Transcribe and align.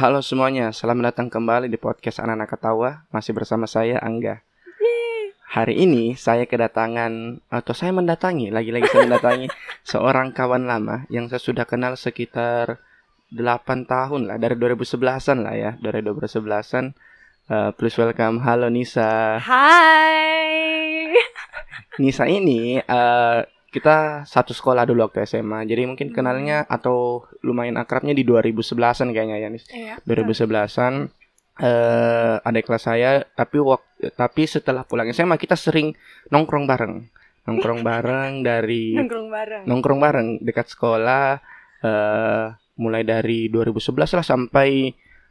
Halo 0.00 0.24
semuanya, 0.24 0.72
selamat 0.72 1.12
datang 1.12 1.28
kembali 1.28 1.68
di 1.68 1.76
podcast 1.76 2.24
Anak-anak 2.24 2.48
Ketawa. 2.48 3.04
Masih 3.12 3.36
bersama 3.36 3.68
saya 3.68 4.00
Angga. 4.00 4.40
Hari 5.52 5.76
ini 5.76 6.16
saya 6.16 6.48
kedatangan 6.48 7.44
atau 7.52 7.76
saya 7.76 7.92
mendatangi, 7.92 8.48
lagi-lagi 8.48 8.88
saya 8.88 9.04
mendatangi 9.04 9.52
seorang 9.92 10.32
kawan 10.32 10.64
lama 10.64 11.04
yang 11.12 11.28
saya 11.28 11.36
sudah 11.36 11.68
kenal 11.68 12.00
sekitar 12.00 12.80
8 13.28 13.44
tahun 13.84 14.24
lah, 14.24 14.40
dari 14.40 14.56
2011-an 14.56 15.44
lah 15.44 15.52
ya, 15.52 15.70
dari 15.76 16.00
2011-an. 16.00 16.96
Uh, 17.52 17.68
please 17.76 18.00
welcome, 18.00 18.40
halo 18.40 18.72
Nisa. 18.72 19.36
Hai. 19.36 21.12
Nisa 22.00 22.24
ini 22.24 22.80
uh, 22.80 23.44
kita 23.70 24.26
satu 24.26 24.50
sekolah 24.50 24.82
dulu 24.82 25.06
waktu 25.06 25.22
SMA. 25.24 25.62
Jadi 25.64 25.86
mungkin 25.86 26.10
kenalnya 26.10 26.66
atau 26.66 27.22
lumayan 27.46 27.78
akrabnya 27.78 28.10
di 28.12 28.26
2011-an 28.26 29.14
kayaknya 29.14 29.36
ya, 29.38 29.48
Nis. 29.48 29.64
Iya. 29.70 29.94
2011-an 30.04 30.94
eh 31.60 32.36
adik 32.40 32.66
kelas 32.66 32.84
saya, 32.88 33.22
tapi 33.36 33.60
waktu 33.62 34.10
tapi 34.16 34.48
setelah 34.48 34.82
pulang 34.82 35.06
SMA 35.12 35.38
kita 35.38 35.54
sering 35.54 35.94
nongkrong 36.34 36.66
bareng. 36.66 37.06
Nongkrong 37.46 37.80
bareng 37.86 38.42
dari 38.44 38.92
Nongkrong 38.98 39.28
bareng. 39.32 39.62
nongkrong 39.64 40.00
bareng 40.00 40.28
dekat 40.44 40.66
sekolah 40.72 41.38
eh 41.80 42.46
mulai 42.80 43.04
dari 43.04 43.52
2011 43.52 44.16
lah 44.16 44.24
sampai 44.24 44.88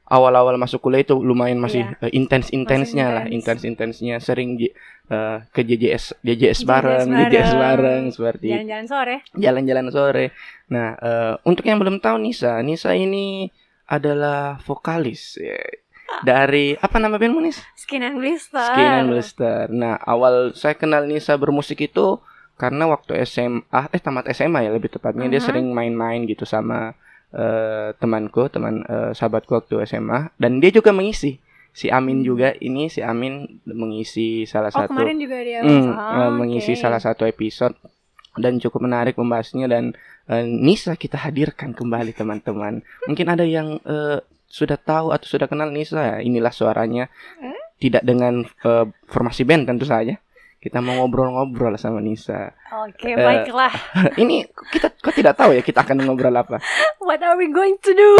awal-awal 0.10 0.58
masuk 0.58 0.82
kuliah 0.82 1.02
itu 1.02 1.16
lumayan 1.16 1.58
masih 1.58 1.86
Iya. 1.88 2.02
eh, 2.02 2.12
intens-intensnya 2.12 3.06
lah, 3.08 3.26
intens-intensnya 3.28 4.18
sering 4.18 4.58
eh, 4.58 5.38
ke 5.48 5.62
JJS 5.62 6.18
JJS 6.20 6.60
JJS 6.60 6.60
bareng, 6.64 7.08
JJS 7.08 7.30
bareng. 7.48 7.58
bareng 7.58 8.04
seperti 8.10 8.48
Jalan-jalan 8.52 8.86
sore. 8.86 9.16
jalan-jalan 9.34 9.86
sore. 9.90 10.26
Nah, 10.68 10.88
eh, 10.96 11.34
untuk 11.44 11.64
yang 11.64 11.78
belum 11.78 11.98
tahu 11.98 12.18
Nisa, 12.18 12.58
Nisa 12.60 12.92
ini 12.92 13.50
adalah 13.86 14.58
vokalis 14.60 15.34
ya, 15.36 15.58
dari 16.20 16.74
apa 16.76 16.98
nama 16.98 17.16
bandmu 17.16 17.40
Nis? 17.40 17.58
Skin 17.76 18.02
and 18.02 18.18
Blister. 18.18 18.62
Skin 18.64 18.86
and 19.00 19.10
Blister. 19.10 19.66
Nah, 19.68 19.98
awal 20.00 20.54
saya 20.54 20.74
kenal 20.74 21.06
Nisa 21.06 21.34
bermusik 21.36 21.82
itu 21.84 22.18
karena 22.54 22.86
waktu 22.86 23.18
SMA, 23.24 23.64
eh 23.88 23.98
tamat 23.98 24.28
SMA 24.28 24.62
ya 24.62 24.72
lebih 24.72 24.92
tepatnya 24.92 25.26
dia 25.28 25.40
Mhm. 25.40 25.48
sering 25.48 25.66
main-main 25.70 26.26
gitu 26.26 26.44
sama 26.44 26.92
eh, 27.34 27.90
temanku, 27.98 28.50
teman 28.50 28.82
eh, 28.86 29.12
sahabatku 29.14 29.54
waktu 29.54 29.86
SMA 29.86 30.34
dan 30.38 30.58
dia 30.62 30.72
juga 30.74 30.90
mengisi. 30.96 31.38
Si 31.70 31.88
Amin 31.94 32.26
juga 32.26 32.58
ini 32.60 32.90
si 32.90 33.00
Amin 33.06 33.62
mengisi 33.64 34.44
salah 34.50 34.74
Oh 34.74 34.84
satu 34.84 34.92
kemarin 34.98 35.18
juga 35.22 35.38
dia. 35.46 35.62
Hmm, 35.62 35.94
Oh, 35.94 36.32
mengisi 36.34 36.74
salah 36.74 36.98
satu 36.98 37.30
episode 37.30 37.78
dan 38.36 38.58
cukup 38.58 38.90
menarik 38.90 39.16
membahasnya 39.16 39.70
dan 39.70 39.94
eh, 40.28 40.46
Nisa 40.46 40.98
kita 40.98 41.22
hadirkan 41.22 41.78
kembali 41.78 42.12
teman-teman. 42.18 42.82
Mungkin 43.06 43.28
ada 43.30 43.46
yang 43.46 43.78
eh, 43.86 44.20
sudah 44.50 44.82
tahu 44.82 45.14
atau 45.14 45.30
sudah 45.30 45.46
kenal 45.46 45.70
Nisa. 45.70 46.20
Inilah 46.20 46.52
suaranya. 46.52 47.06
Hmm? 47.38 47.56
Tidak 47.80 48.04
dengan 48.04 48.44
eh, 48.44 48.86
formasi 49.08 49.46
band 49.46 49.70
tentu 49.70 49.86
saja. 49.86 50.18
Kita 50.60 50.78
mau 50.78 50.92
ngobrol-ngobrol 50.98 51.76
sama 51.76 51.98
Nisa. 51.98 52.52
Oke, 52.84 53.10
Eh, 53.10 53.16
baiklah. 53.16 53.72
Ini 54.22 54.44
kita 54.68 54.92
kok 54.94 55.14
tidak 55.14 55.34
tahu 55.34 55.52
ya 55.52 55.62
kita 55.62 55.82
akan 55.82 56.04
ngobrol 56.04 56.36
apa. 56.36 56.60
What 57.00 57.20
are 57.22 57.34
we 57.34 57.48
going 57.48 57.80
to 57.80 57.92
do? 57.92 58.10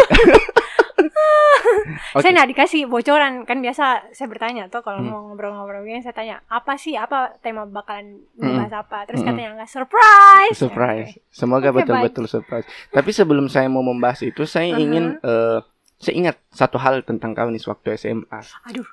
Oke. 2.10 2.20
Saya 2.20 2.32
nggak 2.34 2.50
dikasih 2.50 2.84
bocoran 2.86 3.44
kan 3.44 3.58
biasa 3.58 3.84
saya 4.10 4.26
bertanya 4.26 4.66
tuh 4.66 4.80
kalau 4.80 4.98
Hmm. 4.98 5.10
mau 5.10 5.20
ngobrol-ngobrol 5.26 5.80
begini 5.80 6.00
saya 6.00 6.12
tanya 6.12 6.36
apa 6.46 6.76
sih 6.76 6.92
apa 6.94 7.36
tema 7.38 7.64
bakalan 7.64 8.20
Hmm. 8.32 8.56
membahas 8.58 8.74
apa 8.80 9.04
terus 9.04 9.20
Hmm. 9.20 9.28
katanya 9.30 9.50
enggak 9.54 9.70
surprise 9.70 10.54
Surprise. 10.54 11.10
Semoga 11.30 11.68
Oke, 11.70 11.76
betul-betul 11.78 12.24
surprise. 12.26 12.64
Tapi 12.86 13.10
sebelum 13.10 13.46
saya 13.46 13.66
mau 13.66 13.80
membahas 13.82 14.20
itu, 14.22 14.44
saya 14.44 14.70
Uh-huh. 14.70 14.80
ingin 14.82 15.04
eh, 15.18 15.58
saya 15.96 16.14
ingat 16.14 16.36
satu 16.48 16.76
hal 16.76 17.00
tentang 17.02 17.32
kau 17.32 17.46
nih 17.46 17.60
waktu 17.62 17.88
SMA. 17.94 18.40
aduh 18.66 18.86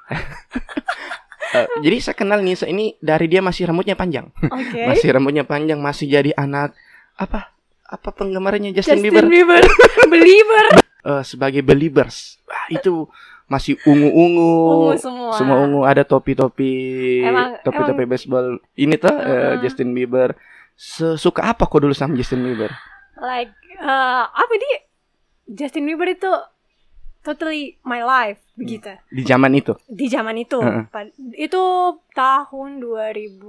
Eh, 1.50 1.68
jadi 1.80 1.98
saya 2.02 2.16
kenal 2.16 2.40
Nisa 2.40 2.66
ini 2.66 2.98
dari 2.98 3.26
dia 3.26 3.40
masih 3.40 3.66
rambutnya 3.66 3.94
panjang. 3.94 4.28
oke 4.42 4.82
Masih 4.84 5.08
rambutnya 5.10 5.44
panjang, 5.44 5.78
masih 5.78 6.06
jadi 6.06 6.32
anak 6.34 6.76
apa? 7.14 7.56
Apa 7.84 8.12
penggemarnya 8.12 8.72
Justin, 8.72 9.00
Justin 9.00 9.04
Bieber 9.06 9.26
Bieber 9.26 9.64
believer 10.12 10.66
Eh, 11.02 11.24
sebagai 11.24 11.64
believers. 11.64 12.36
Wah, 12.44 12.68
itu 12.68 13.08
masih 13.48 13.80
ungu-ungu. 13.82 14.92
ungu 14.92 15.00
semua 15.00 15.32
Semua 15.34 15.58
ungu 15.62 15.82
ada 15.82 16.04
topi-topi 16.04 17.24
topi-topi 17.62 18.04
baseball. 18.04 18.60
Ini 18.74 18.96
tuh 18.98 19.08
Uh-huh. 19.10 19.56
Justin 19.62 19.92
Bieber. 19.92 20.36
Sesuka 20.74 21.48
apa 21.48 21.64
kok 21.64 21.80
dulu 21.80 21.92
sama 21.92 22.14
Justin 22.14 22.44
Bieber? 22.44 22.76
like 23.18 23.50
eh, 23.74 23.88
apa 24.28 24.54
dia 24.54 24.78
Justin 25.48 25.88
Bieber 25.88 26.06
itu 26.08 26.28
totally 27.28 27.76
my 27.84 28.00
life 28.00 28.40
begitu 28.54 28.96
Di 29.10 29.22
zaman 29.22 29.52
itu. 29.54 29.76
di 29.86 30.08
zaman 30.08 30.36
itu 30.36 30.58
Heeh. 30.58 30.88
Pad- 30.88 31.12
itu 31.36 31.62
tahun 32.14 32.80
2000 32.80 33.44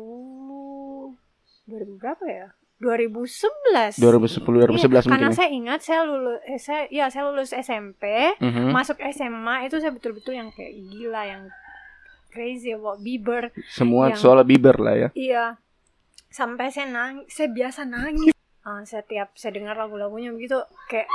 2000 1.64 1.96
berapa 1.96 2.24
ya 2.26 2.48
2011 2.78 3.98
2010 3.98 4.38
2011 4.38 4.78
Iya, 4.78 4.86
mungkin. 4.86 5.10
karena 5.10 5.28
ya. 5.28 5.34
saya 5.34 5.50
ingat 5.50 5.80
saya 5.80 6.00
lulus 6.02 6.38
eh, 6.42 6.58
saya 6.58 6.82
ya 6.88 7.06
saya 7.08 7.24
lulus 7.26 7.50
SMP 7.52 8.04
Mhm. 8.38 8.70
masuk 8.70 8.98
SMA 9.04 9.66
itu 9.66 9.76
saya 9.76 9.90
betul-betul 9.90 10.32
yang 10.32 10.50
kayak 10.50 10.74
gila 10.86 11.22
yang 11.24 11.42
crazy 12.28 12.70
about 12.70 12.98
Bieber 12.98 13.50
Semua 13.68 14.10
yang- 14.10 14.16
soal 14.16 14.44
Bieber 14.44 14.76
lah 14.76 14.94
ya. 14.94 15.08
Iya. 15.12 15.44
Sampai 16.28 16.68
saya 16.68 16.86
nangis, 16.86 17.24
saya 17.30 17.48
biasa 17.48 17.82
nangis. 17.82 18.36
Ah, 18.60 18.84
setiap 18.84 19.32
saya 19.32 19.50
dengar 19.50 19.74
lagu-lagunya 19.74 20.28
begitu 20.28 20.60
kayak 20.86 21.08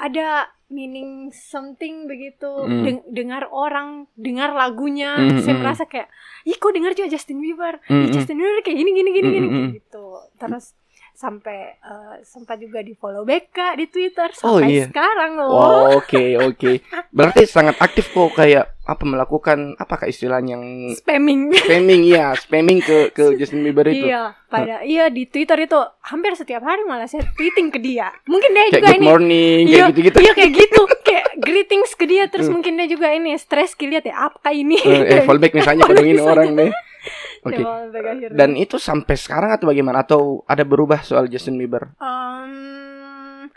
ada 0.00 0.48
meaning 0.66 1.30
something 1.30 2.08
begitu. 2.08 2.50
Mm. 2.66 2.82
Den- 2.82 3.06
dengar 3.14 3.46
orang, 3.48 4.10
dengar 4.16 4.50
lagunya, 4.50 5.14
Mm, 5.14 5.38
saya 5.38 5.54
mm. 5.54 5.60
merasa 5.60 5.84
kayak, 5.86 6.08
"Ih, 6.42 6.56
kok 6.56 6.74
dengar 6.74 6.92
juga 6.92 7.06
Justin 7.06 7.38
Bieber? 7.38 7.78
Mm, 7.86 7.94
Ih, 7.94 8.08
mm. 8.10 8.14
Justin 8.14 8.36
Bieber 8.40 8.58
kayak 8.64 8.78
gini 8.80 8.90
gini 8.90 9.10
gini 9.12 9.28
Mm, 9.28 9.34
gini 9.34 9.46
mm, 9.46 9.54
mm. 9.54 9.68
gitu." 9.78 10.04
Terus 10.34 10.74
sampai 11.14 11.78
eh, 11.78 12.14
sempat 12.26 12.58
juga 12.58 12.82
di 12.82 12.90
follow 12.92 13.22
BK 13.22 13.78
di 13.78 13.86
Twitter 13.86 14.34
Oh, 14.42 14.58
sampai 14.58 14.82
iya. 14.82 14.86
sekarang 14.90 15.38
loh. 15.38 15.54
Oh, 15.54 16.02
oke 16.02 16.24
oke. 16.42 16.82
Berarti 17.14 17.46
sangat 17.46 17.78
aktif 17.78 18.10
kok 18.10 18.34
kayak 18.34 18.73
apa 18.84 19.00
melakukan 19.02 19.72
apakah 19.74 20.04
istilahnya 20.04 20.60
yang 20.60 20.64
Spamming. 20.92 21.56
spamming 21.56 22.02
ya, 22.04 22.32
spamming 22.44 22.78
ke 22.78 23.08
ke 23.10 23.32
Justin 23.34 23.64
Bieber 23.64 23.88
itu. 23.88 24.04
Iya, 24.04 24.36
pada 24.46 24.84
iya 24.84 25.08
di 25.08 25.24
Twitter 25.24 25.56
itu 25.58 25.76
hampir 26.02 26.36
setiap 26.36 26.60
hari 26.60 26.84
malah 26.84 27.08
saya 27.08 27.24
tweeting 27.32 27.72
ke 27.72 27.80
dia. 27.80 28.12
Mungkin 28.24 28.50
dia 28.52 28.64
Kayak 28.68 28.72
juga 28.74 28.86
good 28.86 28.96
ini 28.96 29.06
morning 29.06 29.62
Iya, 29.64 29.72
kayak 29.72 29.88
gitu-gitu. 29.88 30.16
Iya 30.20 30.32
kayak 30.32 30.52
gitu, 30.52 30.82
kayak 31.08 31.26
greetings 31.40 31.90
ke 31.92 32.04
dia 32.04 32.24
terus 32.28 32.44
Hmm. 32.44 32.60
mungkin 32.60 32.76
dia 32.76 32.84
juga 32.86 33.08
ini 33.08 33.32
stres 33.34 33.72
lihat 33.74 34.04
ya 34.04 34.28
apa 34.28 34.52
ini. 34.52 34.76
Eh, 34.76 35.00
eh, 35.16 35.22
fallback 35.24 35.56
misalnya 35.56 35.88
misalnya. 35.88 36.20
orang 36.22 36.48
nih. 36.52 36.70
Oke. 37.44 37.60
Ya, 37.60 37.68
akhirnya. 37.88 38.28
Dan 38.32 38.56
itu 38.56 38.76
sampai 38.76 39.16
sekarang 39.16 39.52
atau 39.52 39.68
bagaimana? 39.68 40.00
Atau 40.00 40.44
ada 40.44 40.64
berubah 40.64 41.00
soal 41.00 41.28
Justin 41.28 41.56
Bieber? 41.56 41.92
Em, 42.00 43.48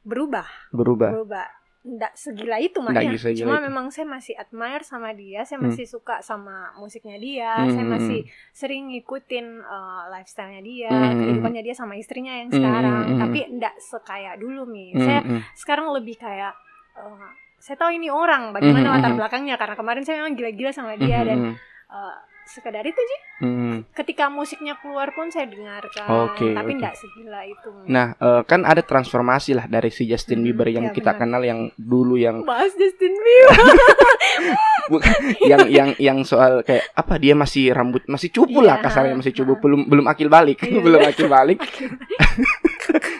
berubah, 0.00 0.48
Berubah. 0.72 1.10
berubah. 1.12 1.46
Nggak 1.86 2.18
segila 2.18 2.58
itu 2.58 2.82
makanya. 2.82 3.14
segila 3.14 3.46
Cuma 3.46 3.56
itu. 3.56 3.66
memang 3.70 3.86
saya 3.94 4.06
masih 4.10 4.34
admire 4.34 4.82
sama 4.82 5.14
dia, 5.14 5.46
saya 5.46 5.62
Hmm. 5.62 5.70
masih 5.70 5.86
suka 5.86 6.18
sama 6.18 6.74
musiknya 6.74 7.14
dia, 7.16 7.54
Hmm, 7.54 7.70
saya 7.70 7.84
hmm, 7.86 7.94
masih 7.94 8.20
sering 8.50 8.90
ngikutin 8.90 9.46
eh, 9.62 10.02
lifestyle-nya 10.10 10.62
dia, 10.66 10.90
Hmm, 10.90 11.06
hmm, 11.06 11.18
kehidupannya 11.22 11.62
dia 11.62 11.74
sama 11.74 11.94
istrinya 11.94 12.34
yang 12.34 12.50
Hmm, 12.50 12.58
sekarang. 12.58 12.98
hmm, 12.98 13.10
hmm. 13.14 13.20
Tapi 13.22 13.38
nggak 13.54 13.74
sekaya 13.78 14.34
dulu 14.34 14.66
nih. 14.66 14.90
Hmm, 14.92 15.04
Saya 15.06 15.20
hmm. 15.22 15.40
sekarang 15.54 15.86
lebih 15.94 16.18
kayak 16.18 16.58
eh, 16.98 17.28
saya 17.56 17.76
tahu 17.78 17.94
ini 17.94 18.10
orang 18.10 18.50
bagaimana 18.50 18.90
Mhm, 18.90 18.94
latar 18.98 19.12
belakangnya 19.14 19.54
karena 19.54 19.74
kemarin 19.74 20.02
saya 20.02 20.20
memang 20.20 20.34
gila-gila 20.34 20.70
sama 20.74 20.98
dia 20.98 21.22
Hmm, 21.22 21.28
dan 21.30 21.38
hmm, 21.38 21.54
eh, 21.88 22.16
sekedar 22.46 22.86
itu 22.86 22.96
sih 22.96 23.20
hmm. 23.42 23.90
ketika 23.90 24.30
musiknya 24.30 24.78
keluar 24.78 25.10
pun 25.10 25.26
saya 25.28 25.50
dengarkan 25.50 26.06
Oke, 26.30 26.54
tapi 26.54 26.78
enggak 26.78 26.94
segila 26.94 27.42
itu 27.42 27.70
Nah, 27.90 28.14
eh, 28.14 28.42
kan 28.46 28.62
ada 28.62 28.80
transformasi 28.80 29.58
lah 29.58 29.66
dari 29.66 29.90
si 29.90 30.06
Justin 30.06 30.40
Hmm, 30.40 30.46
Bieber 30.46 30.68
yang 30.70 30.86
ya, 30.88 30.94
kita 30.94 31.10
benar. 31.14 31.20
kenal 31.20 31.42
yang 31.42 31.60
dulu 31.74 32.14
yang 32.14 32.46
bahas 32.46 32.70
Justin 32.78 33.12
Bieber. 33.12 33.50
Bukan 34.92 35.12
yang 35.42 35.66
yang 35.66 35.88
yang 35.98 36.18
soal 36.22 36.62
kayak 36.62 36.86
apa 36.94 37.18
dia 37.18 37.34
masih 37.34 37.74
rambut 37.74 38.06
masih 38.06 38.30
cupu 38.30 38.62
lah 38.62 38.78
Iya, 38.78 38.84
kasarnya 38.86 39.14
masih 39.18 39.34
cupu 39.34 39.58
belum 39.58 39.90
belum 39.90 40.06
akil 40.06 40.30
balik. 40.30 40.62
Iya, 40.62 40.78
belum 40.86 41.02
akil 41.02 41.26
balik 41.26 41.58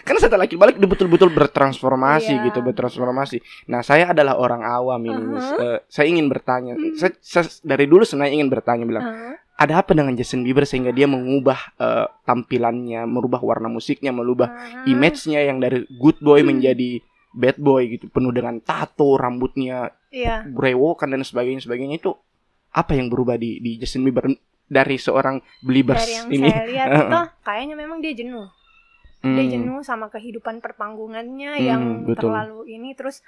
kan 0.03 0.15
setelah 0.17 0.43
akil 0.43 0.55
balik 0.55 0.75
dia 0.75 0.85
betul-betul 0.85 1.29
bertransformasi 1.29 2.33
Iya. 2.33 2.45
gitu 2.47 2.59
bertransformasi 2.61 3.37
nah 3.65 3.81
saya 3.81 4.11
adalah 4.11 4.35
orang 4.35 4.61
awam 4.61 5.01
ini 5.01 5.21
Miss. 5.27 5.43
Uh-huh. 5.45 5.59
Eh, 5.59 5.79
saya 5.87 6.07
ingin 6.07 6.27
bertanya 6.27 6.73
Hmm. 6.73 6.95
saya, 6.95 7.11
saya 7.19 7.43
dari 7.61 7.85
dulu 7.85 8.01
sebenarnya 8.01 8.33
ingin 8.35 8.49
bertanya 8.49 8.83
bilang 8.83 9.03
Hah? 9.03 9.35
ada 9.57 9.81
apa 9.81 9.91
dengan 9.91 10.13
Justin 10.13 10.41
Bieber 10.41 10.63
sehingga 10.63 10.89
dia 10.89 11.05
mengubah 11.05 11.57
eh, 11.75 12.05
tampilannya 12.23 13.03
merubah 13.03 13.39
warna 13.39 13.67
musiknya 13.67 14.11
merubah 14.11 14.47
Hah? 14.47 14.85
image-nya 14.85 15.43
yang 15.43 15.57
dari 15.57 15.83
good 15.93 16.19
boy 16.19 16.39
Hmm. 16.39 16.53
menjadi 16.53 17.01
bad 17.31 17.57
boy 17.57 17.85
gitu 17.87 18.07
penuh 18.07 18.31
dengan 18.31 18.57
tato 18.59 19.13
rambutnya 19.13 19.91
iya 20.09 20.41
berewokan 20.43 21.09
dan 21.09 21.21
sebagainya 21.21 21.61
sebagainya 21.61 21.99
itu 21.99 22.15
apa 22.69 22.93
yang 22.93 23.07
berubah 23.07 23.35
di 23.35 23.57
di 23.57 23.77
Justin 23.77 24.01
Bieber 24.03 24.31
dari 24.65 24.97
seorang 24.97 25.37
believers 25.61 26.01
dari 26.01 26.13
yang 26.13 26.27
ini 26.29 26.49
saya 26.49 26.65
lihat 26.65 26.87
itu 26.99 27.19
kayaknya 27.41 27.75
memang 27.75 27.97
dia 27.99 28.13
jenuh 28.13 28.47
dia 29.17 29.33
Hmm, 29.39 29.49
jenuh 29.49 29.79
sama 29.81 30.07
kehidupan 30.07 30.61
perpanggungannya 30.61 31.51
Hmm, 31.53 31.65
yang 31.65 31.81
betul. 32.05 32.29
terlalu 32.29 32.61
ini. 32.71 32.93
Terus 32.93 33.25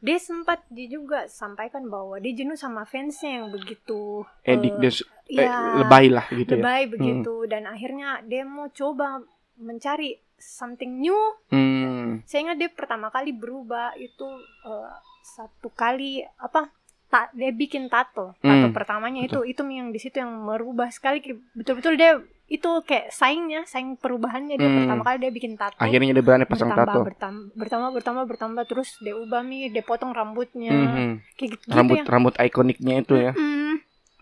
dia 0.00 0.16
sempat 0.16 0.64
dia 0.68 0.88
juga 0.88 1.28
sampaikan 1.28 1.84
bahwa 1.86 2.16
dia 2.16 2.32
jenuh 2.32 2.56
sama 2.56 2.84
fansnya 2.84 3.40
yang 3.40 3.48
begitu 3.48 4.24
edik 4.42 4.72
eh, 4.72 4.80
des 4.80 4.96
eh, 5.28 5.44
ya, 5.44 5.76
lebay 5.76 6.08
lah 6.08 6.24
gitu 6.26 6.50
ya. 6.50 6.60
lebay 6.60 6.82
begitu. 6.88 7.34
Dan 7.44 7.64
akhirnya 7.64 8.20
dia 8.22 8.44
mau 8.44 8.68
coba 8.68 9.20
mencari 9.56 10.16
something 10.36 11.00
new. 11.00 11.16
Hmm. 11.52 12.24
saya 12.24 12.48
ingat 12.48 12.56
dia 12.56 12.70
pertama 12.72 13.08
kali 13.08 13.32
berubah 13.32 13.92
itu 13.96 14.24
eh, 14.64 14.92
satu 15.20 15.68
kali 15.70 16.24
apa 16.36 16.72
ta- 17.06 17.28
dia 17.32 17.52
bikin 17.52 17.88
tato. 17.88 18.32
Tato 18.38 18.66
Hmm, 18.66 18.72
pertamanya 18.72 19.20
itu 19.20 19.44
itu 19.44 19.60
yang 19.62 19.90
di 19.90 20.00
situ 20.00 20.16
yang 20.16 20.32
merubah 20.32 20.88
sekali. 20.88 21.20
Betul-betul 21.52 22.00
dia 22.00 22.20
itu 22.50 22.70
kayak 22.82 23.14
saingnya 23.14 23.62
saing 23.62 23.94
perubahannya 23.94 24.58
dia 24.58 24.66
Hmm. 24.66 24.78
pertama 24.82 25.02
kali 25.06 25.16
dia 25.22 25.30
bikin 25.30 25.54
tato 25.54 25.78
akhirnya 25.78 26.10
dia 26.10 26.24
berani 26.26 26.44
pasang 26.44 26.68
bertambah, 26.68 26.90
tato 26.90 27.06
bertambah 27.06 27.46
bertambah 27.54 27.90
bertambah 27.94 28.24
bertambah. 28.26 28.64
Terus 28.66 28.98
dia 28.98 29.14
ubah 29.14 29.40
nih 29.40 29.70
dia 29.70 29.86
potong 29.86 30.10
rambutnya. 30.10 30.74
Mhm. 30.74 31.38
kayak 31.38 31.50
gitu, 31.54 31.64
rambut 31.70 31.96
gitu 31.96 32.10
rambut 32.10 32.34
ikoniknya 32.36 32.94
itu 33.00 33.14
ya. 33.14 33.32
Mm, 33.32 33.74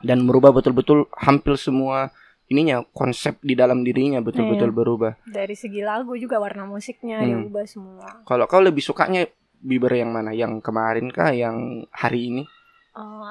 dan 0.04 0.18
merubah 0.22 0.52
betul-betul 0.52 1.08
hampir 1.16 1.56
semua 1.56 2.12
ininya 2.46 2.84
konsep 2.92 3.40
di 3.40 3.52
dalam 3.52 3.80
dirinya 3.80 4.20
betul-betul 4.20 4.72
Iya. 4.72 4.76
berubah. 4.76 5.12
Dari 5.24 5.56
segi 5.56 5.80
lagu 5.80 6.12
juga 6.16 6.36
warna 6.36 6.64
musiknya 6.64 7.20
dia 7.20 7.32
Hmm. 7.34 7.48
ubah 7.48 7.64
semua. 7.64 8.08
Kalau 8.24 8.44
kau 8.44 8.60
lebih 8.60 8.84
sukanya 8.84 9.24
Bieber 9.58 9.90
yang 9.90 10.14
mana? 10.14 10.30
Yang 10.30 10.62
kemarin 10.62 11.10
kah? 11.10 11.34
Yang 11.34 11.88
hari 11.90 12.30
ini 12.30 12.42
Oh, 12.98 13.22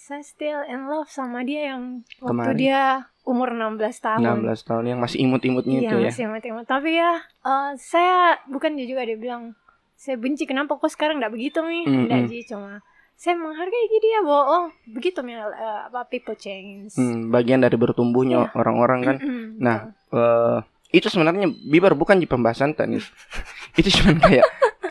saya 0.00 0.24
still 0.24 0.64
in 0.64 0.88
love 0.88 1.04
sama 1.06 1.44
dia 1.44 1.70
yang 1.70 2.00
waktu 2.16 2.32
Kemarin. 2.32 2.56
dia 2.56 2.80
umur 3.22 3.52
16 3.52 3.76
tahun 4.00 4.40
16 4.40 4.56
tahun 4.64 4.84
yang 4.86 4.98
masih 4.98 5.18
imut-imutnya 5.20 5.76
Iya 5.76 5.84
itu 5.84 5.96
ya 5.98 6.08
masih 6.08 6.24
imut-imut 6.24 6.64
Tapi 6.64 6.90
ya 6.94 7.12
eh, 7.20 7.70
Saya 7.76 8.40
Bukan 8.46 8.72
dia 8.72 8.86
juga 8.86 9.02
dia 9.02 9.14
bilang 9.14 9.52
Saya 9.94 10.16
benci 10.16 10.42
kenapa 10.42 10.74
kok 10.74 10.88
sekarang 10.88 11.18
gak 11.18 11.28
begitu 11.30 11.60
nih 11.60 11.84
Mm, 11.84 12.00
Nggak, 12.06 12.20
mm. 12.22 12.26
Ji 12.26 12.38
Cuma 12.46 12.80
Saya 13.12 13.34
menghargai 13.34 13.84
dia 13.92 14.00
ya 14.08 14.20
bahwa 14.22 14.42
Oh 14.46 14.64
begitu 14.88 15.20
nih 15.20 15.36
eh, 15.36 15.80
Apa 15.86 16.06
people 16.06 16.32
change 16.34 16.94
Hmm, 16.94 17.28
bagian 17.28 17.60
dari 17.60 17.74
bertumbuhnya 17.74 18.48
Iya. 18.48 18.52
orang-orang 18.54 19.00
kan 19.02 19.16
Mm-mm, 19.18 19.46
Nah, 19.58 19.76
eh 20.08 20.58
itu 20.88 21.10
sebenarnya 21.10 21.50
Bieber 21.50 21.92
bukan 21.92 22.16
di 22.16 22.24
pembahasan 22.24 22.72
tenis. 22.72 23.10
itu 23.76 23.92
cuman 23.92 24.16
kayak 24.16 24.46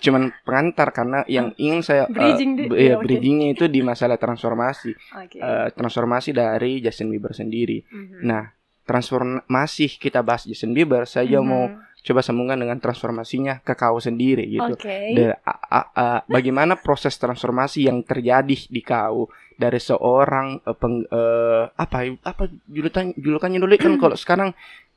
cuman 0.05 0.23
pengantar 0.41 0.87
karena 0.89 1.19
yang 1.25 1.49
ingin 1.55 1.81
saya 1.81 2.05
eh, 2.05 2.13
Bridging 2.13 2.51
di- 2.53 2.65
b- 2.65 2.75
iya, 2.75 2.85
iya, 2.85 2.93
oke. 2.95 3.03
bridgingnya 3.03 3.47
itu 3.51 3.65
di 3.65 3.81
masalah 3.89 4.15
transformasi, 4.15 4.93
betul. 4.93 5.17
Oke 5.17 5.37
Eh, 5.37 5.67
transformasi 5.71 6.29
dari 6.31 6.79
Justin 6.79 7.09
Bieber 7.09 7.31
sendiri. 7.31 7.81
Mhm. 7.83 8.21
Nah, 8.21 8.53
transformasi 8.85 9.95
kita 9.95 10.21
bahas 10.21 10.43
Justin 10.43 10.71
Bieber, 10.71 11.05
saya 11.05 11.25
juga 11.25 11.41
mau 11.41 11.65
Mhm. 11.67 11.81
coba 12.01 12.21
sambungkan 12.21 12.53
dengan 12.55 12.77
transformasinya 12.77 13.57
ke 13.59 13.73
kau 13.73 13.97
sendiri 13.97 14.45
gitu. 14.47 14.77
Oke 14.77 15.15
Da- 15.15 15.41
a- 15.41 15.61
a- 15.71 15.89
a- 15.91 16.21
bagaimana 16.27 16.75
proses 16.75 17.15
transformasi 17.15 17.83
yang 17.83 18.01
terjadi 18.01 18.45
di 18.63 18.81
kau 18.81 19.25
dari 19.55 19.79
seorang 19.79 20.61
eh, 20.61 20.75
peng- 20.75 21.07
eh, 21.07 21.63
apa 21.67 21.97
apa 22.21 22.43
julukan 22.67 23.09
julukannya 23.15 23.57
dulu 23.57 23.73
kan 23.75 23.93
kalau 24.03 24.13
sekarang 24.13 24.53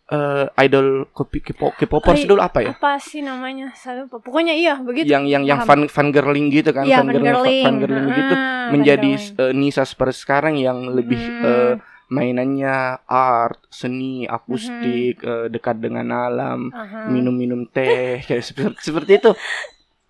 eh, 0.08 0.46
idol 0.60 1.04
K-pop 1.12 1.72
K-popers 1.74 2.24
dulu 2.24 2.40
apa 2.40 2.58
ya? 2.60 2.72
Apa 2.72 2.96
sih 2.96 3.20
namanya 3.20 3.72
Saya 3.72 4.04
lupa 4.04 4.18
Pokoknya 4.18 4.52
iya 4.52 4.80
begitu 4.80 5.04
Yang 5.04 5.24
yang 5.28 5.42
yang 5.44 5.60
paham. 5.60 5.88
fan 5.88 6.10
fangirling 6.10 6.48
gitu 6.48 6.72
kan, 6.72 6.84
fangirling 6.84 7.28
fangirling 7.28 7.64
fangirling 7.64 8.06
gitu 8.14 8.34
Ah, 8.34 8.68
menjadi 8.68 9.10
eh, 9.16 9.52
Nisa 9.52 9.84
seperti 9.84 10.16
sekarang 10.18 10.56
yang 10.56 10.88
lebih 10.88 11.20
Hmm. 11.20 11.44
eh, 11.44 11.74
mainannya 12.08 13.04
art, 13.04 13.60
seni, 13.68 14.24
akustik, 14.24 15.20
eh, 15.20 15.46
dekat 15.46 15.76
dengan 15.76 16.08
alam, 16.08 16.72
Aha. 16.72 17.04
minum-minum 17.04 17.68
teh 17.68 18.16
kayak 18.26 18.40
seperti, 18.42 18.80
seperti 18.82 19.12
itu 19.18 19.30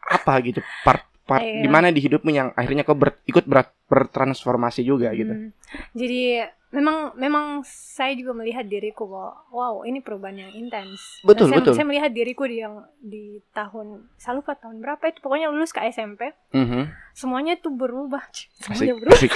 apa 0.00 0.32
gitu 0.40 0.62
part 0.80 1.04
part 1.28 1.44
Iya. 1.44 1.60
di 1.60 1.68
mana 1.68 1.88
di 1.88 2.00
hidupmu 2.00 2.30
yang 2.30 2.48
akhirnya 2.52 2.82
kau 2.82 2.96
ber- 2.96 3.20
ikut 3.22 3.44
ber- 3.44 3.76
bertransformasi 3.84 4.80
juga 4.80 5.12
gitu 5.12 5.28
Hmm. 5.28 5.52
Jadi 5.92 6.40
memang 6.70 7.12
memang 7.14 7.60
saya 7.62 8.12
juga 8.12 8.32
melihat 8.34 8.64
diriku 8.64 9.04
bahwa 9.04 9.32
wow 9.50 9.74
ini 9.82 9.98
perubahan 9.98 10.38
yang 10.38 10.52
intens. 10.54 11.20
Dan 11.20 11.26
Betul, 11.26 11.46
saya, 11.46 11.58
betul. 11.58 11.72
Saya 11.74 11.86
melihat 11.86 12.10
diriku 12.10 12.44
di 12.44 12.56
yang 12.58 12.74
di 12.98 13.24
tahun 13.50 14.08
saya 14.14 14.36
lupa 14.36 14.52
tahun 14.54 14.76
berapa 14.78 15.00
itu 15.06 15.18
pokoknya 15.18 15.48
lulus 15.48 15.70
ke 15.70 15.84
SMP 15.86 16.32
Mhm. 16.50 16.88
semuanya 17.12 17.52
itu 17.54 17.68
berubah. 17.68 18.24
asik 18.24 18.48
Semuanya 18.58 18.94
berubah. 18.96 19.14
asik 19.14 19.32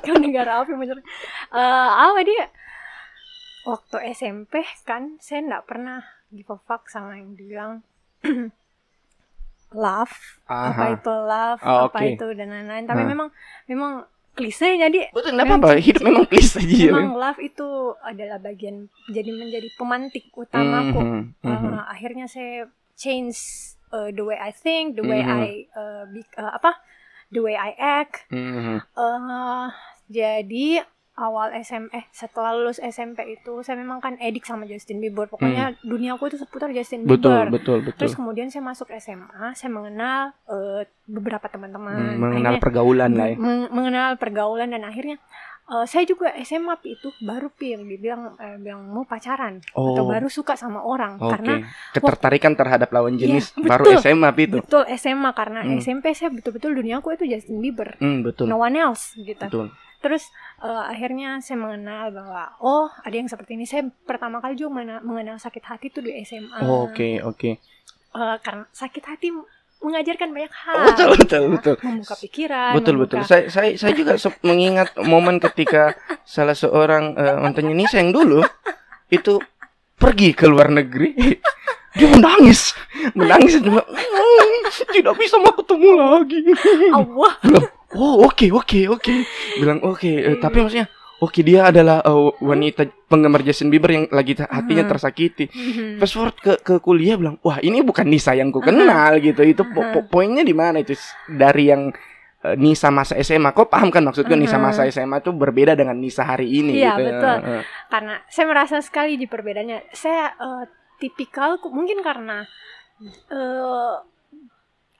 Ke 0.00 0.12
negara 0.14 0.60
api 0.60 0.74
menyerang. 0.74 1.06
Eh, 1.48 1.60
apa 1.96 2.20
dia? 2.20 2.46
Waktu 3.64 3.96
SMP 4.12 4.52
kan 4.82 5.16
saya 5.18 5.40
nggak 5.40 5.64
pernah 5.64 6.02
give 6.28 6.46
a 6.48 6.58
fuck 6.60 6.86
sama 6.86 7.16
yang 7.16 7.32
dibilang 7.32 7.72
love 9.74 10.14
apa 10.44 10.72
Aha. 10.80 10.94
itu 10.94 11.12
love 11.12 11.60
Oh, 11.60 11.78
apa 11.86 11.98
oke. 12.00 12.10
itu 12.10 12.26
dan 12.32 12.48
lain-lain 12.48 12.84
tapi 12.84 13.02
Hah. 13.02 13.10
memang 13.10 13.28
memang 13.64 13.92
klise 14.32 14.66
jadi 14.74 15.10
betul 15.10 15.30
nggak 15.32 15.46
apa-apa 15.46 15.78
hidup 15.78 16.02
memang 16.02 16.26
klise 16.26 16.58
aja 16.58 16.74
ya. 16.74 16.90
memang 16.90 17.14
love 17.14 17.38
itu 17.38 17.68
adalah 18.00 18.38
bagian 18.38 18.76
jadi 19.06 19.30
menjadi 19.30 19.68
pemantik 19.74 20.26
utamaku 20.32 20.98
Mhm, 20.98 21.22
mhm. 21.40 21.70
Uh, 21.70 21.84
akhirnya 21.86 22.26
saya 22.26 22.66
change 22.94 23.38
uh, 23.90 24.10
the 24.10 24.22
way 24.22 24.34
I 24.34 24.50
think 24.50 24.94
the 24.94 25.02
way 25.02 25.20
Mhm. 25.20 25.30
I 25.30 25.46
uh, 25.70 26.02
be- 26.08 26.34
uh, 26.34 26.50
apa 26.52 26.78
the 27.30 27.38
way 27.38 27.54
I 27.54 27.74
act 27.74 28.26
Mhm. 28.30 28.82
uh, 28.90 29.70
jadi 30.06 30.82
awal 31.16 31.54
SM 31.54 31.90
eh 31.90 32.10
setelah 32.10 32.50
lulus 32.52 32.76
SMP 32.76 33.22
itu 33.32 33.62
saya 33.62 33.78
memang 33.78 33.98
kan 33.98 34.18
edik 34.18 34.42
sama 34.42 34.64
Justin 34.64 34.98
Bieber. 34.98 35.26
Pokoknya 35.26 35.78
duniaku 35.80 36.26
itu 36.26 36.36
seputar 36.36 36.70
Justin 36.70 37.02
Hmm. 37.02 37.10
betul 37.10 37.30
Bieber. 37.32 37.48
betul 37.52 37.78
betul. 37.80 37.98
Terus 38.00 38.14
kemudian 38.14 38.48
saya 38.48 38.62
masuk 38.62 38.90
SMA 38.92 39.54
saya 39.54 39.70
mengenal 39.70 40.18
uh, 40.44 40.82
beberapa 41.04 41.46
teman-teman. 41.46 41.94
Hmm, 41.94 42.18
mengenal 42.18 42.52
Akhirnya- 42.52 42.62
pergaulan 42.62 43.10
lah 43.12 43.26
ya. 43.28 43.36
Meng- 43.36 43.70
mengenal 43.70 44.10
pergaulan 44.16 44.68
dan 44.68 44.82
akhirnya 44.82 45.22
eh, 45.64 45.86
saya 45.86 46.04
juga 46.04 46.28
SMA 46.36 46.76
itu 46.84 47.08
baru 47.20 47.48
pi 47.48 47.72
yang 47.72 47.86
dibilang 47.86 48.34
eh, 48.36 48.58
bilang 48.58 48.84
mau 48.84 49.06
pacaran 49.06 49.62
atau 49.64 49.96
oh. 49.96 50.10
baru 50.10 50.26
suka 50.26 50.58
sama 50.58 50.82
orang. 50.82 51.16
Oke. 51.16 51.30
Karena 51.30 51.54
ketertarikan 51.90 52.52
terhadap 52.52 52.90
lawan 52.90 53.14
jenis 53.14 53.54
Iya, 53.54 53.70
baru 53.70 53.84
betul. 53.86 54.02
SMA 54.02 54.30
itu. 54.36 54.56
Betul 54.60 54.84
SMA 54.92 55.30
karena 55.30 55.62
Hmm. 55.62 55.78
SMP 55.78 56.10
saya 56.10 56.28
betul-betul 56.28 56.74
duniaku 56.74 57.14
itu 57.14 57.24
Justin 57.24 57.62
Bieber. 57.62 57.94
Hmm, 57.96 58.20
betul. 58.20 58.44
No 58.44 58.58
one 58.58 58.76
else 58.76 59.14
gitu. 59.16 59.38
Betul 59.40 59.70
terus 60.04 60.28
eh, 60.60 60.84
akhirnya 60.84 61.40
saya 61.40 61.56
mengenal 61.56 62.12
bahwa 62.12 62.52
oh 62.60 62.92
ada 63.00 63.16
yang 63.16 63.24
seperti 63.24 63.56
ini. 63.56 63.64
Saya 63.64 63.88
pertama 64.04 64.38
kali 64.38 64.54
juga 64.54 64.76
mengenal 65.00 65.40
sakit 65.40 65.64
hati 65.64 65.88
itu 65.88 66.04
di 66.04 66.12
SMA 66.20 66.60
Oh, 66.60 66.84
oke 66.86 67.24
oke. 67.24 67.50
Eh, 68.12 68.36
karena 68.38 68.68
sakit 68.68 69.00
hati 69.02 69.32
mengajarkan 69.80 70.28
banyak 70.30 70.52
hal. 70.54 70.76
Betul 70.86 71.08
betul 71.18 71.42
betul. 71.56 71.74
Membuka 71.80 72.14
pikiran 72.20 72.72
betul 72.76 72.94
betul. 73.00 73.18
Membuka- 73.18 73.30
saya 73.30 73.44
saya 73.48 73.70
saya 73.74 73.92
juga 73.92 74.12
mengingat 74.42 74.92
momen 75.00 75.40
ketika 75.40 75.96
salah 76.22 76.54
seorang 76.54 77.16
mantannya 77.40 77.72
Nisa 77.74 77.96
yang 77.96 78.12
dulu 78.12 78.44
itu 79.08 79.40
pergi 79.94 80.32
ke 80.32 80.44
luar 80.44 80.68
negeri. 80.68 81.16
Dia 81.94 82.10
menangis. 82.10 82.74
Menangis 83.14 83.54
"Hmm, 83.62 84.58
tidak 84.90 85.14
bisa 85.14 85.38
mau 85.38 85.54
ketemu 85.54 85.88
lagi. 85.94 86.40
Allah 86.90 87.32
oh 87.94 88.22
oke 88.22 88.46
oke 88.50 88.80
oke. 88.88 89.14
Bilang 89.56 89.80
oke 89.80 90.06
eh, 90.06 90.36
tapi 90.36 90.58
maksudnya 90.58 90.86
oke 91.16 91.40
dia 91.40 91.66
adalah 91.66 92.00
eh, 92.00 92.12
wanita 92.38 92.82
penggemar 93.06 93.40
Justin 93.40 93.68
Bieber 93.68 93.90
yang 93.90 94.06
lagi 94.08 94.34
hatinya 94.36 94.82
Mhm. 94.82 94.90
tersakiti. 94.90 95.44
Mhm. 95.46 95.96
fast 95.96 96.12
forward 96.12 96.36
ke 96.36 96.52
ke 96.58 96.74
kuliah 96.78 97.14
bilang 97.14 97.38
wah 97.40 97.58
ini 97.58 97.80
bukan 97.80 98.04
Nisa 98.04 98.32
yang 98.32 98.48
ku 98.48 98.58
kenal 98.58 99.16
gitu. 99.18 99.40
Itu 99.40 99.62
po- 99.66 99.86
po- 99.90 100.04
poinnya 100.04 100.42
di 100.42 100.52
mana? 100.52 100.78
Itu 100.78 100.92
dari 101.26 101.66
yang 101.66 101.94
eh, 102.40 102.56
Nisa 102.56 102.90
masa 102.90 103.16
SMA 103.16 103.50
kok 103.50 103.68
paham 103.68 103.88
kan 103.88 104.02
maksudku 104.02 104.34
Nisa 104.34 104.58
masa 104.58 104.84
SMA 104.86 105.18
itu 105.18 105.30
berbeda 105.30 105.72
dengan 105.72 105.96
Nisa 105.96 106.22
hari 106.22 106.50
ini 106.52 106.76
Iya, 106.76 106.92
gitu. 106.94 107.08
betul. 107.08 107.36
Karena 107.88 108.14
saya 108.26 108.46
merasa 108.46 108.76
sekali 108.78 109.14
di 109.14 109.24
perbedaannya. 109.24 109.88
Saya 109.90 110.28
eh, 110.30 110.64
tipikal 110.96 111.56
mungkin 111.64 111.98
karena 112.00 112.44
eh 113.26 113.94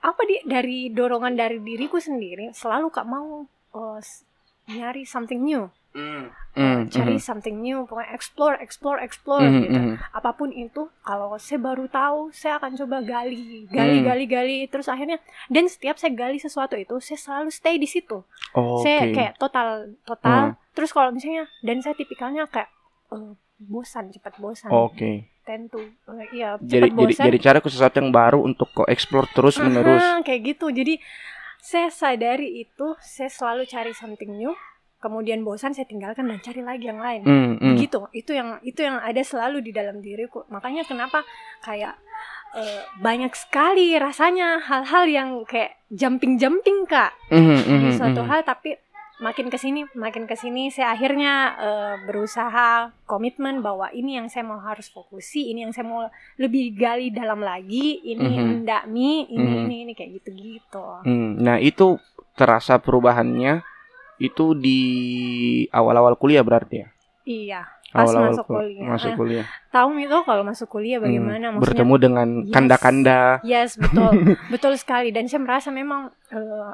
apa 0.05 0.21
di 0.23 0.37
dari 0.45 0.93
dorongan 0.93 1.33
dari 1.33 1.57
diriku 1.57 1.97
sendiri 1.97 2.53
selalu 2.53 2.93
kak 2.93 3.09
mau 3.09 3.49
s- 3.97 4.21
nyari 4.65 5.01
something 5.03 5.41
new, 5.41 5.65
Hmm, 6.55 6.87
cari 6.89 7.17
hmm, 7.17 7.21
something 7.21 7.57
new, 7.59 7.83
pokoknya 7.85 8.11
explore, 8.13 8.55
explore, 8.57 8.97
explore 9.03 9.43
hmm, 9.45 9.61
gitu. 9.61 9.77
hmm. 9.77 9.95
Apa 10.11 10.31
pun 10.33 10.49
itu, 10.49 10.87
kalau 11.01 11.35
saya 11.37 11.59
baru 11.59 11.85
tahu, 11.85 12.31
saya 12.31 12.57
akan 12.57 12.73
coba 12.79 13.03
gali, 13.03 13.67
gali, 13.67 13.99
Hmm. 13.99 14.07
gali, 14.07 14.25
gali, 14.25 14.57
terus 14.65 14.87
akhirnya 14.87 15.19
dan 15.47 15.67
setiap 15.67 15.99
saya 15.99 16.15
gali 16.15 16.39
sesuatu 16.39 16.73
itu, 16.75 16.97
saya 16.99 17.19
selalu 17.19 17.49
stay 17.51 17.75
di 17.75 17.85
situ 17.85 18.23
Oh, 18.55 18.79
saya 18.79 19.05
oke. 19.05 19.13
kayak 19.13 19.33
total 19.35 19.91
total 20.03 20.55
Hmm. 20.55 20.73
terus 20.73 20.91
kalau 20.91 21.11
misalnya 21.11 21.45
dan 21.61 21.83
saya 21.83 21.93
tipikalnya 21.93 22.47
kayak 22.47 22.71
eh, 23.11 23.31
bosan 23.57 24.11
cepat 24.11 24.35
bosan 24.37 24.69
Oke. 24.69 25.31
tentu 25.45 25.79
Eh, 25.79 26.27
iya 26.35 26.59
Jadi 26.59 26.91
cepat 26.91 26.97
jadi 26.97 27.13
bosan 27.13 27.25
jadi 27.29 27.37
cara 27.39 27.57
ke 27.61 27.69
sesuatu 27.69 27.95
yang 27.97 28.11
baru 28.11 28.39
untuk 28.41 28.67
kau 28.73 28.87
explore 28.87 29.29
terus 29.31 29.55
menerus. 29.57 30.01
Aha, 30.01 30.21
kayak 30.21 30.55
gitu 30.55 30.67
jadi 30.69 30.99
saya 31.61 31.89
sadari 31.89 32.61
itu 32.61 32.87
saya 33.01 33.31
selalu 33.31 33.65
cari 33.65 33.91
something 33.91 34.29
new 34.35 34.53
kemudian 35.01 35.45
bosan 35.45 35.73
saya 35.73 35.85
tinggalkan 35.85 36.25
dan 36.25 36.41
cari 36.41 36.61
lagi 36.61 36.85
yang 36.89 36.97
lain 36.97 37.21
Hmm, 37.21 37.51
hmm. 37.61 37.75
gitu 37.77 38.09
itu 38.09 38.33
yang 38.33 38.57
itu 38.61 38.81
yang 38.81 38.97
ada 38.97 39.21
selalu 39.21 39.61
di 39.61 39.69
dalam 39.69 40.01
diriku 40.01 40.45
makanya 40.49 40.81
kenapa 40.81 41.21
kayak 41.61 41.93
eh, 42.57 42.81
banyak 43.01 43.33
sekali 43.37 43.93
rasanya 43.97 44.61
hal-hal 44.61 45.05
yang 45.05 45.29
kayak 45.45 45.77
jumping-jumping 45.93 46.89
kak 46.89 47.13
Mhm, 47.29 47.57
di 47.65 47.89
mhm, 47.91 47.97
suatu 47.97 48.21
mhm. 48.25 48.29
hal 48.29 48.41
tapi 48.41 48.77
makin 49.17 49.47
ke 49.47 49.55
sini 49.55 49.87
makin 49.93 50.23
ke 50.23 50.35
sini 50.35 50.67
saya 50.67 50.91
akhirnya 50.91 51.33
eh, 51.55 51.95
berusaha 52.03 52.69
komitmen 53.03 53.59
bahwa 53.59 53.87
ini 53.89 54.15
yang 54.15 54.27
saya 54.27 54.43
mau 54.43 54.59
harus 54.59 54.87
fokusi 54.87 55.49
ini 55.49 55.63
yang 55.63 55.71
saya 55.71 55.83
mau 55.83 56.03
lebih 56.35 56.73
gali 56.73 57.09
dalam 57.09 57.39
lagi 57.39 58.01
ini 58.01 58.35
Mhm. 58.35 58.47
enggak 58.59 58.83
mi 58.85 59.23
ini 59.25 59.39
Mhm. 59.53 59.63
ini 59.63 59.75
ini 59.81 59.93
kayak 59.93 60.11
gitu 60.15 60.29
gitu 60.33 60.87
Hmm, 61.01 61.39
Nah 61.39 61.57
itu 61.57 61.95
terasa 62.33 62.75
perubahannya 62.75 63.63
itu 64.17 64.51
di 64.53 64.79
awal-awal 65.69 66.15
kuliah 66.15 66.41
berarti 66.41 66.75
ya? 66.77 66.87
iya 67.23 67.61
pas 67.89 68.03
Awal-awal 68.03 68.31
masuk 68.33 68.45
ku- 68.45 68.55
kuliah 68.57 68.83
Masuk 68.85 69.09
Eh, 69.09 69.15
kuliah. 69.15 69.45
tahu 69.69 69.89
itu 69.97 70.17
kalau 70.21 70.43
masuk 70.43 70.67
kuliah 70.69 70.99
Hmm, 70.99 71.07
bagaimana 71.07 71.45
maksudnya 71.49 71.63
Bertemu 71.63 71.95
dengan 71.97 72.27
Yes. 72.41 72.51
kanda-kanda. 72.51 73.19
yes 73.41 73.71
betul 73.75 74.11
betul 74.53 74.73
sekali 74.75 75.09
dan 75.09 75.25
saya 75.25 75.39
merasa 75.39 75.69
memang 75.69 76.11
eh, 76.29 76.71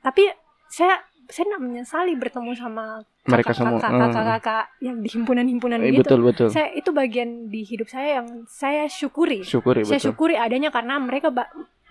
tapi 0.00 0.24
saya 0.66 1.04
saya 1.32 1.44
tidak 1.48 1.62
menyesali 1.62 2.12
bertemu 2.14 2.52
sama 2.52 3.00
Mereka 3.24 3.50
semua. 3.52 3.78
kakak 3.78 3.90
Hmm. 3.90 4.00
kakak 4.04 4.24
kakak 4.36 4.64
yang 4.78 4.96
di 4.98 5.08
himpunan-himpunan 5.08 5.78
Eh, 5.80 5.90
gitu 5.90 6.04
betul 6.04 6.20
betul. 6.22 6.48
saya 6.48 6.68
itu 6.70 6.90
bagian 6.90 7.48
di 7.48 7.62
hidup 7.62 7.86
saya 7.86 8.20
yang 8.20 8.28
saya 8.44 8.84
syukuri 8.86 9.40
Syukuri 9.40 9.82
saya 9.82 9.96
betul. 9.96 10.12
syukuri 10.12 10.34
adanya 10.36 10.68
karena 10.68 10.98
mereka 10.98 11.32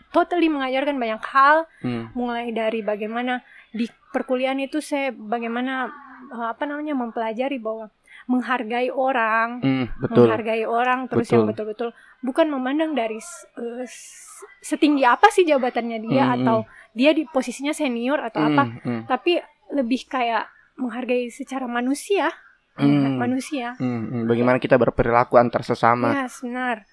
totally 0.10 0.48
mengajarkan 0.48 0.96
banyak 0.96 1.24
hal 1.26 1.66
Hmm, 1.80 2.12
mulai 2.14 2.52
dari 2.52 2.80
bagaimana 2.82 3.42
di 3.70 3.86
perkuliahan 4.12 4.60
itu 4.60 4.78
saya 4.78 5.10
bagaimana 5.10 5.90
eh, 6.30 6.48
apa 6.48 6.64
namanya 6.64 6.94
mempelajari 6.94 7.58
bahwa 7.58 7.90
menghargai 8.26 8.90
orang 8.90 9.62
hmm, 9.62 9.86
betul. 9.98 10.26
menghargai 10.28 10.64
orang 10.64 11.10
terus 11.10 11.26
Betul. 11.26 11.36
yang 11.38 11.46
betul-betul 11.50 11.90
bukan 12.22 12.48
memandang 12.48 12.94
dari 12.94 13.18
s- 13.18 13.48
setinggi 14.62 15.02
apa 15.02 15.30
sih 15.30 15.42
jabatannya 15.42 15.98
dia 16.00 16.26
Hmm, 16.26 16.36
atau 16.38 16.58
dia 16.94 17.12
di 17.12 17.26
posisinya 17.26 17.72
senior 17.72 18.22
atau 18.22 18.42
Hmm, 18.42 18.50
apa 18.52 18.64
hmm, 18.84 19.02
tapi 19.08 19.42
lebih 19.72 20.06
kayak 20.06 20.46
menghargai 20.78 21.30
secara 21.30 21.66
manusia 21.66 22.30
Hmm. 22.72 23.20
manusia 23.20 23.76
hmm, 23.76 24.02
hmm. 24.08 24.24
Bagaimana 24.32 24.58
kita 24.58 24.80
berperilaku 24.80 25.36
antar 25.36 25.60
sesama? 25.62 26.16
Ya, 26.16 26.26
benar. 26.32 26.88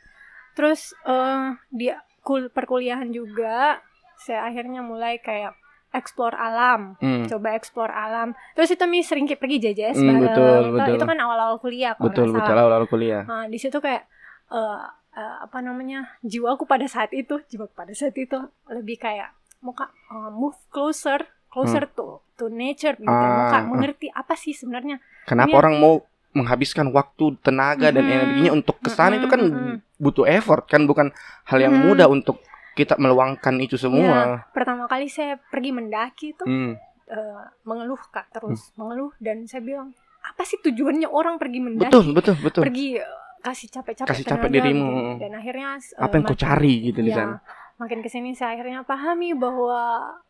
Terus 0.53 0.91
eh 1.07 1.55
di 1.71 1.87
kul 2.21 2.51
perkuliahan 2.51 3.15
juga 3.15 3.79
saya 4.19 4.51
akhirnya 4.51 4.83
mulai 4.83 5.23
kayak 5.23 5.55
explore 5.91 6.33
alam, 6.33 6.95
Hmm, 6.97 7.25
coba 7.27 7.53
explore 7.53 7.89
alam. 7.89 8.37
Terus 8.53 8.71
itu 8.71 8.85
mi 8.85 9.01
sering 9.01 9.25
pergi 9.27 9.57
JJS 9.59 9.97
Hmm, 9.97 10.07
bareng. 10.07 10.23
betul, 10.23 10.61
Itu- 10.61 10.75
betul. 10.75 10.95
Itu 10.95 11.07
kan 11.07 11.19
awal-awal 11.19 11.57
kuliah 11.59 11.93
kalau 11.93 12.05
betul 12.07 12.29
betul 12.31 12.55
awal-awal 12.55 12.87
kuliah. 12.87 13.23
Nah, 13.25 13.45
di 13.45 13.57
situ 13.57 13.79
kayak 13.79 14.05
eh 14.49 14.81
eh, 15.11 15.37
apa 15.43 15.59
namanya 15.59 16.15
jiwaku 16.21 16.63
pada 16.63 16.85
saat 16.87 17.11
itu, 17.11 17.41
jiwaku 17.45 17.73
pada 17.75 17.91
saat 17.91 18.15
itu 18.15 18.37
lebih 18.69 18.97
kayak 18.97 19.33
mau 19.61 19.73
kak 19.73 19.89
eh, 19.89 20.31
move 20.31 20.57
closer, 20.69 21.21
closer 21.49 21.89
to 21.89 22.21
to 22.35 22.47
nature 22.47 22.95
gitu. 22.95 23.09
Hmm. 23.09 23.25
Ah, 23.25 23.33
mau 23.35 23.45
kak 23.49 23.59
ah. 23.59 23.67
mengerti 23.67 24.07
apa 24.09 24.35
sih 24.35 24.53
sebenarnya 24.53 25.01
Kenapa 25.25 25.51
Ini- 25.51 25.59
orang 25.59 25.75
mau 25.77 25.95
menghabiskan 26.31 26.89
waktu, 26.89 27.35
tenaga 27.39 27.89
dan 27.89 28.05
Mhm. 28.05 28.13
energinya 28.13 28.53
untuk 28.53 28.77
ke 28.79 28.89
sana 28.89 29.17
itu 29.17 29.27
kan 29.27 29.41
mhm. 29.41 29.75
butuh 29.97 30.25
effort 30.25 30.65
kan 30.65 30.85
bukan 30.85 31.11
hal 31.45 31.59
yang 31.59 31.73
Mhm. 31.75 31.83
mudah 31.83 32.07
untuk 32.07 32.39
kita 32.79 32.95
meluangkan 32.95 33.59
itu 33.59 33.75
semua. 33.75 34.47
pertama 34.49 34.87
kali 34.87 35.07
saya 35.07 35.35
pergi 35.43 35.71
mendaki 35.71 36.27
itu 36.33 36.45
Hmm, 36.45 36.79
eh, 37.05 37.43
mengeluh 37.63 37.99
kak 38.09 38.31
terus 38.31 38.71
mengeluh 38.73 39.11
dan 39.19 39.43
saya 39.45 39.61
bilang 39.61 39.91
apa 40.21 40.43
sih 40.43 40.59
tujuannya 40.59 41.07
orang 41.07 41.37
pergi 41.37 41.59
mendaki 41.59 41.89
betul 41.89 42.13
betul 42.13 42.37
betul. 42.39 42.63
pergi 42.63 42.97
eh, 42.97 43.17
kasih 43.41 43.69
capek-capek 43.73 44.09
Kasih 44.09 44.25
capek 44.25 44.49
dirimu. 44.49 44.87
gitu. 44.89 45.21
dan 45.21 45.33
akhirnya 45.33 45.69
eh, 45.75 45.99
Apa 45.99 46.13
yang 46.13 46.25
kau 46.25 46.37
cari 46.37 46.75
gitu 46.85 47.01
di 47.01 47.11
ya, 47.11 47.17
sana? 47.19 47.37
makin 47.77 47.99
ke 47.99 48.09
sini 48.09 48.31
saya 48.33 48.55
akhirnya 48.55 48.83
pahami 48.83 49.35
bahwa 49.35 49.79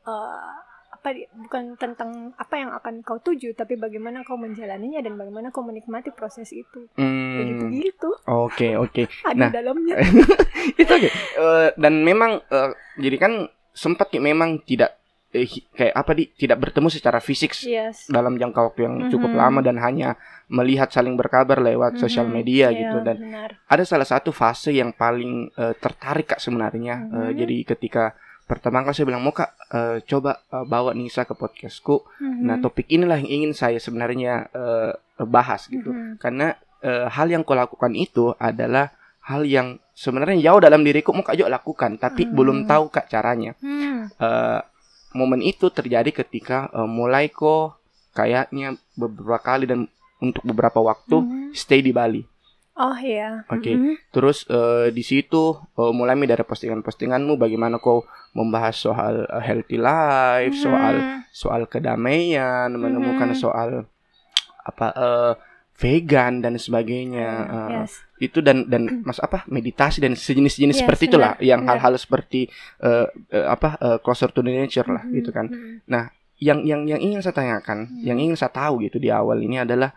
eh, 0.02 0.49
apa 0.99 1.14
bukan 1.33 1.78
tentang 1.78 2.35
apa 2.35 2.55
yang 2.55 2.75
akan 2.75 3.00
kau 3.00 3.17
tuju 3.17 3.55
tapi 3.55 3.78
bagaimana 3.78 4.21
kau 4.21 4.35
menjalaninya 4.35 4.99
dan 4.99 5.14
bagaimana 5.14 5.49
kau 5.49 5.62
menikmati 5.62 6.11
proses 6.11 6.50
itu 6.50 6.90
begitu 6.90 7.64
Hmm, 7.64 7.78
gitu 7.78 8.11
Oke 8.26 8.75
oke. 8.75 9.07
ada 9.31 9.38
Nah. 9.38 9.50
dalamnya 9.55 9.95
itu 10.75 10.90
oke. 10.90 11.09
Eh, 11.09 11.69
dan 11.73 12.02
memang 12.02 12.43
eh, 12.45 12.71
jadi 12.99 13.17
kan 13.17 13.33
sempat 13.71 14.11
memang 14.12 14.59
tidak 14.61 14.99
eh, 15.31 15.47
kayak 15.71 15.95
apa 15.95 16.12
di 16.12 16.35
tidak 16.35 16.59
bertemu 16.59 16.88
secara 16.88 17.23
fisik 17.23 17.55
yes 17.62 18.11
dalam 18.11 18.35
jangka 18.35 18.59
waktu 18.64 18.81
yang 18.83 18.97
cukup 19.07 19.31
Mhm. 19.31 19.38
lama 19.38 19.61
dan 19.62 19.78
hanya 19.78 20.19
melihat 20.49 20.90
saling 20.90 21.14
berkabar 21.14 21.61
lewat 21.61 21.95
sosial 21.97 22.26
Mhm, 22.26 22.35
media 22.35 22.67
iya, 22.69 22.81
gitu 22.83 22.99
dan 23.00 23.17
benar 23.17 23.50
ada 23.64 23.85
salah 23.85 24.05
satu 24.05 24.33
fase 24.33 24.73
yang 24.73 24.90
paling 24.90 25.52
eh, 25.55 25.78
tertarik 25.78 26.26
kak 26.26 26.40
sebenarnya 26.40 27.07
Eh, 27.07 27.31
Mhm. 27.31 27.38
jadi 27.38 27.57
ketika 27.67 28.05
pertama 28.49 28.81
kali 28.81 28.97
saya 28.97 29.07
bilang 29.07 29.21
mau 29.21 29.31
kak 29.31 29.52
eh, 29.69 29.97
coba 30.02 30.40
eh, 30.43 30.64
bawa 30.64 30.90
Nisa 30.93 31.23
ke 31.23 31.35
podcastku 31.35 32.02
nah 32.40 32.57
Mhm. 32.57 32.64
topik 32.64 32.88
inilah 32.88 33.21
yang 33.21 33.31
ingin 33.31 33.52
saya 33.52 33.76
sebenarnya 33.76 34.49
eh, 34.50 34.93
bahas 35.23 35.69
gitu 35.69 35.93
Mhm. 35.93 36.17
karena 36.17 36.57
eh, 36.81 37.07
hal 37.07 37.28
yang 37.28 37.45
kau 37.45 37.52
lakukan 37.52 37.93
itu 37.93 38.33
adalah 38.35 38.90
hal 39.21 39.45
yang 39.45 39.76
sebenarnya 39.93 40.40
jauh 40.40 40.59
dalam 40.59 40.81
diriku 40.81 41.12
mau 41.12 41.21
kak 41.21 41.37
Jo 41.37 41.47
lakukan 41.47 41.99
tapi 41.99 42.25
Hmm. 42.25 42.33
belum 42.33 42.59
tahu 42.64 42.88
kak 42.88 43.07
caranya 43.07 43.52
Hmm. 43.61 44.09
Eh, 44.09 44.61
momen 45.11 45.40
itu 45.40 45.69
terjadi 45.69 46.09
ketika 46.09 46.71
eh, 46.71 46.88
mulai 46.88 47.28
kok 47.28 47.76
kayaknya 48.12 48.75
beberapa 48.95 49.38
kali 49.38 49.64
dan 49.64 49.85
untuk 50.19 50.40
beberapa 50.43 50.81
waktu 50.81 51.17
Mhm. 51.19 51.52
stay 51.52 51.78
di 51.78 51.93
Bali 51.93 52.25
Oh 52.78 52.94
iya. 52.94 53.42
Oke. 53.50 53.75
Mhm. 53.75 54.14
Terus 54.14 54.47
eh, 54.47 54.94
di 54.94 55.02
situ 55.02 55.50
eh, 55.75 55.92
mulai 55.92 56.14
dari 56.23 56.47
postingan-postinganmu 56.47 57.35
bagaimana 57.35 57.76
kau 57.76 58.06
membahas 58.32 58.78
soal 58.78 59.26
eh, 59.26 59.42
healthy 59.42 59.75
life, 59.75 60.54
soal 60.54 60.94
Mhm. 60.94 61.18
soal 61.28 61.61
kedamaian, 61.66 62.70
menemukan 62.70 63.35
Mhm. 63.35 63.38
soal 63.38 63.82
apa 64.62 64.87
eh, 64.94 65.32
vegan 65.75 66.38
dan 66.38 66.54
sebagainya. 66.54 67.30
Yes. 67.82 67.99
Itu 68.18 68.42
dan 68.42 68.66
dan 68.66 69.02
mas 69.02 69.18
apa 69.18 69.42
meditasi 69.47 69.99
dan 69.99 70.14
sejenis-jenis 70.14 70.78
Yes, 70.78 70.82
seperti 70.82 71.06
itulah 71.06 71.35
benar, 71.35 71.42
yang 71.44 71.61
benar. 71.62 71.82
hal-hal 71.82 71.94
seperti 71.99 72.47
eh, 72.78 73.06
eh, 73.30 73.47
apa 73.47 73.75
eh, 73.76 73.99
closer 73.99 74.30
to 74.30 74.38
the 74.38 74.50
nature 74.50 74.87
lah 74.87 75.02
Mhm. 75.02 75.12
gitu 75.18 75.30
kan. 75.30 75.50
Mhm. 75.50 75.82
Yang 76.38 76.58
yang 76.62 76.80
yang 76.87 77.00
ingin 77.02 77.18
saya 77.18 77.35
tanyakan, 77.35 77.90
Hmm. 77.90 78.02
yang 78.06 78.18
ingin 78.23 78.38
saya 78.38 78.54
tahu 78.54 78.87
gitu 78.87 79.02
di 79.02 79.11
awal 79.11 79.42
ini 79.42 79.58
adalah 79.58 79.90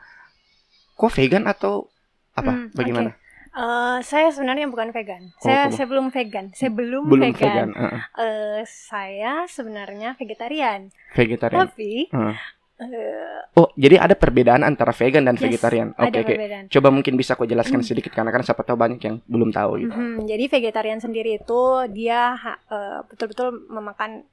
kok 0.91 1.13
vegan 1.13 1.45
atau 1.45 1.85
apa? 2.33 2.51
Hmm, 2.51 2.67
bagaimana? 2.71 3.09
Eh, 3.51 3.97
saya 4.01 4.31
sebenarnya 4.31 4.65
bukan 4.65 4.89
vegan. 4.89 5.27
Oh, 5.29 5.43
Saya 5.43 5.59
belum. 5.61 5.75
saya 5.75 5.85
belum 5.85 6.07
vegan. 6.09 6.45
Saya 6.53 6.71
belum, 6.71 7.03
Belum 7.05 7.29
vegan. 7.29 7.67
vegan, 7.67 7.69
eh, 7.75 8.00
Eh, 8.17 8.61
saya 8.63 9.43
sebenarnya 9.45 10.15
vegetarian. 10.15 10.88
vegetarian. 11.11 11.59
Tapi 11.61 12.07
Hmm. 12.09 12.31
eh, 12.79 13.43
Oh, 13.51 13.67
jadi 13.75 14.00
ada 14.00 14.15
perbedaan 14.15 14.63
antara 14.63 14.89
vegan 14.89 15.21
dan 15.21 15.35
yes, 15.35 15.43
vegetarian. 15.43 15.91
Oke, 15.93 16.17
oke. 16.17 16.31
perbedaan. 16.31 16.65
Coba 16.65 16.88
mungkin 16.89 17.13
bisa 17.13 17.35
kau 17.35 17.43
jelaskan 17.43 17.83
sedikit 17.83 18.09
karena 18.09 18.31
kan 18.31 18.39
siapa 18.39 18.63
tahu 18.63 18.79
banyak 18.79 19.01
yang 19.01 19.19
belum 19.25 19.51
tahu 19.51 19.83
gitu. 19.83 19.91
Mhm, 19.91 20.23
Jadi 20.23 20.43
vegetarian 20.50 20.97
sendiri 20.97 21.35
itu 21.35 21.61
dia 21.91 22.39
eh, 22.65 23.00
betul-betul 23.05 23.67
memakan 23.67 24.23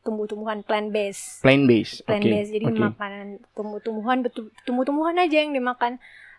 tumbuh-tumbuhan 0.00 0.60
plant 0.60 0.88
based. 0.88 1.40
Plain 1.40 1.64
base. 1.64 2.00
Plant 2.02 2.20
based. 2.22 2.52
Jadi 2.52 2.64
oke. 2.66 2.80
makanan 2.92 3.26
tumbuh-tumbuhan 3.52 4.20
betul 4.20 4.52
tumbuh-tumbuhan 4.62 5.16
aja 5.16 5.36
yang 5.38 5.52
dimakan. 5.52 5.96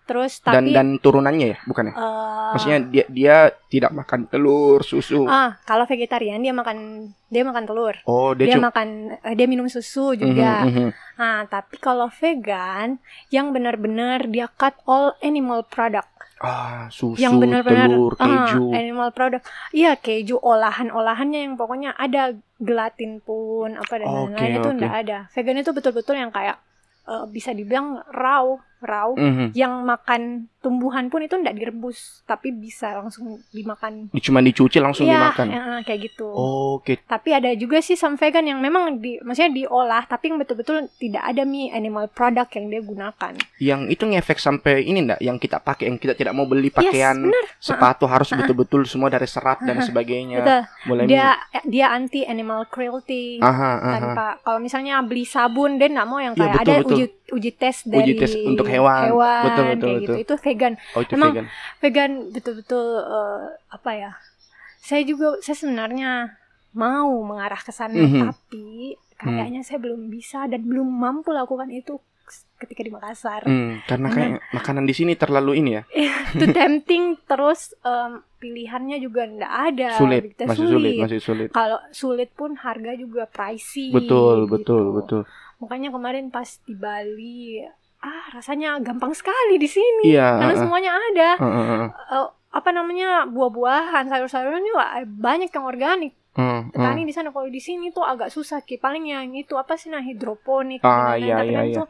Terus 0.10 0.42
Dan 0.42 0.66
tapi 0.66 0.74
dan 0.74 0.88
turunannya 0.98 1.48
ya, 1.54 1.58
bukan 1.70 1.84
ya? 1.86 1.94
eh, 1.94 2.50
Maksudnya 2.50 2.80
dia 2.90 3.06
dia 3.08 3.36
tidak 3.70 3.94
makan 3.94 4.26
telur, 4.26 4.82
susu. 4.82 5.30
ah 5.30 5.62
kalau 5.64 5.86
vegetarian 5.86 6.42
dia 6.42 6.50
makan 6.50 7.10
dia 7.30 7.46
makan 7.46 7.70
telur. 7.70 7.94
Oh, 8.10 8.34
dia, 8.34 8.50
Dia 8.50 8.58
cuma 8.58 8.74
makan 8.74 9.14
eh, 9.22 9.36
dia 9.38 9.46
minum 9.46 9.70
susu 9.70 10.18
juga. 10.18 10.66
Mhm, 10.66 10.74
mhm. 10.74 10.90
Nah, 11.16 11.46
tapi 11.46 11.78
kalau 11.78 12.10
vegan 12.10 12.98
yang 13.30 13.54
benar-benar 13.54 14.26
dia 14.26 14.50
cut 14.50 14.74
all 14.90 15.14
animal 15.22 15.62
product. 15.62 16.10
Ah, 16.40 16.88
susu, 16.90 17.20
yang 17.20 17.36
benar-benar 17.38 17.92
telur, 17.92 18.16
ah, 18.18 18.48
keju. 18.48 18.72
animal 18.72 19.12
product. 19.12 19.44
Iya, 19.70 20.00
keju 20.00 20.40
olahan-olahannya 20.40 21.40
yang 21.44 21.54
pokoknya 21.54 21.94
ada 21.94 22.32
gelatin 22.58 23.20
pun 23.20 23.76
apa 23.76 23.94
dan 24.00 24.08
lain-lain 24.08 24.52
itu 24.58 24.70
oke. 24.72 24.76
enggak 24.80 24.96
ada. 25.04 25.18
Vegan 25.36 25.60
itu 25.60 25.70
betul-betul 25.70 26.16
yang 26.16 26.32
kayak 26.32 26.58
eh, 27.06 27.26
bisa 27.28 27.52
dibilang 27.52 28.00
raw, 28.10 28.56
raw 28.80 29.12
Mhm. 29.12 29.52
yang 29.54 29.84
makan 29.84 30.22
tumbuhan 30.60 31.08
pun 31.08 31.20
itu 31.20 31.34
enggak 31.34 31.56
direbus, 31.56 32.24
tapi 32.24 32.52
bisa 32.52 32.92
langsung 32.94 33.40
dimakan. 33.50 34.12
Cuma 34.14 34.40
dicuci 34.40 34.76
langsung 34.78 35.08
Iya, 35.08 35.16
dimakan. 35.32 35.48
eh, 35.48 35.80
kayak 35.84 36.00
gitu. 36.06 36.28
Oke. 36.28 37.00
Tapi 37.00 37.30
ada 37.32 37.48
juga 37.54 37.80
sih 37.80 37.96
some 37.96 38.16
vegan 38.16 38.44
yang 38.44 38.60
memang 38.60 39.00
di 39.00 39.16
maksudnya 39.20 39.56
diolah 39.56 40.04
tapi 40.04 40.28
yang 40.28 40.38
betul-betul 40.38 40.92
tidak 40.94 41.24
ada 41.24 41.44
mie 41.44 41.72
animal 41.72 42.08
product 42.08 42.52
yang 42.54 42.68
dia 42.68 42.82
gunakan. 42.82 43.34
Yang 43.58 43.82
itu 43.90 44.04
ngefek 44.06 44.36
sampai 44.38 44.84
ini 44.84 45.00
enggak 45.02 45.20
yang 45.20 45.38
kita 45.38 45.58
pakai 45.58 45.88
yang 45.88 45.98
kita 45.98 46.12
tidak 46.14 46.34
mau 46.34 46.44
beli 46.44 46.68
pakaian, 46.70 47.16
Yes, 47.22 47.56
sepatu 47.62 48.04
harus 48.04 48.28
betul-betul 48.30 48.84
semua 48.84 49.08
dari 49.08 49.26
serat 49.26 49.60
dan 49.62 49.80
sebagainya. 49.80 50.40
Betul. 50.40 50.62
Mulai 50.86 51.04
Dia 51.06 51.28
dia 51.64 51.88
anti 51.90 52.24
animal 52.24 52.68
cruelty. 52.68 53.40
Aha, 53.40 53.50
aha. 53.78 53.92
tanpa 53.94 54.26
kalau 54.42 54.60
misalnya 54.60 55.00
beli 55.02 55.24
sabun 55.24 55.76
dia 55.76 55.88
nggak 55.88 56.04
mau 56.06 56.20
yang 56.20 56.34
kayak 56.34 56.52
betul, 56.54 56.64
ada 56.66 56.74
betul. 56.78 56.92
uji 56.94 57.06
uji 57.30 57.52
tes 57.54 57.76
dari 57.86 58.12
tes 58.14 58.34
untuk 58.42 58.66
hewan. 58.70 59.02
Betul, 59.04 59.16
betul, 59.42 59.64
kayak 59.64 59.76
betul. 59.76 59.94
gitu 60.00 60.14
itu 60.20 60.34
vegan 60.40 60.74
Oh, 60.94 61.02
itu 61.02 61.14
Emang- 61.14 61.32
vegan. 61.32 61.46
vegan 61.78 62.12
betul-betul 62.30 62.86
eh, 63.00 63.44
apa 63.70 63.92
ya 63.94 64.12
saya 64.80 65.02
juga 65.04 65.38
saya 65.40 65.58
sebenarnya 65.58 66.12
mau 66.72 67.10
mengarah 67.22 67.60
ke 67.60 67.70
sana 67.70 67.94
Mhm. 67.94 68.22
tapi 68.24 68.68
kayaknya 69.18 69.62
saya 69.62 69.78
belum 69.78 70.08
bisa 70.08 70.46
dan 70.46 70.64
belum 70.64 70.86
mampu 70.86 71.30
lakukan 71.30 71.68
itu 71.70 72.00
ketika 72.56 72.84
di 72.84 72.92
Makassar. 72.92 73.42
Hmm, 73.42 73.82
karena 73.84 74.08
kayak 74.08 74.32
makanan 74.54 74.84
di 74.84 74.94
sini 74.94 75.16
terlalu 75.16 75.58
ini 75.58 75.72
ya. 75.74 75.84
Itu 76.30 76.46
tempting 76.52 77.18
terus 77.26 77.74
em, 77.82 78.22
pilihannya 78.38 79.00
juga 79.00 79.26
ndak 79.26 79.54
ada. 79.66 79.90
Sulit, 79.98 80.22
gitu, 80.30 80.46
masih 80.46 80.68
sulit, 80.68 80.94
masih 81.00 81.20
sulit. 81.20 81.50
Kalau 81.50 81.80
sulit 81.90 82.30
pun 82.32 82.54
harga 82.54 82.94
juga 82.94 83.26
pricey. 83.26 83.90
Betul, 83.90 84.46
gitu. 84.46 84.52
betul, 84.54 84.84
betul. 84.94 85.22
Makanya 85.58 85.90
kemarin 85.90 86.30
pas 86.30 86.46
di 86.62 86.76
Bali, 86.76 87.66
ah 88.00 88.26
rasanya 88.32 88.80
gampang 88.80 89.12
sekali 89.12 89.60
di 89.60 89.68
sini. 89.68 90.16
Iya, 90.16 90.40
Karena 90.40 90.54
uh, 90.54 90.58
uh, 90.58 90.62
semuanya 90.64 90.92
ada. 90.96 91.30
uh, 91.36 91.46
uh, 91.46 91.66
uh, 91.68 91.88
Eh, 92.16 92.28
apa 92.50 92.70
namanya 92.74 93.30
buah-buahan, 93.30 94.10
sayur-sayuran 94.10 94.64
juga 94.64 95.04
banyak 95.06 95.52
yang 95.52 95.66
organik. 95.68 96.14
uh, 96.40 96.64
uh. 96.66 96.96
Di 96.96 97.14
sana 97.14 97.30
kalau 97.36 97.52
di 97.52 97.60
sini 97.60 97.92
tuh 97.92 98.08
agak 98.08 98.32
susah 98.32 98.64
ki. 98.64 98.80
Paling 98.80 99.12
yang 99.12 99.36
itu 99.36 99.54
apa 99.60 99.76
sih 99.76 99.92
nah 99.92 100.00
hidroponik. 100.00 100.80
Ah, 100.82 101.14
dan 101.20 101.20
lain-lain. 101.20 101.28
iya, 101.28 101.38
iya, 101.44 101.56
kan 101.56 101.66
iya. 101.68 101.86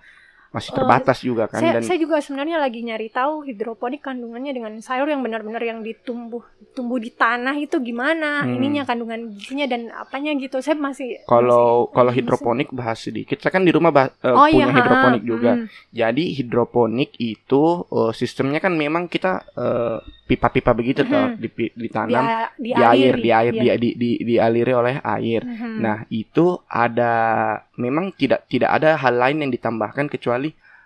Masih 0.50 0.72
Eh, 0.72 0.75
terbatas 0.75 1.18
juga 1.20 1.46
kan 1.46 1.60
saya, 1.60 1.74
dan 1.75 1.84
saya 1.84 1.98
juga 1.98 2.18
sebenarnya 2.18 2.58
lagi 2.58 2.82
nyari 2.82 3.08
tahu 3.08 3.46
hidroponik 3.46 4.00
kandungannya 4.00 4.50
dengan 4.50 4.74
sayur 4.79 5.06
yang 5.06 5.22
benar-benar 5.22 5.62
yang 5.62 5.79
ditumbuh 5.79 6.41
tumbuh 6.72 6.98
di 6.98 7.12
tanah 7.12 7.53
itu 7.56 7.77
gimana 7.77 8.41
Hmm. 8.41 8.56
ininya 8.56 8.82
kandungan 8.84 9.29
gizinya 9.32 9.65
dan 9.65 9.89
apanya 9.91 10.34
gitu 10.36 10.58
saya 10.58 10.74
masih 10.74 11.22
kalau 11.24 11.46
masih- 11.84 11.91
kalau 11.91 12.10
masih- 12.10 12.18
hidroponik 12.20 12.70
bahas 12.72 12.98
sedikit 13.00 13.38
saya 13.38 13.51
kan 13.51 13.62
di 13.62 13.70
rumah 13.70 13.89
bah- 13.89 14.13
eh, 14.15 14.29
oh 14.29 14.44
punya 14.44 14.65
iya 14.65 14.74
hidroponik 14.74 15.22
ha, 15.22 15.27
juga 15.27 15.51
mm, 15.56 15.65
Jadi 15.91 16.24
hidroponik 16.34 17.12
itu 17.15 17.63
eh, 17.88 18.12
sistemnya 18.12 18.58
kan 18.58 18.74
memang 18.74 19.06
kita 19.06 19.32
eh, 19.51 19.98
pipa-pipa 20.25 20.72
begitu 20.72 21.01
Mhm. 21.01 21.10
toh 21.10 21.25
di, 21.36 21.50
ditanam 21.75 22.22
di, 22.56 22.70
di 22.70 22.72
air, 22.75 23.13
di 23.18 23.29
air, 23.32 23.50
iya. 23.51 23.74
di, 23.74 23.89
di, 23.89 23.89
di- 23.98 24.22
dialiri 24.27 24.72
oleh 24.72 24.96
air. 25.01 25.41
Mhm. 25.41 25.82
Nah 25.82 26.06
itu 26.08 26.53
ada 26.65 27.13
memang 27.75 28.13
tidak 28.13 28.46
tidak 28.46 28.70
ada 28.72 28.94
hal 28.96 29.15
lain 29.15 29.41
yang 29.41 29.51
ditambahkan 29.51 30.06
kecuali 30.08 30.38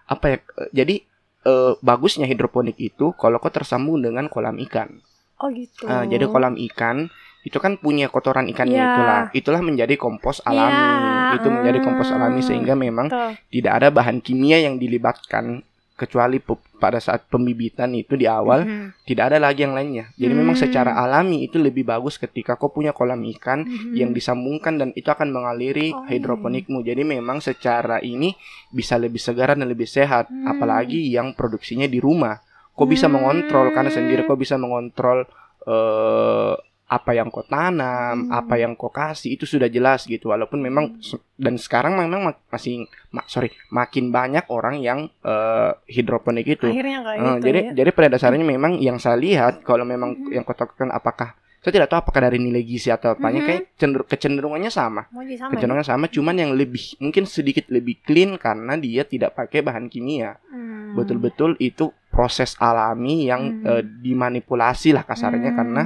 apa 0.05 0.25
ya? 0.27 0.37
eh, 0.57 0.69
Jadi 0.73 0.95
eh, 1.43 1.73
bagusnya 1.79 2.23
hidroponik 2.23 2.75
itu 2.77 3.11
kalau 3.13 3.37
kau 3.37 3.49
tersambung 3.49 3.99
dengan 3.99 4.27
kolam 4.27 4.57
ikan. 4.61 4.99
oh 5.35 5.49
gitu 5.49 5.83
Eh, 5.83 6.05
jadi 6.07 6.25
kolam 6.25 6.55
ikan 6.71 7.11
itu 7.43 7.59
kan 7.59 7.75
punya 7.75 8.07
kotoran 8.07 8.47
ikannya 8.47 8.71
Iya. 8.73 8.87
itulah. 8.87 9.21
Itulah 9.33 9.61
menjadi 9.61 9.95
kompos 9.95 10.39
alami. 10.41 10.71
Iya, 10.71 11.35
Itu 11.35 11.47
menjadi 11.49 11.79
kompos 11.81 12.07
ah. 12.07 12.15
alami 12.15 12.39
sehingga 12.39 12.71
memang 12.73 13.11
Betul. 13.11 13.35
tidak 13.51 13.73
ada 13.75 13.87
bahan 13.89 14.17
kimia 14.19 14.59
yang 14.59 14.79
dilibatkan 14.79 15.59
kecuali 15.93 16.41
pada 16.81 16.97
saat 16.97 17.29
pembibitan 17.29 17.93
itu 17.93 18.17
di 18.17 18.25
awal 18.25 18.65
Mhm. 18.65 19.05
tidak 19.05 19.29
ada 19.29 19.37
lagi 19.37 19.61
yang 19.61 19.77
lainnya. 19.77 20.09
Jadi 20.17 20.33
memang 20.33 20.57
Hmm. 20.57 20.63
secara 20.65 20.91
alami 20.97 21.45
itu 21.45 21.61
lebih 21.61 21.85
bagus 21.85 22.17
ketika 22.17 22.57
kau 22.57 22.73
punya 22.73 22.91
kolam 22.97 23.21
ikan 23.37 23.61
Mhm. 23.63 23.93
yang 23.93 24.09
disambungkan 24.09 24.81
dan 24.81 24.89
itu 24.97 25.05
akan 25.07 25.29
mengaliri 25.29 25.93
Oh, 25.93 26.01
iya. 26.09 26.17
hidroponikmu. 26.17 26.81
Jadi 26.81 27.01
memang 27.05 27.39
secara 27.39 28.01
ini 28.01 28.33
bisa 28.73 28.97
lebih 28.97 29.21
segar 29.21 29.53
dan 29.53 29.69
lebih 29.69 29.85
sehat, 29.85 30.33
Hmm. 30.33 30.49
apalagi 30.49 31.13
yang 31.13 31.37
produksinya 31.37 31.85
di 31.85 32.01
rumah. 32.01 32.41
Kau 32.73 32.89
bisa 32.89 33.05
Hmm. 33.05 33.21
mengontrol 33.21 33.69
karena 33.69 33.93
sendiri 33.93 34.25
kau 34.25 34.35
bisa 34.35 34.57
mengontrol 34.57 35.29
eh 35.63 36.53
apa 36.93 37.11
yang 37.11 37.27
kau 37.27 37.41
tanam, 37.43 38.27
Hmm. 38.27 38.29
apa 38.29 38.53
yang 38.55 38.73
kau 38.73 38.89
kasih 38.89 39.33
itu 39.33 39.43
sudah 39.43 39.65
jelas 39.67 40.05
gitu. 40.05 40.29
Walaupun 40.29 40.59
memang 40.59 40.99
se- 40.99 41.17
dan 41.33 41.57
sekarang 41.57 41.97
memang 41.97 42.21
masih 42.47 42.85
ma- 43.09 43.25
sorry 43.25 43.49
makin 43.69 44.09
banyak 44.09 44.45
orang 44.47 44.77
yang 44.77 44.99
eh, 45.19 45.71
hidroponik 45.89 46.45
itu. 46.51 46.67
akhirnya 46.67 47.01
kayak 47.01 47.17
Eh, 47.17 47.25
gitu 47.33 47.43
jadi 47.43 47.59
ya. 47.59 47.71
jadi 47.75 47.89
pada 47.91 48.07
dasarnya 48.11 48.45
memang 48.45 48.77
yang 48.77 48.97
saya 48.97 49.17
lihat 49.17 49.61
kalau 49.61 49.81
memang 49.83 50.13
Mhm. 50.19 50.29
yang 50.31 50.43
kotokan 50.43 50.89
apakah 50.89 51.33
saya 51.57 51.73
tidak 51.73 51.87
tahu 51.87 51.99
apakah 52.01 52.27
dari 52.27 52.37
nilai 52.37 52.59
gizi 52.61 52.91
atau 52.91 53.15
apanya 53.15 53.39
Mhm. 53.39 53.47
kayak 53.47 53.61
cenderung 53.73 54.03
kecenderungannya 54.05 54.67
sama. 54.67 55.07
sama 55.07 55.23
ya? 55.23 55.47
Kecenderungannya 55.47 55.87
sama 55.87 56.05
cuman 56.07 56.35
yang 56.37 56.51
lebih 56.51 56.99
mungkin 56.99 57.23
sedikit 57.25 57.65
lebih 57.67 58.03
clean 58.03 58.35
karena 58.35 58.75
dia 58.75 59.01
tidak 59.03 59.31
pakai 59.33 59.63
bahan 59.63 59.87
kimia. 59.87 60.35
Hmm. 60.45 60.91
Betul-betul 60.93 61.55
itu 61.57 61.87
proses 62.07 62.53
alami 62.59 63.25
yang 63.25 63.41
Mhm. 63.41 63.65
eh, 63.65 63.83
dimanipulasi 63.97 64.91
lah 64.91 65.01
kasarnya 65.01 65.49
Hmm. 65.49 65.57
karena 65.57 65.83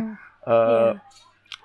eh, 0.48 0.96
Iya. 0.96 1.04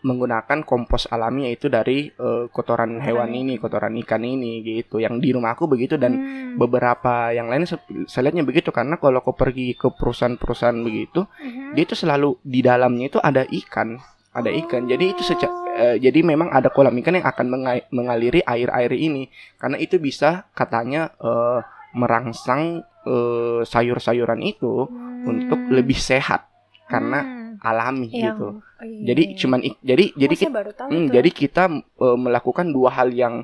menggunakan 0.03 0.67
kompos 0.67 1.07
alami 1.07 1.47
yaitu 1.47 1.71
dari 1.71 2.11
eh, 2.11 2.45
kotoran 2.51 2.99
hewan 2.99 3.31
ini, 3.33 3.55
kotoran 3.55 3.95
ikan 4.03 4.19
ini 4.21 4.59
gitu. 4.61 4.99
Yang 4.99 5.15
di 5.23 5.29
rumahku 5.31 5.65
begitu 5.65 5.95
dan 5.95 6.13
Hmm. 6.13 6.59
beberapa 6.59 7.31
yang 7.31 7.47
lain 7.47 7.65
saya 7.65 8.21
lihatnya 8.21 8.43
begitu 8.43 8.69
karena 8.69 8.99
kalau 8.99 9.23
kau 9.23 9.33
pergi 9.33 9.73
ke 9.73 9.89
perusahaan-perusahaan 9.89 10.75
begitu 10.77 11.23
Mhm. 11.39 11.73
dia 11.73 11.83
itu 11.83 11.95
selalu 11.95 12.35
di 12.43 12.61
dalamnya 12.61 13.07
itu 13.09 13.19
ada 13.19 13.47
ikan 13.47 13.97
ada 14.33 14.51
ikan 14.51 14.85
jadi 14.85 15.05
itu 15.07 15.23
seca- 15.23 15.49
Oh. 15.49 15.65
eh, 15.73 15.97
jadi 15.97 16.21
memang 16.21 16.51
ada 16.51 16.69
kolam 16.69 16.93
ikan 16.99 17.15
yang 17.15 17.25
akan 17.25 17.47
mengai- 17.49 17.87
mengaliri 17.89 18.41
air-air 18.43 18.91
ini 18.91 19.29
karena 19.57 19.77
itu 19.77 19.97
bisa 19.97 20.45
katanya 20.53 21.15
eh, 21.17 21.61
merangsang 21.95 22.83
eh, 23.03 23.61
sayur-sayuran 23.63 24.41
itu 24.41 24.87
untuk 25.23 25.59
Hmm. 25.59 25.73
lebih 25.73 25.97
sehat 25.97 26.49
karena 26.87 27.21
Hmm. 27.23 27.42
Alami 27.63 28.11
Yang- 28.11 28.19
gitu 28.27 28.47
oh, 28.51 28.57
iya, 28.83 29.01
jadi 29.07 29.23
iya. 29.25 29.37
cuman 29.39 29.61
ik- 29.63 29.81
jadi 29.81 30.05
jadi 30.17 30.29
Oh, 30.29 30.37
saya 30.37 30.45
kita 30.45 30.53
baru 30.53 30.71
tahu 30.73 30.89
Hmm, 30.91 31.07
jadi 31.09 31.31
kita 31.33 31.65
eh, 31.73 32.17
melakukan 32.19 32.67
dua 32.69 32.91
hal 32.93 33.09
yang 33.11 33.35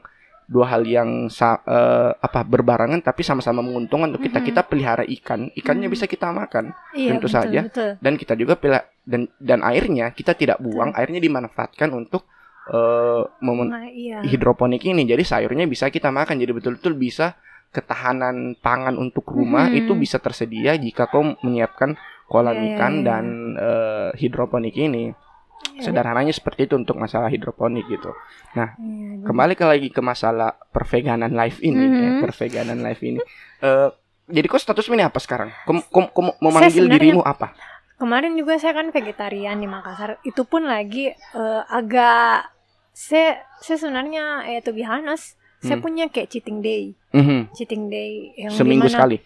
dua 0.45 0.65
hal 0.67 0.83
yang 0.83 1.09
sa- 1.29 1.61
eh, 1.63 2.11
apa 2.15 2.41
berbarengan 2.43 2.99
tapi 2.99 3.21
sama-sama 3.21 3.61
menguntungkan 3.61 4.09
untuk 4.09 4.25
kita 4.25 4.41
Mhm. 4.41 4.47
kita 4.47 4.61
pelihara 4.63 5.05
ikan 5.05 5.53
ikannya 5.53 5.87
Mhm. 5.87 5.93
bisa 5.93 6.05
kita 6.05 6.29
makan 6.29 6.73
Iya, 6.93 7.15
tentu 7.15 7.29
betul, 7.29 7.37
saja. 7.39 7.61
betul. 7.63 7.91
dan 7.97 8.13
kita 8.15 8.33
juga 8.35 8.55
pilih 8.55 8.81
dan 9.03 9.21
dan 9.39 9.61
airnya 9.63 10.11
kita 10.11 10.33
tidak 10.33 10.59
buang 10.59 10.91
airnya 10.93 11.19
dimanfaatkan 11.19 11.89
untuk 11.91 12.25
eh, 12.67 13.23
mem- 13.41 13.65
Nah, 13.67 13.89
iya. 13.89 14.21
hidroponik 14.23 14.83
ini 14.83 15.05
jadi 15.05 15.21
sayurnya 15.23 15.65
bisa 15.65 15.89
kita 15.89 16.11
makan 16.11 16.37
jadi 16.37 16.53
betul-betul 16.53 16.93
bisa 16.95 17.33
ketahanan 17.71 18.57
pangan 18.57 18.97
untuk 18.97 19.25
rumah 19.27 19.69
Mhm. 19.69 19.79
itu 19.79 19.93
bisa 19.95 20.17
tersedia 20.17 20.75
jika 20.75 21.05
kau 21.07 21.37
menyiapkan 21.39 21.97
kolam 22.29 22.53
Iya, 22.53 22.61
iya, 22.63 22.69
ikan 22.77 22.93
iya. 22.95 23.03
dan 23.03 23.25
eh, 23.55 24.09
hidroponik 24.15 24.77
ini 24.77 25.11
Iya, 25.75 25.83
sederhananya 25.85 26.31
seperti 26.31 26.65
itu 26.65 26.77
untuk 26.77 26.95
masalah 26.95 27.27
hidroponik 27.27 27.89
gitu 27.89 28.15
iya, 28.53 28.75
jadi- 28.75 29.25
kembali 29.25 29.55
ke 29.55 29.65
lagi 29.65 29.89
ke 29.89 29.99
masalah 30.01 30.55
perveganan 30.69 31.33
live 31.33 31.59
ini 31.61 31.83
ya, 31.83 32.11
Mhm. 32.11 32.21
perveganan 32.21 32.79
live 32.81 33.03
ini 33.03 33.21
Eh, 33.59 33.89
jadi 34.29 34.47
kok 34.47 34.61
statusmu 34.61 34.95
ini 34.95 35.03
apa 35.03 35.19
sekarang 35.19 35.51
kau- 35.65 35.83
kau 36.07 36.23
mau 36.23 36.37
memanggil 36.41 36.87
dirimu 36.87 37.21
apa 37.21 37.57
Kemarin 37.97 38.31
juga 38.33 38.55
saya 38.55 38.71
kan 38.73 38.95
vegetarian 38.95 39.59
di 39.59 39.67
Makassar. 39.67 40.23
Itu 40.23 40.47
pun 40.47 40.63
lagi 40.63 41.11
eh, 41.11 41.63
agak 41.67 42.47
saya 42.93 43.43
saya 43.57 43.75
sebenarnya 43.77 44.25
eh 44.47 44.61
to 44.61 44.71
be 44.71 44.83
honest, 44.83 45.35
Hmm. 45.59 45.67
saya 45.67 45.77
punya 45.79 46.07
kayak 46.07 46.31
cheating 46.31 46.63
day. 46.63 46.95
Mhm. 47.11 47.51
Cheating 47.51 47.91
day 47.91 48.31
yang 48.39 48.55
seminggu 48.55 48.87
dimana- 48.87 48.95
sekali 48.95 49.17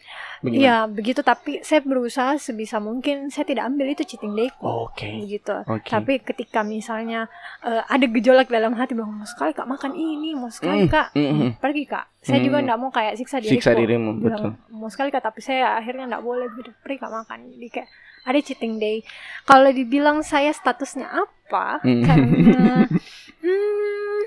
Bagaimana? 0.42 0.58
Iya, 0.58 0.76
begitu 0.86 1.20
tapi 1.22 1.62
saya 1.62 1.80
berusaha 1.80 2.34
sebisa 2.34 2.76
mungkin 2.76 3.30
saya 3.30 3.46
tidak 3.46 3.62
ambil 3.64 3.86
itu 3.86 4.02
cheating 4.02 4.34
day 4.34 4.50
oke 4.58 5.06
begitu. 5.22 5.54
oke 5.62 5.86
Tapi 5.86 6.18
ketika 6.18 6.60
misalnya 6.60 7.30
eh, 7.62 7.78
ada 7.80 8.02
gejolak 8.04 8.46
dalam 8.46 8.74
hati 8.74 8.92
bahwa 8.92 9.16
mau 9.16 9.24
sekali 9.24 9.50
kak 9.50 9.64
makan 9.64 9.94
ini, 9.94 10.34
mau 10.34 10.50
sekali 10.50 10.82
Mm, 10.82 10.90
kak 10.90 11.08
mhm. 11.14 11.48
pergi 11.56 11.84
kak. 11.86 12.04
Saya 12.18 12.38
juga 12.38 12.58
Mm. 12.58 12.64
nggak 12.66 12.78
mau 12.78 12.90
kayak 12.90 13.14
siksa 13.16 13.38
diriku. 13.38 13.54
siksa 13.56 13.72
dirimu 13.72 14.10
betul 14.18 14.50
mau 14.68 14.86
sekali 14.86 15.08
kak 15.08 15.22
tapi 15.22 15.38
saya 15.38 15.74
akhirnya 15.74 16.06
nggak 16.08 16.22
boleh 16.22 16.50
gitu 16.54 16.74
pergi 16.78 16.98
kak 16.98 17.12
makan 17.12 17.38
jadi 17.52 17.68
kayak 17.72 17.88
ada 18.22 18.38
cheating 18.38 18.74
day 18.76 19.02
kalau 19.42 19.70
dibilang 19.70 20.22
saya 20.22 20.50
statusnya 20.50 21.06
apa 21.06 21.78
Hmm. 21.80 22.02
karena 22.02 22.86
hmm, 23.42 24.20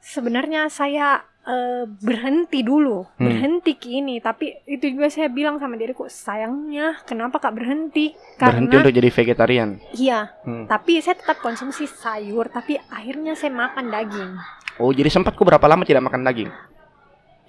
sebenarnya 0.00 0.66
saya 0.68 1.22
eh, 1.48 1.84
berhenti 1.88 2.60
dulu. 2.60 3.08
Hmm. 3.16 3.24
berhenti 3.24 3.72
kini 3.80 4.20
tapi 4.20 4.52
itu 4.68 4.92
juga 4.92 5.08
saya 5.08 5.32
bilang 5.32 5.56
sama 5.56 5.80
diriku 5.80 6.04
sayangnya 6.06 7.00
kenapa 7.08 7.40
kak 7.40 7.56
berhenti? 7.56 8.12
Berhenti 8.14 8.38
karena 8.38 8.84
untuk 8.84 8.94
jadi 8.94 9.08
vegetarian? 9.08 9.70
Iya. 9.96 10.20
Hmm. 10.44 10.64
tapi 10.68 11.00
saya 11.00 11.16
tetap 11.16 11.40
konsumsi 11.40 11.88
sayur 11.88 12.52
tapi 12.52 12.76
akhirnya 12.92 13.32
saya 13.32 13.50
makan 13.50 13.88
daging. 13.88 14.32
Oh 14.78 14.92
jadi 14.94 15.10
sempat 15.10 15.34
kok 15.34 15.42
berapa 15.42 15.66
lama 15.66 15.82
tidak 15.82 16.06
makan 16.06 16.22
daging 16.22 16.52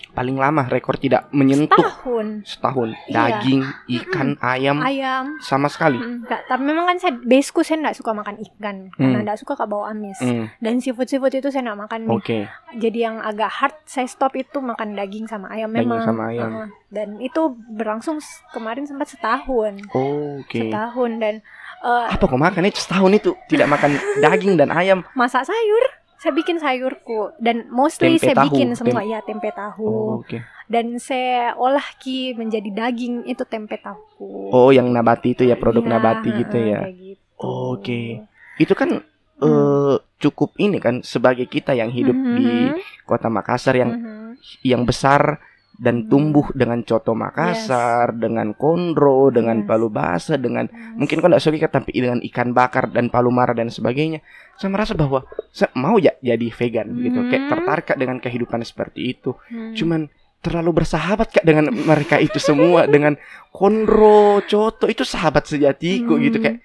paling 0.10 0.36
lama 0.36 0.66
rekor 0.66 0.96
tidak 0.96 1.30
menyentuh 1.30 1.78
tahun 1.78 2.42
setahun 2.44 2.90
Iya. 3.06 3.14
daging 3.38 3.62
ikan 3.96 4.30
ayam 4.40 4.78
ayam 4.80 5.38
sama 5.40 5.66
sekali 5.66 5.96
Enggak, 5.96 6.44
tapi 6.46 6.62
memang 6.62 6.86
kan 6.86 6.98
saya 6.98 7.14
baseku 7.16 7.62
saya 7.62 7.80
enggak 7.80 7.96
suka 7.96 8.12
makan 8.12 8.36
ikan 8.42 8.76
karena 8.92 9.08
Hmm. 9.12 9.22
enggak 9.22 9.38
suka 9.38 9.54
kak 9.54 9.66
bau 9.66 9.84
amis. 9.84 10.18
Hmm, 10.18 10.50
Dan 10.58 10.78
seafood 10.78 11.06
seafood 11.06 11.32
itu 11.32 11.48
saya 11.48 11.64
enggak 11.64 11.80
makan 11.84 12.02
oke 12.10 12.38
Jadi 12.76 12.98
yang 13.00 13.18
agak 13.20 13.50
hard 13.50 13.76
saya 13.84 14.06
stop 14.06 14.34
itu 14.34 14.60
makan 14.60 14.94
daging 14.94 15.26
sama 15.26 15.50
ayam 15.50 15.70
Daging 15.70 15.88
memang. 15.88 16.02
sama 16.04 16.22
ayam. 16.28 16.50
Heeh. 16.50 16.68
dan 16.90 17.10
itu 17.20 17.42
berlangsung 17.70 18.18
kemarin 18.50 18.84
sempat 18.84 19.08
setahun. 19.08 19.78
oke 19.90 20.58
Setahun 20.60 21.12
dan 21.18 21.34
eh, 21.80 22.06
apa 22.10 22.24
kok 22.24 22.36
makan 22.36 22.66
itu 22.66 22.80
setahun 22.80 23.14
itu 23.14 23.32
tidak 23.46 23.68
makan 23.68 23.94
daging 24.18 24.56
dan 24.56 24.70
ayam 24.70 25.06
masak 25.14 25.44
sayur. 25.44 25.84
Saya 26.20 26.36
bikin 26.36 26.60
sayurku 26.60 27.32
dan 27.40 27.72
mostly 27.72 28.16
Tempe 28.16 28.22
saya 28.22 28.36
tahu, 28.36 28.46
bikin 28.52 28.76
semua 28.76 29.00
tem- 29.00 29.10
ya 29.10 29.20
tempe 29.22 29.50
tahu. 29.50 29.88
oh, 29.88 30.20
oke 30.20 30.44
Dan 30.68 31.00
saya 31.00 31.56
olah 31.56 31.88
ki 31.98 32.36
menjadi 32.36 32.70
daging 32.70 33.24
itu 33.26 33.42
tempe 33.44 33.80
tahu. 33.80 34.52
oh 34.52 34.70
yang 34.70 34.92
nabati 34.92 35.32
itu 35.32 35.44
ya 35.44 35.56
produk 35.56 35.82
Iya, 35.82 35.92
nabati 35.92 36.30
gitu 36.36 36.58
ya 36.60 36.80
gitu. 36.86 37.24
Oke. 37.40 38.28
itu 38.56 38.74
kan 38.74 39.00
eh, 39.40 39.96
cukup 40.20 40.52
ini 40.58 40.78
kan 40.78 41.00
sebagai 41.02 41.48
kita 41.48 41.72
yang 41.72 41.88
hidup 41.88 42.12
di 42.12 42.68
Mhm. 42.70 43.08
kota 43.08 43.32
Makassar 43.32 43.72
yang 43.74 43.96
Mhm. 43.96 44.32
yang 44.62 44.84
besar 44.84 45.40
dan 45.74 46.04
Hmm. 46.04 46.08
tumbuh 46.12 46.52
dengan 46.52 46.84
coto 46.84 47.16
Makassar, 47.16 48.12
dengan 48.12 48.52
kondro, 48.52 49.32
dengan 49.32 49.64
Yes. 49.64 49.66
palu 49.66 49.88
basah, 49.88 50.36
dengan 50.36 50.68
Yes. 50.68 50.76
mungkin 50.94 51.18
kau 51.18 51.32
tidak 51.32 51.40
suka 51.40 51.68
tapi 51.72 51.96
dengan 51.96 52.20
ikan 52.22 52.52
bakar 52.52 52.92
dan 52.92 53.08
palu 53.08 53.32
mara 53.32 53.56
dan 53.56 53.72
sebagainya. 53.72 54.20
Saya 54.60 54.70
merasa 54.70 54.92
bahwa 54.92 55.24
saya 55.50 55.72
mau 55.74 55.96
ya 55.96 56.12
jadi 56.20 56.52
vegan 56.52 56.92
gitu, 57.00 57.20
kayak 57.26 57.44
Hmm. 57.48 57.52
tertarik 57.56 57.86
Kak, 57.88 57.98
dengan 57.98 58.18
kehidupan 58.20 58.60
seperti 58.62 59.16
itu. 59.16 59.32
Hmm. 59.48 59.72
Cuman 59.72 60.02
terlalu 60.40 60.84
bersahabat 60.84 61.36
kak 61.36 61.44
dengan 61.44 61.68
mereka 61.68 62.16
itu 62.16 62.40
semua 62.40 62.88
dengan 62.88 63.16
kondro, 63.52 64.40
coto 64.42 64.88
itu 64.88 65.04
sahabat 65.04 65.44
sejatiku 65.46 66.16
Hmm. 66.16 66.24
gitu 66.24 66.38
kayak 66.40 66.60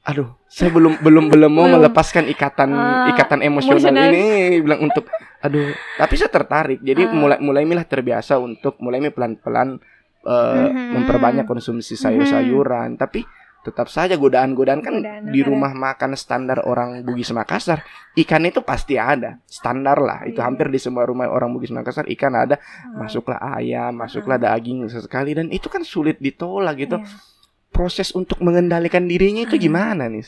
aduh 0.00 0.32
saya 0.48 0.72
belum 0.72 1.04
belum 1.04 1.28
belum 1.28 1.52
mau 1.52 1.68
Belum. 1.68 1.84
melepaskan 1.84 2.24
ikatan 2.32 2.72
Ah, 2.72 3.12
ikatan 3.12 3.44
emosional, 3.44 3.92
emosional. 3.92 4.08
ini 4.08 4.24
bilang 4.58 4.80
untuk 4.80 5.04
aduh 5.38 5.68
tapi 6.00 6.14
saya 6.16 6.32
tertarik 6.32 6.80
jadi 6.80 7.04
Ah. 7.04 7.12
mulai 7.12 7.36
mulai 7.36 7.68
milah 7.68 7.84
terbiasa 7.84 8.40
untuk 8.40 8.80
mulai 8.80 9.04
pelan 9.12 9.36
pelan 9.36 9.76
eh, 10.24 10.64
Mhm. 10.64 10.96
memperbanyak 10.96 11.44
konsumsi 11.44 11.92
sayur-sayuran 11.94 12.96
tapi 12.96 13.28
tetap 13.68 13.86
saja 13.86 14.16
godaan-godaan 14.16 14.80
kan 14.80 14.94
Godaan 14.98 15.28
di 15.28 15.40
ada. 15.40 15.48
rumah 15.48 15.70
makan 15.70 16.12
standar 16.14 16.60
orang 16.62 17.02
Bugis 17.02 17.28
Makassar 17.30 17.84
ikan 18.14 18.42
itu 18.42 18.58
pasti 18.60 18.96
ada 18.96 19.36
standar 19.44 19.98
lah 19.98 20.24
itu 20.24 20.36
Iya. 20.36 20.48
hampir 20.48 20.66
di 20.66 20.76
semua 20.76 21.04
rumah 21.04 21.28
orang 21.28 21.52
Bugis 21.52 21.68
Makassar 21.68 22.08
ikan 22.08 22.32
ada 22.32 22.56
Ah, 22.56 23.04
masuklah 23.04 23.36
ayam, 23.38 23.92
masuklah 23.92 24.36
daging 24.36 24.86
sesekali 24.86 25.32
dan 25.32 25.48
itu 25.48 25.66
kan 25.66 25.82
sulit 25.82 26.16
ditolak 26.16 26.74
gitu. 26.78 26.96
iya. 26.96 27.06
Proses 27.68 28.10
untuk 28.10 28.40
mengendalikan 28.40 29.04
dirinya 29.04 29.44
itu 29.44 29.54
Hmm. 29.54 29.62
gimana 29.62 30.08
nih? 30.08 30.24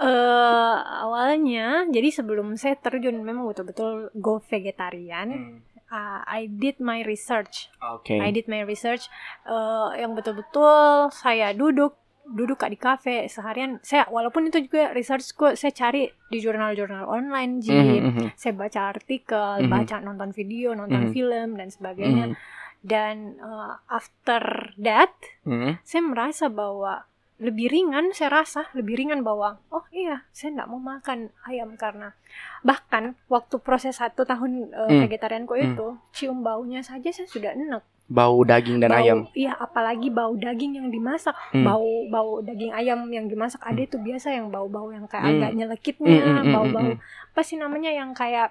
Eh, 0.00 0.76
awalnya 0.98 1.84
jadi 1.86 2.08
sebelum 2.10 2.56
saya 2.56 2.72
terjun 2.74 3.20
memang 3.20 3.44
betul-betul 3.44 4.08
go 4.16 4.40
vegetarian 4.40 5.60
uh, 5.86 6.24
I 6.24 6.48
did 6.48 6.80
my 6.80 7.04
research 7.04 7.68
Oke. 7.84 8.16
I 8.16 8.32
did 8.32 8.48
my 8.48 8.64
research 8.64 9.12
eh, 9.44 10.00
yang 10.00 10.16
betul-betul 10.16 11.12
saya 11.12 11.52
duduk 11.52 11.99
duduk 12.30 12.56
kak 12.56 12.70
di 12.70 12.78
kafe 12.78 13.26
seharian 13.26 13.82
saya 13.82 14.06
walaupun 14.06 14.46
itu 14.46 14.62
juga 14.62 14.90
researchku 14.90 15.52
saya 15.52 15.70
cari 15.70 16.06
di 16.30 16.38
jurnal-jurnal 16.38 17.04
online 17.04 17.58
Ji 17.58 17.74
Mhm, 17.74 17.98
mhm, 18.06 18.26
saya 18.34 18.54
baca 18.54 18.80
artikel 18.88 19.66
Mhm. 19.66 19.68
baca 19.68 19.96
nonton 19.98 20.30
video 20.30 20.72
nonton 20.72 21.10
Mhm. 21.10 21.12
film 21.12 21.48
dan 21.54 21.68
sebagainya 21.68 22.24
mhm, 22.30 22.36
dan 22.80 23.16
eh, 23.36 23.74
after 23.90 24.42
that 24.78 25.10
mhm. 25.42 25.82
saya 25.82 26.02
merasa 26.02 26.46
bahwa 26.46 27.04
lebih 27.40 27.66
ringan 27.66 28.12
saya 28.12 28.30
rasa 28.36 28.68
lebih 28.72 29.00
ringan 29.00 29.24
bahwa 29.24 29.58
oh 29.68 29.82
iya 29.90 30.28
saya 30.30 30.52
nggak 30.54 30.68
mau 30.68 30.76
makan 30.78 31.32
ayam 31.44 31.72
karena 31.74 32.12
bahkan 32.60 33.16
waktu 33.26 33.56
proses 33.58 33.96
satu 33.96 34.22
tahun 34.22 34.68
eh, 34.68 34.86
Hmm. 34.86 35.00
vegetarianku 35.02 35.56
Hmm. 35.56 35.66
itu 35.72 35.86
cium 36.12 36.44
baunya 36.44 36.84
saja 36.84 37.08
saya 37.08 37.24
sudah 37.26 37.56
enak 37.56 37.80
Bau 38.10 38.42
daging 38.42 38.82
dan 38.82 38.90
bau, 38.90 38.98
ayam. 38.98 39.18
iya 39.32 39.54
apalagi 39.54 40.10
bau 40.10 40.34
daging 40.34 40.76
yang 40.76 40.90
dimasak 40.90 41.30
Hmm. 41.54 41.62
bau 41.62 41.86
bau 42.10 42.42
daging 42.42 42.74
ayam 42.74 43.06
yang 43.06 43.30
dimasak 43.30 43.62
ada 43.62 43.78
itu 43.78 43.96
biasa 43.96 44.34
yang 44.34 44.50
bau-bau 44.50 44.90
yang 44.90 45.06
kayak 45.06 45.22
Hmm. 45.22 45.32
agak 45.38 45.50
nyelekitnya 45.54 46.10
Hmm, 46.10 46.18
hmm, 46.20 46.42
hmm, 46.42 46.50
bau-bau 46.50 46.90
hmm, 46.90 46.98
apa 47.30 47.40
sih 47.40 47.54
namanya 47.54 47.90
yang 47.90 48.10
kayak 48.10 48.50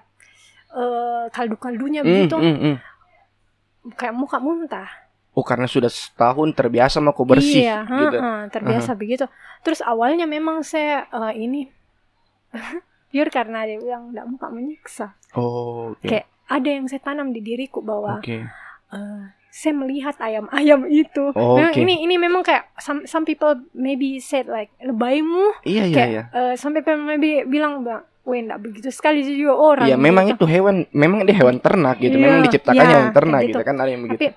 eh, 0.71 1.25
kaldu-kaldunya 1.29 2.01
hmm, 2.01 2.09
begitu 2.09 2.35
hmm, 2.37 2.57
hmm. 2.57 2.75
kayak 3.93 4.15
muka 4.15 4.39
muntah 4.39 4.87
Oh 5.29 5.43
karena 5.43 5.67
sudah 5.67 5.87
setahun 5.87 6.51
terbiasa 6.51 6.99
mau 6.99 7.11
kau 7.11 7.23
bersih 7.23 7.63
Iya, 7.63 7.85
gitu. 7.85 8.17
heeh, 8.17 8.39
terbiasa 8.49 8.91
begitu. 8.93 9.23
Terus 9.61 9.79
awalnya 9.79 10.25
memang 10.25 10.63
saya 10.63 11.05
eh, 11.05 11.33
ini 11.37 11.69
pure 13.11 13.29
karena 13.29 13.63
dia 13.63 13.77
bilang 13.77 14.09
tidak 14.11 14.25
muka 14.25 14.47
menyiksa. 14.49 15.07
Oh, 15.33 15.93
oke. 15.93 16.01
Kayak 16.03 16.27
ada 16.49 16.69
yang 16.69 16.85
saya 16.87 16.99
tanam 16.99 17.29
di 17.29 17.39
diriku 17.39 17.79
bahwa 17.79 18.19
Oke. 18.19 18.41
eh, 18.89 19.23
saya 19.49 19.73
melihat 19.73 20.15
ayam-ayam 20.17 20.85
itu. 20.85 21.33
Oh, 21.33 21.57
Memang 21.57 21.71
oke. 21.71 21.79
ini 21.79 22.01
ini 22.01 22.15
memang 22.15 22.41
kayak 22.41 22.69
some 22.77 23.03
some 23.03 23.23
people 23.23 23.51
maybe 23.71 24.17
said 24.17 24.45
like 24.45 24.69
lebaymu. 24.79 25.57
Iya 25.63 25.83
iya 25.83 25.95
Kayak 25.95 26.09
iya. 26.09 26.23
eh, 26.31 26.53
some 26.53 26.71
people 26.71 26.95
maybe 26.95 27.41
bilang 27.43 27.81
bang, 27.81 28.01
Weh, 28.23 28.39
enggak 28.39 28.59
begitu 28.59 28.89
sekali 28.89 29.25
juga 29.25 29.53
orang. 29.55 29.87
Iya 29.87 29.97
memang 29.97 30.29
gitu. 30.29 30.45
itu 30.45 30.45
hewan, 30.47 30.75
memang 30.91 31.23
dia 31.23 31.33
hewan 31.35 31.57
ternak 31.57 31.97
gitu. 31.97 32.13
Iya, 32.13 32.23
memang 32.23 32.39
diciptakan 32.45 32.77
iya, 32.77 32.91
hewan 32.91 33.09
ternak 33.09 33.41
gitu. 33.41 33.49
gitu. 33.51 33.59
kan 33.63 33.75
ada 33.75 33.89
yang 33.89 34.03
begitu. 34.03 34.19
Tapi 34.21 34.27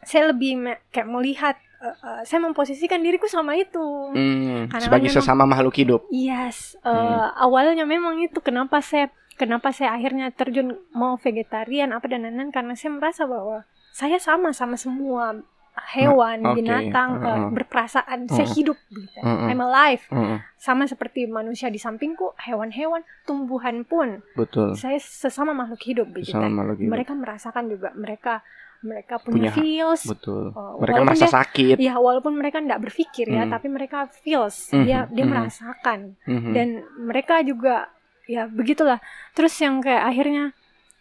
saya 0.00 0.22
lebih 0.28 0.52
me- 0.56 0.80
kayak 0.88 1.08
melihat, 1.08 1.56
eh, 1.78 1.96
eh, 1.98 2.20
saya 2.22 2.40
memposisikan 2.40 3.02
diriku 3.02 3.26
sama 3.26 3.52
itu. 3.52 3.82
Hmm, 4.14 4.70
Karena 4.70 4.80
sebagai 4.80 5.10
memang- 5.10 5.18
sesama 5.18 5.44
makhluk 5.44 5.74
hidup. 5.74 6.00
Yes, 6.08 6.78
eh, 6.78 6.88
Hmm. 6.88 7.34
awalnya 7.36 7.82
memang 7.84 8.16
itu 8.18 8.38
kenapa 8.38 8.78
saya 8.78 9.10
kenapa 9.34 9.70
saya 9.70 9.92
akhirnya 9.92 10.30
terjun 10.30 10.78
mau 10.90 11.14
vegetarian 11.14 11.90
apa 11.90 12.06
dan 12.06 12.22
lain-lain 12.22 12.50
karena 12.50 12.74
saya 12.74 12.90
merasa 12.92 13.22
bahwa 13.22 13.62
saya 13.98 14.18
sama 14.18 14.48
sama 14.52 14.78
semua 14.78 15.42
hewan, 15.88 16.38
Nah, 16.40 16.50
oke. 16.50 16.58
binatang 16.58 17.10
eh, 17.16 17.26
Uh-uh. 17.28 17.50
berperasaan, 17.50 18.26
saya 18.26 18.42
Uh-uh. 18.44 18.54
hidup 18.56 18.78
gitu. 18.88 19.14
Uh-uh. 19.16 19.46
I'm 19.46 19.58
alive. 19.60 20.02
Mm-mm, 20.08 20.38
Sama 20.56 20.86
seperti 20.86 21.26
manusia 21.28 21.66
di 21.66 21.78
sampingku, 21.78 22.34
hewan-hewan, 22.36 23.02
tumbuhan 23.24 23.82
pun 23.82 24.22
betul. 24.32 24.74
saya 24.74 24.98
sesama 24.98 25.50
makhluk 25.52 25.78
hidup 25.80 26.06
begitu. 26.08 26.34
Sesama 26.34 26.50
makhluk 26.52 26.78
hidup. 26.80 26.92
Mereka 26.92 27.12
merasakan 27.14 27.64
juga 27.66 27.88
mereka 27.92 28.42
mereka 28.80 29.18
punya, 29.18 29.50
Punya- 29.50 29.54
feels. 29.54 30.02
Betul. 30.04 30.50
Oh, 30.52 30.78
Mereka 30.78 31.02
merasa 31.04 31.26
dia- 31.26 31.34
sakit. 31.36 31.76
Ya 31.78 31.94
walaupun 31.96 32.30
mereka 32.32 32.58
tidak 32.58 32.78
berpikir 32.80 33.26
ya, 33.28 33.42
Hmm. 33.42 33.50
tapi 33.50 33.66
mereka 33.66 34.06
feels. 34.12 34.70
Mhm, 34.70 34.82
Dia 34.82 34.98
dia 35.08 35.24
mhm. 35.24 35.30
merasakan 35.32 35.98
Mhm. 36.24 36.50
dan 36.52 36.68
mereka 36.96 37.42
juga 37.42 37.90
ya 38.24 38.44
begitulah 38.44 39.00
terus 39.32 39.54
yang 39.56 39.78
kayak 39.78 40.04
akhirnya 40.04 40.44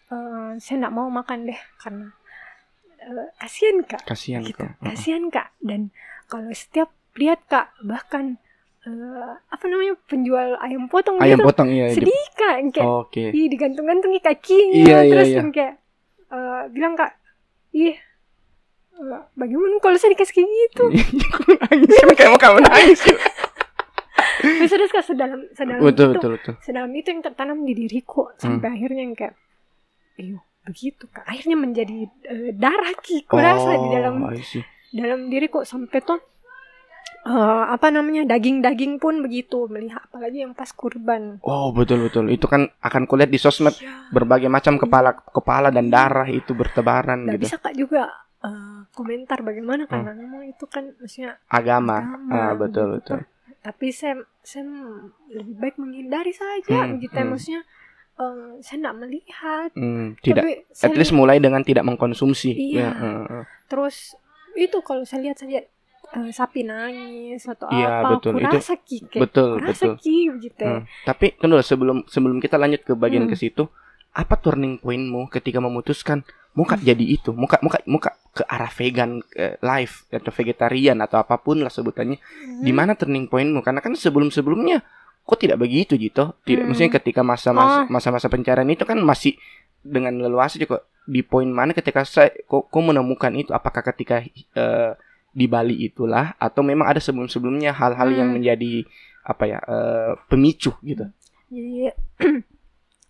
eh, 0.08 0.52
saya 0.58 0.76
nggak 0.80 0.96
mau 0.96 1.12
makan 1.12 1.44
deh 1.46 1.60
karena 1.78 2.08
eh, 3.08 3.30
kasihan 3.38 3.78
kak 3.82 4.02
kasihan 4.04 4.42
gitu. 4.44 4.62
Uh-uh. 4.62 4.86
kasihan 4.86 5.24
kak 5.28 5.56
dan 5.60 5.90
kalau 6.26 6.52
setiap 6.52 6.92
lihat 7.16 7.40
kak 7.48 7.72
bahkan 7.82 8.36
eh, 8.84 9.32
apa 9.48 9.64
namanya 9.66 9.96
penjual 10.06 10.60
ayam 10.60 10.86
potong 10.86 11.18
Ayam 11.18 11.40
gitu 11.40 11.46
potong 11.46 11.70
iya. 11.70 11.88
di- 11.90 12.04
sedih 12.04 12.24
kak 12.34 12.56
kayak 12.72 12.88
Oke. 12.88 13.24
ih 13.30 13.48
digantung-gantungi 13.48 14.20
kakinya 14.20 14.76
Iya, 14.78 14.98
iya, 15.02 15.12
terus 15.12 15.28
iya. 15.28 15.38
yang 15.40 15.50
kayak 15.50 15.74
eh, 16.28 16.62
bilang 16.70 16.94
kak 16.94 17.12
ih 17.72 17.96
eh, 18.94 19.22
bagaimana 19.34 19.80
kalau 19.80 19.96
saya 19.96 20.12
dikasih 20.12 20.34
kayak 20.36 20.50
gitu 20.50 20.84
nangis 21.64 21.96
kayak 22.14 22.30
mau 22.30 22.38
kamu 22.38 22.60
nangis. 22.62 23.02
Terus 24.38 24.70
terus 24.70 24.92
kak 24.92 25.02
sedalam 25.04 25.42
sedalam 25.52 25.82
betul 25.82 26.14
itu 26.14 26.14
betul 26.14 26.32
betul. 26.38 26.54
sedalam 26.62 26.92
itu 26.94 27.10
yang 27.10 27.22
tertanam 27.22 27.58
di 27.62 27.74
diriku 27.74 28.30
sampai 28.38 28.70
akhirnya 28.70 29.02
yang 29.02 29.14
kayak 29.14 29.34
iyo 30.16 30.38
begitu 30.68 31.08
kak 31.08 31.24
akhirnya 31.24 31.56
menjadi 31.56 31.98
eh, 32.26 32.52
darah 32.54 32.92
ki 32.96 33.24
ku 33.24 33.36
rasa 33.36 33.74
di 33.74 33.88
dalam 33.90 34.20
Oh, 34.22 34.36
see. 34.38 34.62
dalam 34.90 35.28
diriku 35.28 35.64
sampai 35.64 36.00
tuh 36.02 36.20
eh, 37.26 37.34
apa 37.68 37.88
namanya 37.88 38.24
daging-daging 38.26 38.98
pun 38.98 39.20
begitu 39.20 39.66
melihat 39.66 40.04
apalagi 40.04 40.44
yang 40.44 40.52
pas 40.52 40.70
kurban 40.72 41.40
Oh 41.42 41.72
betul 41.72 42.04
betul. 42.04 42.28
Itu 42.28 42.46
kan 42.46 42.68
akan 42.80 43.04
kulihat 43.06 43.28
di 43.28 43.38
sosmed 43.38 43.74
Iya. 43.74 44.10
berbagai 44.10 44.48
macam 44.48 44.76
kepala 44.76 45.12
kepala 45.26 45.68
dan 45.70 45.88
darah 45.88 46.28
itu 46.30 46.52
bertebaran 46.52 47.24
nggak 47.24 47.36
gitu. 47.38 47.46
bisa 47.46 47.58
kak 47.58 47.74
juga 47.74 48.12
eh, 48.40 48.80
komentar 48.92 49.40
bagaimana 49.42 49.86
karena 49.86 50.12
memang 50.14 50.46
itu 50.46 50.66
kan 50.66 50.92
maksudnya 50.94 51.40
Agama. 51.48 51.98
Agama, 51.98 52.32
Ah 52.34 52.52
betul 52.54 52.86
begitu. 52.92 53.16
betul. 53.16 53.20
tapi 53.60 53.92
saya 53.92 54.16
saya 54.42 54.64
lebih 55.30 55.56
baik 55.58 55.76
menghindari 55.76 56.32
saja 56.32 56.88
Hmm, 56.88 57.00
gitu 57.00 57.12
hmm. 57.14 57.28
maksudnya 57.28 57.62
eh, 58.18 58.50
saya 58.60 58.78
tidak 58.80 58.96
melihat 58.98 59.70
Hmm, 59.74 60.18
tidak. 60.20 60.42
tapi 60.42 60.54
At 60.82 60.94
least 60.94 61.12
mulai 61.12 61.38
dengan 61.38 61.62
tidak 61.62 61.84
mengkonsumsi. 61.84 62.52
Iya. 62.52 62.80
Ya, 62.80 62.90
uh, 62.92 63.06
uh. 63.24 63.44
terus 63.66 64.18
itu 64.54 64.82
kalau 64.82 65.04
saya 65.04 65.22
lihat 65.24 65.38
saja 65.38 65.62
eh, 66.08 66.32
sapi 66.32 66.64
nangis 66.64 67.44
atau 67.44 67.68
Iya, 67.68 68.02
apa 68.02 68.10
betul. 68.16 68.34
aku 68.34 68.42
Itu- 68.42 68.58
rasa 68.58 68.74
ki 68.78 68.98
kayak 69.06 69.22
betul 69.22 69.50
betul. 69.60 69.94
ki 69.98 70.18
gitu 70.40 70.64
Hmm. 70.64 70.82
Tapi 71.04 71.36
dulu 71.36 71.60
sebelum 71.60 71.98
sebelum 72.06 72.38
kita 72.38 72.56
lanjut 72.56 72.82
ke 72.82 72.94
bagian 72.94 73.26
Hmm. 73.26 73.32
ke 73.32 73.38
situ, 73.38 73.68
apa 74.12 74.34
turning 74.36 74.78
pointmu 74.78 75.28
ketika 75.28 75.60
memutuskan 75.60 76.24
muka 76.54 76.74
Hmm. 76.74 76.88
jadi 76.88 77.06
itu, 77.06 77.30
muka 77.32 77.62
muka 77.62 77.84
muka 77.86 78.10
ke 78.32 78.42
arah 78.44 78.70
vegan, 78.72 79.22
ke 79.22 79.62
life 79.62 80.06
atau 80.08 80.32
vegetarian 80.32 80.98
atau 80.98 81.18
apa 81.18 81.38
pun 81.38 81.60
lah 81.60 81.70
sebutannya. 81.70 82.18
Hmm. 82.18 82.64
Di 82.64 82.72
mana 82.72 82.94
turning 82.94 83.28
pointmu? 83.28 83.62
Karena 83.62 83.78
kan 83.78 83.94
sebelum 83.94 84.30
sebelumnya 84.30 84.82
kok 85.28 85.38
tidak 85.38 85.60
begitu 85.60 86.00
gitu. 86.00 86.32
Tidak, 86.42 86.64
Hmm. 86.64 86.72
maksudnya 86.72 86.94
ketika 86.98 87.20
masa-masa 87.22 87.84
Oh. 87.84 87.92
masa-masa 87.92 88.28
pencarian 88.28 88.66
itu 88.66 88.88
kan 88.88 88.96
masih 88.98 89.36
dengan 89.84 90.16
leluasa 90.16 90.56
juga 90.56 90.80
di 91.04 91.20
poin 91.22 91.48
mana 91.48 91.72
ketika 91.72 92.04
saya 92.04 92.32
kok, 92.48 92.68
kok 92.68 92.82
menemukan 92.82 93.36
itu 93.36 93.52
apakah 93.52 93.84
ketika 93.86 94.24
eh, 94.56 94.92
di 95.32 95.46
Bali 95.46 95.84
itulah 95.84 96.34
atau 96.36 96.64
memang 96.64 96.88
ada 96.88 96.98
sebelum-sebelumnya 96.98 97.72
hal-hal 97.72 98.10
yang 98.10 98.32
Hmm. 98.32 98.40
menjadi 98.40 98.88
apa 99.22 99.44
ya 99.46 99.60
eh, 99.60 100.12
pemicu 100.26 100.72
gitu. 100.82 101.04
jadi 101.48 101.92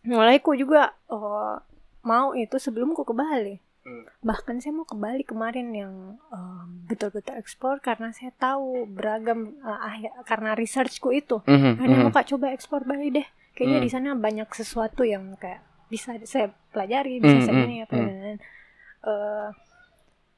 mulai 0.10 0.40
ku 0.40 0.54
juga 0.54 0.94
eh, 1.08 1.56
mau 2.02 2.34
itu 2.34 2.58
sebelum 2.58 2.94
ku 2.94 3.02
ke 3.02 3.14
Bali 3.14 3.62
Hmm. 3.88 4.04
Bahkan 4.20 4.60
saya 4.60 4.76
mau 4.76 4.84
ke 4.84 4.94
Bali 4.94 5.24
kemarin 5.24 5.72
yang 5.72 5.94
em, 6.28 6.68
betul-betul 6.84 7.34
explore 7.34 7.80
karena 7.80 8.12
saya 8.12 8.36
tahu 8.36 8.84
beragam 8.86 9.56
eh, 9.58 9.80
ahli- 9.82 10.16
karena 10.22 10.52
researchku 10.54 11.16
itu. 11.16 11.40
Mhm, 11.42 11.72
Karena 11.78 11.96
mhm. 11.96 12.04
mau 12.04 12.12
kak 12.12 12.28
coba 12.28 12.52
explore 12.52 12.84
Bali 12.84 13.08
deh. 13.14 13.28
Kayaknya 13.56 13.80
Hmm. 13.80 13.86
di 13.86 13.90
sana 13.90 14.10
banyak 14.14 14.50
sesuatu 14.52 15.02
yang 15.02 15.34
kayak 15.34 15.64
bisa 15.88 16.20
saya 16.22 16.52
pelajari, 16.70 17.18
bisa 17.18 17.40
Hmm, 17.40 17.46
saya 17.48 17.64
ini 17.64 17.78
apa 17.80 17.90
hmm. 17.90 17.98
dan 17.98 18.08
lain-lain. 18.12 18.40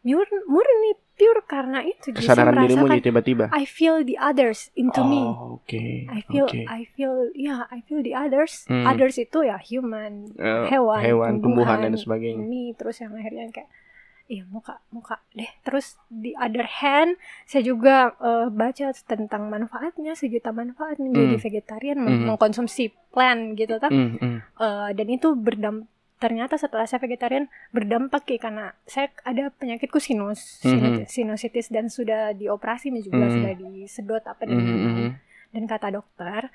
Eh, 0.01 0.07
mur- 0.09 0.45
murni 0.45 0.91
pure 1.13 1.43
karena 1.43 1.83
itu. 1.83 2.09
Jadi 2.09 2.23
saya 2.23 2.47
Kesadaran 2.47 2.63
dirimu 2.63 2.85
nih 2.87 3.01
tiba-tiba. 3.01 3.45
I 3.51 3.63
feel 3.63 3.99
the 4.01 4.15
others 4.15 4.71
into 4.73 5.03
me. 5.03 5.19
Oh, 5.19 5.59
oke. 5.59 5.83
I 6.07 6.23
feel 6.23 6.47
oke. 6.47 6.59
I 6.63 6.81
feel 6.89 7.13
yeah 7.33 7.67
I 7.67 7.79
feel 7.81 7.99
the 7.99 8.15
others 8.15 8.63
Hmm. 8.65 8.87
others 8.87 9.15
itu 9.17 9.39
ya 9.41 9.59
human 9.59 10.31
Eh, 10.33 10.65
hewan 10.69 10.99
hewan, 11.01 11.31
tumbuhan 11.37 11.83
dan 11.83 11.93
sebagainya. 11.93 12.39
ini 12.39 12.71
terus 12.73 12.95
yang 12.97 13.11
akhirnya 13.11 13.51
kayak 13.51 13.67
iya 14.29 14.45
muka 14.45 14.77
muka 14.87 15.19
deh 15.33 15.49
terus 15.59 15.97
the 16.07 16.37
other 16.37 16.63
hand 16.63 17.17
saya 17.43 17.65
juga 17.65 18.13
eh, 18.15 18.47
baca 18.47 18.87
tentang 18.95 19.49
manfaatnya 19.49 20.13
sejuta 20.13 20.53
manfaat 20.53 20.95
menjadi 20.97 21.35
Hmm. 21.35 21.43
vegetarian 21.43 21.97
meng- 21.97 22.23
Mhm. 22.23 22.27
mengkonsumsi 22.31 22.95
plant 23.09 23.57
gitu 23.57 23.75
kan 23.75 23.89
Hmm, 23.89 24.15
hmm. 24.15 24.37
Eh, 24.55 24.89
dan 24.93 25.07
itu 25.09 25.35
berdampak 25.35 25.89
ternyata 26.19 26.55
setelah 26.55 26.83
saya 26.83 26.99
vegetarian 26.99 27.47
berdampak 27.69 28.27
ya 28.27 28.37
karena 28.37 28.65
saya 28.83 29.07
ada 29.23 29.49
penyakitku 29.49 29.97
sinus 29.97 30.59
Mhm. 30.59 30.69
sinus- 30.69 31.07
sinusitis 31.09 31.67
dan 31.67 31.87
sudah 31.87 32.31
dioperasi 32.33 32.91
juga 32.99 33.23
Mhm. 33.23 33.33
sudah 33.33 33.51
disedot 33.55 34.23
apa 34.23 34.43
dan 34.43 34.53
lain-lain. 34.53 34.89
mhm. 34.99 35.09
dan 35.49 35.63
kata 35.65 35.89
dokter 35.89 36.51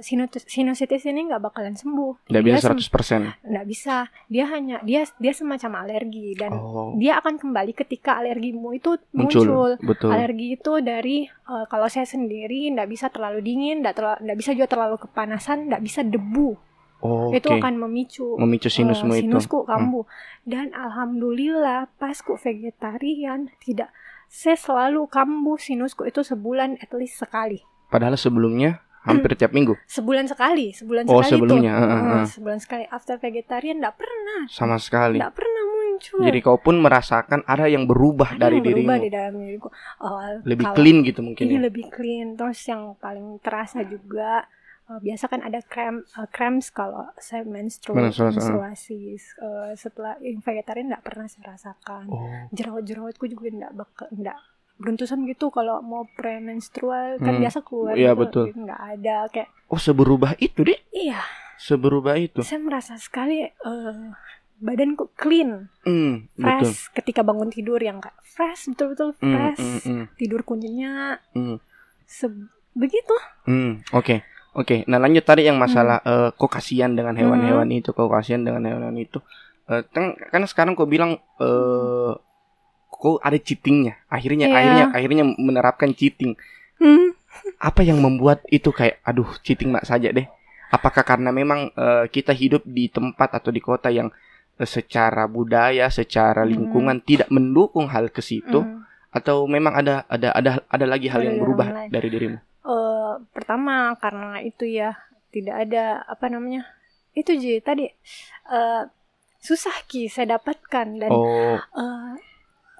sinus- 0.00 0.46
sinusitis 0.46 1.02
ini 1.04 1.26
nggak 1.26 1.40
bakalan 1.40 1.72
sembuh 1.72 2.26
Nggak 2.26 2.42
bisa 2.44 2.58
sem- 2.60 2.74
100%. 2.76 3.22
nggak 3.40 3.66
bisa 3.66 3.96
dia 4.26 4.44
hanya 4.46 4.82
dia 4.82 5.02
dia 5.16 5.32
semacam 5.32 5.80
alergi 5.80 6.34
dan 6.34 6.50
Oh, 6.52 6.94
dia 6.94 7.18
akan 7.18 7.38
kembali 7.38 7.70
ketika 7.72 8.18
alergimu 8.18 8.70
itu 8.72 8.98
muncul. 9.12 9.46
muncul, 9.46 9.70
Betul. 9.80 10.10
alergi 10.10 10.54
itu 10.54 10.72
dari 10.80 11.16
eh, 11.24 11.64
kalau 11.66 11.86
saya 11.86 12.02
sendiri 12.04 12.66
nggak 12.68 12.86
bisa 12.88 13.06
terlalu 13.08 13.40
dingin 13.40 13.78
nggak 13.80 13.94
terlalu 13.94 14.18
nggak 14.20 14.38
bisa 14.38 14.50
juga 14.52 14.68
terlalu 14.68 14.96
kepanasan 15.00 15.66
nggak 15.66 15.82
bisa 15.82 16.00
debu 16.02 16.54
Oh, 17.00 17.28
itu 17.30 17.48
akan 17.48 17.74
memicu 17.78 18.36
Memicu 18.36 18.68
sinusmu 18.68 19.12
eh, 19.12 19.18
itu. 19.18 19.26
sinusku 19.26 19.64
kambuh 19.64 20.04
dan 20.42 20.68
alhamdulillah 20.70 21.88
pas 21.94 22.16
ku 22.16 22.34
vegetarian 22.34 23.48
tidak 23.58 23.88
saya 24.26 24.54
selalu 24.54 25.04
kambuh 25.06 25.56
sinusku 25.56 26.04
itu 26.04 26.20
sebulan 26.20 26.76
at 26.76 26.92
least 26.92 27.16
sekali 27.16 27.64
Padahal 27.86 28.14
sebelumnya 28.14 28.78
hampir 29.00 29.32
tiap 29.32 29.50
minggu. 29.50 29.74
sebulan 29.90 30.24
sekali 30.26 30.70
sebulan 30.70 31.02
Oh, 31.04 31.18
sekali 31.18 31.32
sebelumnya, 31.34 31.72
itu 31.72 31.80
eh, 31.80 31.88
eh, 31.88 31.98
Eh, 31.98 32.14
eh. 32.14 32.24
sebulan 32.28 32.58
sekali 32.58 32.84
after 32.86 33.16
vegetarian 33.16 33.76
nggak 33.78 33.96
pernah 33.96 34.40
Sama 34.46 34.76
sekali. 34.76 35.16
nggak 35.16 35.32
pernah 35.32 35.62
muncul 35.66 36.20
Jadi 36.20 36.38
kau 36.38 36.56
pun 36.56 36.76
merasakan 36.76 37.40
ada 37.44 37.64
yang 37.64 37.84
berubah 37.84 38.30
Ada 38.30 38.46
dari 38.46 38.54
yang 38.54 38.64
berubah 38.66 38.94
dirimu. 38.94 39.02
di 39.02 39.10
dalam 39.10 39.34
diriku 39.36 39.68
Eh, 39.98 40.32
Lebih 40.44 40.64
kalau- 40.64 40.76
clean 40.76 40.96
gitu 41.02 41.20
mungkin 41.20 41.44
ini 41.44 41.56
ya. 41.56 41.62
lebih 41.62 41.84
clean 41.88 42.26
terus 42.34 42.60
yang 42.62 42.92
paling 42.94 43.40
terasa 43.40 43.80
juga 43.82 44.44
eh, 44.90 45.00
biasa 45.00 45.24
kan 45.26 45.40
ada 45.40 45.62
krem 45.62 46.02
eh, 46.02 46.28
cramps 46.28 46.68
kalau 46.68 47.06
saya 47.16 47.42
menstru 47.42 47.94
Menstruasi, 47.94 48.34
menstruasi 48.34 49.00
Eh, 49.16 49.72
setelah 49.74 50.14
vegetarian 50.18 50.90
nggak 50.90 51.04
pernah 51.04 51.24
saya 51.24 51.54
rasakan 51.54 52.04
Oh. 52.06 52.26
jerawat-jerawatku 52.50 53.24
juga 53.26 53.48
nggak 53.48 53.72
nggak 54.12 54.38
beruntusan 54.76 55.22
gitu 55.24 55.48
kalau 55.48 55.78
mau 55.80 56.08
premenstrual 56.10 57.16
kan 57.16 57.36
Hmm. 57.36 57.42
biasa 57.42 57.58
keluar 57.60 57.94
Iya, 57.94 58.12
gitu, 58.12 58.20
betul. 58.20 58.44
nggak 58.58 58.80
ada 58.90 59.16
kayak 59.28 59.48
Oh, 59.66 59.76
seberubah 59.76 60.34
itu, 60.36 60.64
Dek. 60.64 60.80
iya 60.90 61.20
Seberubah 61.56 62.16
itu. 62.16 62.40
saya 62.40 62.58
merasa 62.58 62.96
sekali 62.96 63.44
eh, 63.44 63.96
badanku 64.56 65.12
clean 65.14 65.68
Hmm, 65.82 66.28
betul. 66.30 66.64
fresh 66.64 66.88
ketika 66.94 67.20
bangun 67.20 67.48
tidur 67.48 67.76
yang 67.78 67.96
kayak 67.98 68.16
fresh 68.22 68.66
betul-betul 68.66 69.12
Hmm, 69.14 69.30
fresh 69.30 69.60
hmm, 69.60 69.80
hmm, 69.82 70.04
tidurku 70.16 70.52
nyenyak 70.54 71.20
hmm. 71.30 71.56
Se- 72.04 72.48
begitu 72.72 73.14
Hmm, 73.44 73.84
oke. 73.90 74.24
Oke, 74.50 74.82
nah 74.90 74.98
lanjut 74.98 75.22
tadi 75.22 75.46
yang 75.46 75.54
masalah 75.56 76.02
Hmm. 76.02 76.10
eh, 76.10 76.30
kok 76.34 76.50
kasihan 76.50 76.90
dengan 76.90 77.14
hewan-hewan 77.14 77.70
itu, 77.70 77.94
kok 77.94 78.10
kasihan 78.10 78.42
dengan 78.42 78.66
hewan 78.66 78.98
itu. 78.98 79.22
Eh, 79.70 79.86
kan, 79.86 80.18
kan 80.18 80.42
sekarang 80.50 80.74
kau 80.74 80.90
bilang 80.90 81.22
eh 81.38 82.12
kok 82.90 83.22
ada 83.22 83.38
cheatingnya. 83.38 83.94
Akhirnya 84.10 84.50
Iya. 84.50 84.56
akhirnya 84.58 84.84
akhirnya 84.92 85.24
menerapkan 85.38 85.94
cheating. 85.94 86.34
Hmm. 86.82 87.14
Apa 87.62 87.86
yang 87.86 88.02
membuat 88.02 88.42
itu 88.50 88.74
kayak 88.74 88.98
aduh 89.06 89.30
cheating 89.40 89.70
mak 89.70 89.86
saja 89.86 90.10
deh. 90.10 90.26
Apakah 90.70 91.06
karena 91.06 91.30
memang 91.30 91.70
eh, 91.72 92.04
kita 92.10 92.34
hidup 92.34 92.66
di 92.66 92.90
tempat 92.90 93.30
atau 93.38 93.54
di 93.54 93.62
kota 93.62 93.86
yang 93.88 94.10
eh, 94.58 94.66
secara 94.66 95.30
budaya, 95.30 95.86
secara 95.88 96.42
Hmm. 96.42 96.50
lingkungan 96.50 96.98
tidak 97.00 97.30
mendukung 97.30 97.86
hal 97.86 98.10
ke 98.10 98.18
situ 98.20 98.60
Hmm. 98.60 98.82
atau 99.14 99.46
memang 99.46 99.78
ada 99.78 100.02
ada 100.10 100.34
ada 100.34 100.50
ada 100.66 100.86
lagi 100.90 101.06
hal 101.06 101.22
yang 101.22 101.38
berubah 101.38 101.86
dari 101.86 102.10
dirimu? 102.10 102.49
Pertama 103.34 103.96
karena 103.98 104.38
itu 104.44 104.68
ya 104.68 104.94
tidak 105.30 105.56
ada 105.66 106.02
apa 106.06 106.26
namanya 106.26 106.66
itu 107.14 107.34
ji 107.38 107.58
tadi 107.62 107.86
eh, 108.50 108.82
susah 109.40 109.76
ki 109.86 110.06
saya 110.06 110.38
dapatkan 110.38 110.86
dan 111.00 111.10
Oh, 111.10 111.58
eh, 111.58 112.12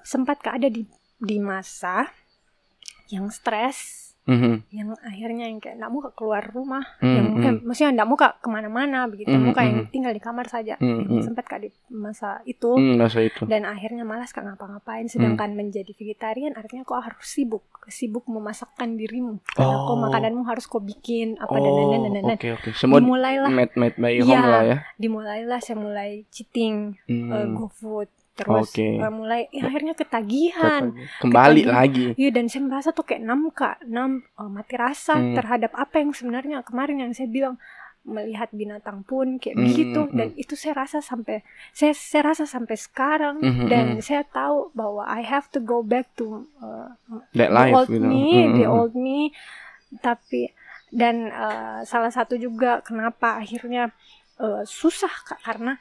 sempat 0.03 0.43
ada 0.47 0.67
di 0.67 0.87
di 1.21 1.37
masa 1.39 2.09
yang 3.11 3.27
stres 3.27 4.10
mhm, 4.23 4.53
yang 4.69 4.93
akhirnya 4.97 5.45
yang 5.45 5.57
kayak 5.57 5.75
nggak 5.75 5.89
mau 5.89 6.01
keluar 6.11 6.43
rumah 6.45 6.85
mhm, 6.97 7.09
yang 7.11 7.25
eh, 7.39 7.53
maksudnya 7.59 7.91
nggak 7.93 8.07
mau 8.07 8.15
kak 8.15 8.33
ke 8.37 8.47
mana-mana 8.47 8.99
begitu 9.05 9.29
Hmm, 9.29 9.43
mau 9.43 9.51
kak 9.51 9.63
yang 9.63 9.77
hmm. 9.79 9.89
tinggal 9.89 10.11
di 10.11 10.19
kamar 10.19 10.45
saja 10.45 10.75
Hmm, 10.77 11.03
hmm. 11.03 11.21
sempat 11.21 11.45
kak 11.45 11.59
di 11.59 11.69
masa 11.89 12.39
itu 12.43 12.69
Hmm, 12.71 12.97
masa 12.97 13.19
itu. 13.19 13.43
dan 13.45 13.63
akhirnya 13.63 14.01
malas 14.01 14.29
kak 14.29 14.43
ngapa-ngapain 14.43 15.05
sedangkan 15.05 15.51
menjadi 15.51 15.89
vegetarian 15.91 16.53
artinya 16.53 16.81
kau 16.81 16.95
harus 16.95 17.21
sibuk 17.23 17.61
sibuk 17.87 18.25
memasakkan 18.25 18.93
dirimu 18.93 19.41
karena 19.47 19.77
Oh. 19.81 19.97
makananmu 19.97 20.43
harus 20.43 20.63
kau 20.63 20.79
bikin 20.79 21.35
apa 21.35 21.49
oh, 21.49 21.57
dan 21.57 21.71
dan 21.71 21.87
dan 21.87 22.01
dan 22.03 22.23
dan 22.23 22.35
oke 22.35 22.47
oke. 22.53 22.69
Semua 22.73 22.97
dimulailah 22.97 23.49
made 23.49 23.73
made 23.75 23.97
by 23.97 24.15
home 24.19 24.37
lah 24.39 24.63
ya. 24.63 24.77
dimulailah 24.95 25.59
saya 25.59 25.75
mulai 25.75 26.11
cheating 26.29 26.93
Hmm. 27.03 27.29
eh, 27.29 27.45
go 27.49 27.67
food 27.67 28.07
terus 28.37 28.67
Oke. 28.73 28.87
eh, 28.97 29.11
mulai 29.11 29.41
ya, 29.51 29.67
akhirnya 29.69 29.93
ketagihan 29.93 30.83
Kembali 31.21 31.61
Ketagihan. 31.63 31.75
lagi. 31.75 32.05
Iya 32.17 32.29
dan 32.35 32.45
saya 32.51 32.61
merasa 32.67 32.89
tuh 32.95 33.05
kayak 33.07 33.21
enam 33.23 33.51
kak 33.51 33.83
enam 33.85 34.09
eh, 34.23 34.49
mati 34.49 34.75
rasa 34.79 35.13
Hmm. 35.19 35.35
terhadap 35.35 35.71
apa 35.75 35.95
yang 36.01 36.11
sebenarnya 36.15 36.57
kemarin 36.63 36.97
yang 37.03 37.11
saya 37.13 37.29
bilang 37.29 37.55
melihat 38.01 38.49
binatang 38.49 39.05
pun 39.05 39.37
kayak 39.37 39.61
Hmm, 39.61 39.65
begitu 39.69 39.99
hmm, 40.09 40.17
dan 40.17 40.27
itu 40.33 40.57
saya 40.57 40.73
rasa 40.73 41.05
sampai 41.05 41.45
saya 41.69 41.93
saya 41.93 42.33
rasa 42.33 42.49
sampai 42.49 42.73
sekarang 42.73 43.37
Mhm, 43.45 43.69
dan 43.69 43.85
mhm. 43.93 44.01
saya 44.01 44.23
tahu 44.25 44.73
bahwa 44.73 45.05
I 45.05 45.21
have 45.21 45.53
to 45.53 45.61
go 45.61 45.85
back 45.85 46.09
to 46.17 46.49
uh, 46.65 46.89
That 47.37 47.53
the 47.53 47.61
life 47.61 47.77
old 47.77 47.89
gitu. 47.93 48.01
me, 48.01 48.25
Hmm, 48.25 48.57
the 48.57 48.65
hmm, 48.65 48.73
old 48.73 48.93
me. 48.97 49.29
Tapi 50.01 50.49
dan 50.91 51.29
uh, 51.31 51.85
salah 51.87 52.11
satu 52.11 52.35
juga 52.35 52.81
kenapa 52.83 53.37
akhirnya 53.39 53.93
uh, 54.41 54.63
susah 54.65 55.11
kak 55.27 55.39
karena 55.45 55.77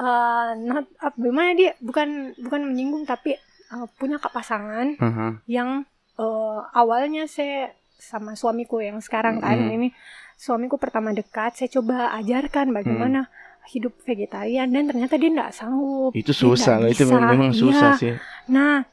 uh, 0.00 0.56
not, 0.56 0.88
uh, 0.98 1.12
gimana 1.14 1.52
dia 1.52 1.76
bukan 1.78 2.32
bukan 2.40 2.60
menyinggung 2.72 3.04
tapi 3.04 3.36
uh, 3.70 3.84
punya 4.00 4.16
kak 4.16 4.32
pasangan 4.32 4.96
hmm. 4.96 5.04
Mhm. 5.04 5.30
yang 5.46 5.84
uh, 6.16 6.64
awalnya 6.72 7.28
saya 7.28 7.76
sama 8.00 8.32
suamiku 8.32 8.80
yang 8.80 8.96
sekarang 9.04 9.44
kan 9.44 9.60
Mm. 9.60 9.76
ini 9.76 9.88
suamiku 10.32 10.80
pertama 10.80 11.12
dekat 11.12 11.52
saya 11.52 11.68
coba 11.68 12.16
ajarkan 12.16 12.72
bagaimana 12.72 13.28
hidup 13.68 13.92
vegetarian 14.08 14.72
dan 14.72 14.88
ternyata 14.88 15.20
dia 15.20 15.28
nggak 15.28 15.52
sanggup 15.52 16.16
Itu 16.16 16.32
susah 16.32 16.80
loh. 16.80 16.88
Itu 16.88 17.04
memang 17.04 17.52
susah 17.52 17.92
Iya. 17.94 18.00
sih. 18.00 18.14
Nah, 18.48 18.88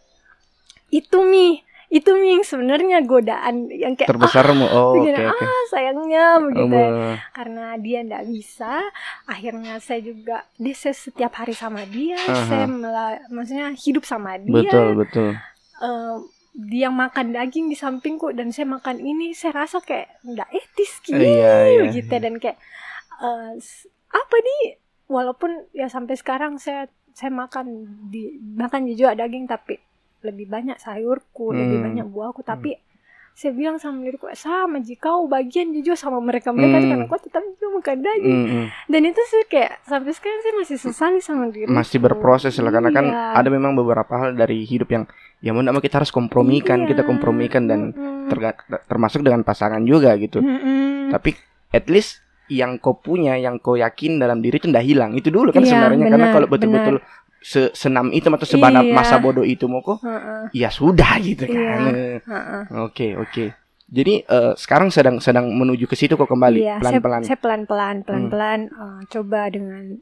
itu 0.91 1.17
mi, 1.23 1.63
itu 1.87 2.11
yang 2.11 2.43
sebenarnya 2.43 2.99
godaan 3.01 3.67
yang 3.69 3.95
kayak 3.95 4.11
Terbesarmu. 4.11 4.65
Oh, 4.65 4.91
oke 4.91 5.07
begini, 5.07 5.23
oke. 5.23 5.39
ah 5.39 5.61
sayangnya 5.67 6.23
begitu. 6.37 6.75
ya. 6.75 6.89
Oh, 6.89 7.15
Karena 7.31 7.65
dia 7.77 7.97
ndak 8.01 8.23
bisa, 8.25 8.83
akhirnya 9.23 9.79
saya 9.79 10.01
juga 10.01 10.37
dia 10.53 10.75
saya 10.75 10.91
setiap 10.93 11.31
hari 11.33 11.51
sama 11.51 11.83
dia, 11.85 12.19
Aha. 12.19 12.43
saya 12.43 12.65
mela- 12.65 13.23
maksudnya 13.27 13.71
hidup 13.73 14.03
sama 14.03 14.35
dia. 14.35 14.51
betul 14.53 14.87
betul. 14.95 15.29
Eh, 15.77 16.15
dia 16.59 16.89
makan 16.89 17.31
daging 17.31 17.65
di 17.65 17.77
sampingku 17.77 18.33
dan 18.33 18.49
saya 18.49 18.67
makan 18.67 18.97
ini, 18.97 19.31
saya 19.31 19.55
rasa 19.57 19.79
kayak 19.79 20.11
ndak 20.23 20.49
etis 20.49 20.99
gitu, 21.01 21.15
Iya 21.15 21.55
iya. 21.69 21.83
gitu 21.89 22.11
dan 22.11 22.35
kayak 22.35 22.57
eh, 23.17 23.51
s- 23.55 23.87
apa 24.07 24.35
nih? 24.37 24.75
Walaupun 25.07 25.71
ya 25.71 25.87
sampai 25.87 26.13
sekarang 26.13 26.57
saya 26.57 26.91
saya 27.13 27.31
makan 27.31 27.65
di 28.05 28.27
makan 28.53 28.85
juga 28.89 29.15
daging 29.15 29.47
tapi 29.47 29.79
lebih 30.27 30.45
banyak 30.45 30.75
sayurku, 30.77 31.49
lebih 31.49 31.79
Hmm. 31.79 31.85
banyak 31.87 32.07
buahku 32.07 32.41
tapi 32.41 32.75
saya 33.31 33.53
bilang 33.53 33.77
sama 33.77 34.01
diriku 34.01 34.25
sama 34.33 34.81
jika 34.81 35.07
kau 35.07 35.29
bagian 35.29 35.69
jujur 35.69 35.93
sama 35.93 36.17
mereka 36.17 36.49
mereka 36.49 36.81
Hmm. 36.81 36.89
karena 36.89 37.03
kau 37.05 37.21
tetap 37.21 37.45
juga 37.53 37.67
makan 37.71 37.97
daging 38.01 38.33
Hmm, 38.35 38.49
hmm. 38.49 38.65
dan 38.89 39.01
itu 39.03 39.21
sih 39.23 39.41
kayak 39.45 39.77
sampai 39.83 40.09
sekarang 40.09 40.39
saya 40.41 40.53
masih 40.57 40.77
sesali 40.81 41.19
sama 41.21 41.45
diri 41.47 41.69
Masih 41.69 42.01
berproses 42.01 42.57
lah 42.57 42.73
karena 42.73 42.89
kan 42.89 43.05
Iya. 43.05 43.37
ada 43.37 43.47
memang 43.47 43.77
beberapa 43.77 44.09
hal 44.17 44.33
dari 44.33 44.65
hidup 44.65 44.89
yang 44.89 45.05
ya 45.37 45.53
mau 45.53 45.61
kita 45.61 46.01
harus 46.01 46.09
kompromikan, 46.09 46.83
Iya. 46.83 46.87
kita 46.89 47.05
kompromikan 47.05 47.69
dan 47.69 47.93
terga- 48.25 48.57
termasuk 48.83 49.21
dengan 49.21 49.45
pasangan 49.45 49.85
juga 49.85 50.17
gitu. 50.17 50.41
Mm-mm. 50.41 51.13
Tapi 51.13 51.37
at 51.69 51.85
least 51.87 52.25
yang 52.49 52.81
kau 52.81 52.97
punya, 52.97 53.37
yang 53.37 53.61
kau 53.61 53.77
yakin 53.77 54.17
dalam 54.17 54.41
diri 54.41 54.57
itu 54.57 54.65
ndak 54.65 54.81
hilang. 54.81 55.13
Itu 55.13 55.29
dulu 55.29 55.53
kan 55.53 55.61
Iya, 55.61 55.77
sebenarnya 55.77 56.05
karena 56.09 56.17
benar, 56.25 56.33
kalau 56.33 56.47
betul-betul 56.49 56.95
se 57.47 57.71
senam 57.71 58.11
itu 58.11 58.27
atau 58.27 58.43
sebanyak 58.43 58.91
Iya. 58.91 58.93
masa 58.93 59.15
bodoh 59.17 59.47
itu 59.47 59.63
mau 59.65 59.79
kok, 59.79 60.03
Heeh, 60.03 60.51
ya 60.51 60.67
sudah 60.67 61.15
gitu 61.17 61.47
kan. 61.47 61.79
Iya. 61.87 62.19
Heeh. 62.19 62.61
Oke, 62.83 63.15
oke. 63.15 63.55
Jadi 63.87 64.19
eh, 64.19 64.53
sekarang 64.53 64.91
sedang 64.91 65.23
sedang 65.23 65.47
menuju 65.47 65.87
ke 65.87 65.95
situ 65.95 66.13
kok 66.13 66.27
kembali 66.27 66.59
Iya, 66.59 66.75
saya- 66.75 66.99
pelan-pelan. 66.99 67.21
Saya 67.23 67.39
pelan-pelan, 67.39 67.95
pelan-pelan 68.03 68.59
eh, 68.67 68.99
coba 69.07 69.47
dengan 69.47 69.95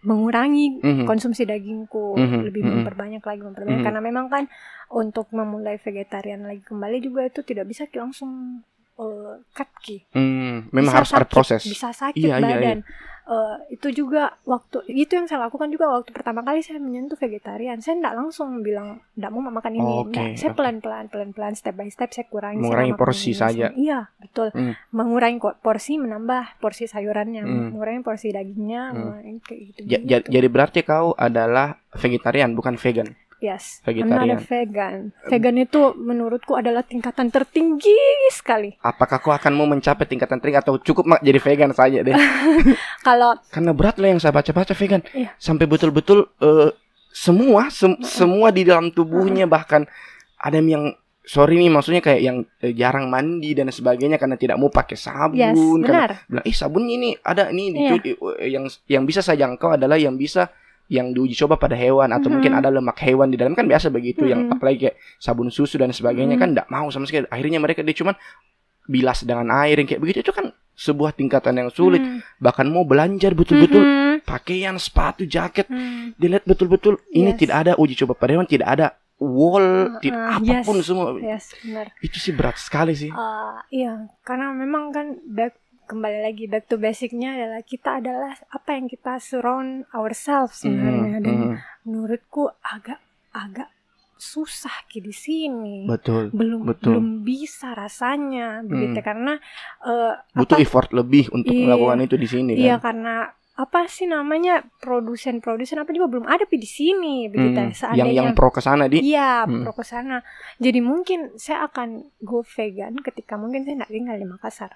mengurangi 0.00 0.80
Mhm. 0.80 1.04
konsumsi 1.04 1.44
dagingku, 1.44 2.16
Mhm, 2.16 2.40
lebih 2.42 2.62
mhm. 2.62 2.72
memperbanyak 2.80 3.20
lagi, 3.20 3.40
memperbanyak. 3.42 3.78
Mhm. 3.78 3.84
Karena 3.84 4.00
memang 4.00 4.26
kan 4.26 4.48
untuk 4.88 5.28
memulai 5.30 5.76
vegetarian 5.76 6.40
lagi 6.40 6.64
kembali 6.64 6.96
juga 6.98 7.28
itu 7.28 7.40
tidak 7.42 7.68
bisa 7.68 7.84
langsung 7.92 8.64
eh, 8.96 9.34
cut 9.50 9.68
ki. 9.78 10.12
Hmm, 10.12 10.68
memang 10.70 10.92
Bisa 10.92 10.98
harus 10.98 11.10
ada 11.10 11.18
sakit, 11.20 11.28
proses. 11.30 11.60
Bisa 11.62 11.88
sakit 11.90 12.20
Iya, 12.20 12.36
iya, 12.36 12.44
badan. 12.52 12.78
Eh, 13.22 13.56
itu 13.70 13.88
juga 13.94 14.34
waktu 14.42 14.82
itu 14.88 15.12
yang 15.12 15.24
saya 15.24 15.44
lakukan 15.44 15.68
juga 15.68 15.86
waktu 15.88 16.10
pertama 16.10 16.40
kali 16.40 16.60
saya 16.60 16.76
menyentuh 16.76 17.14
vegetarian. 17.14 17.78
Saya 17.78 17.96
tidak 17.96 18.14
langsung 18.14 18.60
bilang 18.60 18.98
tidak 19.12 19.30
mau 19.30 19.44
makan 19.44 19.72
ini. 19.72 19.92
Oke, 20.02 20.10
Nggak. 20.10 20.28
Saya 20.34 20.50
oke. 20.50 20.58
pelan-pelan, 20.58 21.04
pelan-pelan, 21.06 21.52
step 21.54 21.74
by 21.74 21.86
step 21.86 22.10
saya 22.10 22.26
kurangi. 22.26 22.58
saya 22.58 22.64
Mengurangi 22.64 22.92
makan 22.92 23.00
porsi 23.00 23.30
ini, 23.30 23.38
saja. 23.38 23.66
Iya, 23.70 24.00
betul. 24.16 24.48
Hmm. 24.50 24.74
Mengurangi 24.90 25.38
kok 25.38 25.56
porsi, 25.60 25.92
menambah 25.96 26.58
porsi 26.58 26.84
sayurannya, 26.84 27.42
Hmm. 27.42 27.70
mengurangi 27.70 28.02
porsi 28.02 28.28
dagingnya, 28.28 28.82
mengurangi 28.92 29.40
kayak 29.40 29.60
gitu. 29.62 29.78
Ja- 29.86 30.02
ja- 30.02 30.26
jadi 30.26 30.48
berarti 30.48 30.80
kau 30.82 31.14
adalah 31.14 31.78
vegetarian 31.92 32.52
bukan 32.52 32.74
vegan. 32.74 33.14
Yes, 33.40 33.80
vegetarian. 33.82 34.14
I'm 34.14 34.28
not 34.30 34.36
a 34.36 34.40
vegan. 34.40 34.96
Vegan 35.26 35.56
itu 35.56 35.92
menurutku 35.94 36.54
adalah 36.54 36.80
tingkatan 36.80 37.28
tertinggi 37.28 37.96
sekali. 38.30 38.76
Apakah 38.78 39.18
kau 39.18 39.32
akan 39.32 39.52
mau 39.52 39.64
mencapai 39.64 40.04
tingkatan 40.04 40.38
tinggi 40.38 40.56
atau 40.56 40.76
cukup 40.76 41.18
jadi 41.18 41.36
vegan 41.36 41.72
saja 41.72 42.00
deh? 42.00 42.12
Kalau 43.06 43.36
Karena 43.48 43.72
berat 43.72 43.96
lah 43.96 44.08
yang 44.08 44.20
saya 44.20 44.30
baca-baca 44.30 44.72
vegan. 44.72 45.02
Iya. 45.10 45.34
Sampai 45.36 45.64
betul-betul 45.64 46.30
eh, 46.38 46.70
semua 47.10 47.68
sem- 47.68 47.98
semua 48.00 48.48
di 48.50 48.62
dalam 48.62 48.88
tubuhnya 48.88 49.44
bahkan 49.44 49.82
ada 50.36 50.56
yang 50.56 50.94
sorry 51.20 51.58
nih 51.58 51.68
maksudnya 51.68 52.00
kayak 52.00 52.20
yang 52.20 52.36
eh, 52.58 52.72
jarang 52.72 53.06
mandi 53.06 53.52
dan 53.52 53.68
sebagainya 53.68 54.16
karena 54.16 54.34
tidak 54.34 54.56
mau 54.56 54.66
pakai 54.66 54.94
sabun 54.94 55.36
yes, 55.36 55.54
karena 55.84 56.00
benar. 56.06 56.10
bilang 56.26 56.44
ih 56.44 56.56
sabun 56.56 56.84
ini 56.84 57.12
ada 57.20 57.50
nih 57.50 57.66
Iya. 57.66 57.74
dicuci 57.76 58.10
Eh, 58.40 58.48
yang 58.50 58.64
yang 58.86 59.04
bisa 59.04 59.20
saya 59.20 59.42
jangkau 59.42 59.74
adalah 59.74 59.94
yang 59.94 60.14
bisa 60.14 60.48
yang 60.90 61.14
diuji 61.14 61.38
coba 61.38 61.54
pada 61.54 61.72
hewan 61.72 62.10
atau 62.10 62.26
Mhm. 62.26 62.34
mungkin 62.34 62.52
ada 62.52 62.68
lemak 62.68 62.98
hewan 62.98 63.30
di 63.30 63.38
dalam 63.38 63.54
kan 63.54 63.62
biasa 63.64 63.88
begitu 63.88 64.26
yang 64.26 64.44
Mhm. 64.44 64.58
apalagi 64.58 64.78
kayak 64.84 64.96
sabun 65.16 65.46
susu 65.48 65.78
dan 65.78 65.94
sebagainya 65.94 66.34
Mhm. 66.34 66.42
kan 66.42 66.48
tidak 66.50 66.66
mau 66.68 66.90
sama 66.90 67.06
sekali 67.06 67.30
akhirnya 67.30 67.56
mereka 67.56 67.80
dia 67.80 67.94
cuman 67.94 68.18
bilas 68.84 69.22
dengan 69.22 69.46
air 69.56 69.78
yang 69.78 69.86
kayak 69.86 70.02
begitu 70.02 70.18
itu 70.20 70.34
kan 70.34 70.50
sebuah 70.74 71.12
tingkatan 71.12 71.54
yang 71.54 71.70
sulit 71.70 72.00
Hmm. 72.00 72.18
bahkan 72.36 72.66
mau 72.66 72.82
belanja 72.82 73.30
betul-betul 73.30 73.78
Mhm. 73.78 74.26
pakaian 74.26 74.74
sepatu 74.76 75.22
jaket 75.22 75.68
Hmm. 75.68 76.10
dilihat 76.16 76.42
betul-betul 76.42 76.98
ini 77.08 77.30
Yes. 77.30 77.38
tidak 77.38 77.56
ada 77.60 77.72
uji 77.78 77.94
coba 77.94 78.18
pada 78.18 78.34
hewan 78.34 78.48
tidak 78.48 78.66
ada 78.66 78.86
wall 79.20 79.60
Uh, 79.94 80.00
tidak 80.00 80.16
uh, 80.18 80.36
apa 80.40 80.64
pun 80.64 80.76
yes. 80.80 80.86
semua 80.88 81.06
Yes, 81.20 81.44
benar. 81.60 81.86
itu 82.00 82.16
sih 82.18 82.32
berat 82.32 82.56
sekali 82.56 82.96
sih 82.96 83.12
Eh, 83.12 83.56
iya, 83.70 84.08
karena 84.20 84.50
memang 84.50 84.90
kan 84.90 85.20
back 85.22 85.54
kembali 85.90 86.18
lagi 86.22 86.46
back 86.46 86.64
to 86.64 86.78
basicnya 86.78 87.34
adalah 87.34 87.60
kita 87.60 87.98
adalah 87.98 88.30
apa 88.48 88.70
yang 88.72 88.86
kita 88.86 89.18
surround 89.18 89.90
ourselves 89.90 90.62
sebenarnya 90.62 91.18
Mhm, 91.18 91.24
dan 91.26 91.36
mhm. 91.36 91.54
menurutku 91.82 92.46
agak 92.62 93.02
agak 93.30 93.66
susah 94.14 94.84
ki 94.86 95.00
di 95.00 95.10
sini. 95.10 95.88
betul 95.88 96.28
belum 96.30 96.62
betul. 96.62 96.92
belum 96.94 97.06
bisa 97.24 97.72
rasanya 97.72 98.60
begitu 98.62 99.00
Hmm. 99.00 99.06
karena 99.06 99.32
eh, 99.80 100.12
butuh 100.36 100.56
apa 100.56 100.62
effort 100.62 100.92
lebih 100.92 101.32
untuk 101.32 101.50
Iya. 101.50 101.64
melakukan 101.66 101.98
itu 102.04 102.16
di 102.20 102.28
sini 102.28 102.52
iya 102.54 102.76
kan 102.76 103.00
karena 103.00 103.14
apa 103.56 103.88
sih 103.88 104.04
namanya 104.04 104.64
produsen-produsen 104.78 105.76
apa 105.76 105.92
juga 105.92 106.08
belum 106.08 106.24
ada 106.24 106.44
di 106.44 106.64
sini 106.64 107.28
begitu 107.28 107.56
Hmm, 107.56 107.64
yang 107.66 107.72
seandainya 107.72 108.12
yang 108.12 108.28
pro 108.32 108.48
ke 108.48 108.60
sana 108.60 108.88
di 108.88 109.04
Iya, 109.04 109.44
Hmm. 109.44 109.64
pro 109.64 109.72
ke 109.72 109.84
sana. 109.84 110.24
Jadi 110.56 110.80
mungkin 110.80 111.36
saya 111.36 111.68
akan 111.68 111.88
go 112.20 112.40
vegan 112.40 112.96
ketika 113.00 113.36
mungkin 113.36 113.64
saya 113.64 113.80
tidak 113.80 113.92
tinggal 113.92 114.16
di 114.16 114.24
Makassar. 114.24 114.72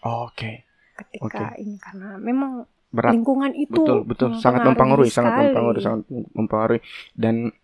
Oke. 0.00 0.52
Ketika 0.98 1.54
ini 1.56 1.78
karena 1.78 2.18
memang 2.18 2.66
berat. 2.88 3.12
lingkungan 3.14 3.52
itu 3.52 3.70
betul 3.76 3.98
betul. 4.02 4.30
sangat 4.36 4.64
mempengaruhi 4.64 5.08
sangat 5.08 5.32
mempengaruhi 5.46 5.82
sangat 5.82 6.02
mempengaruhi. 6.32 6.80
Dan 7.14 7.54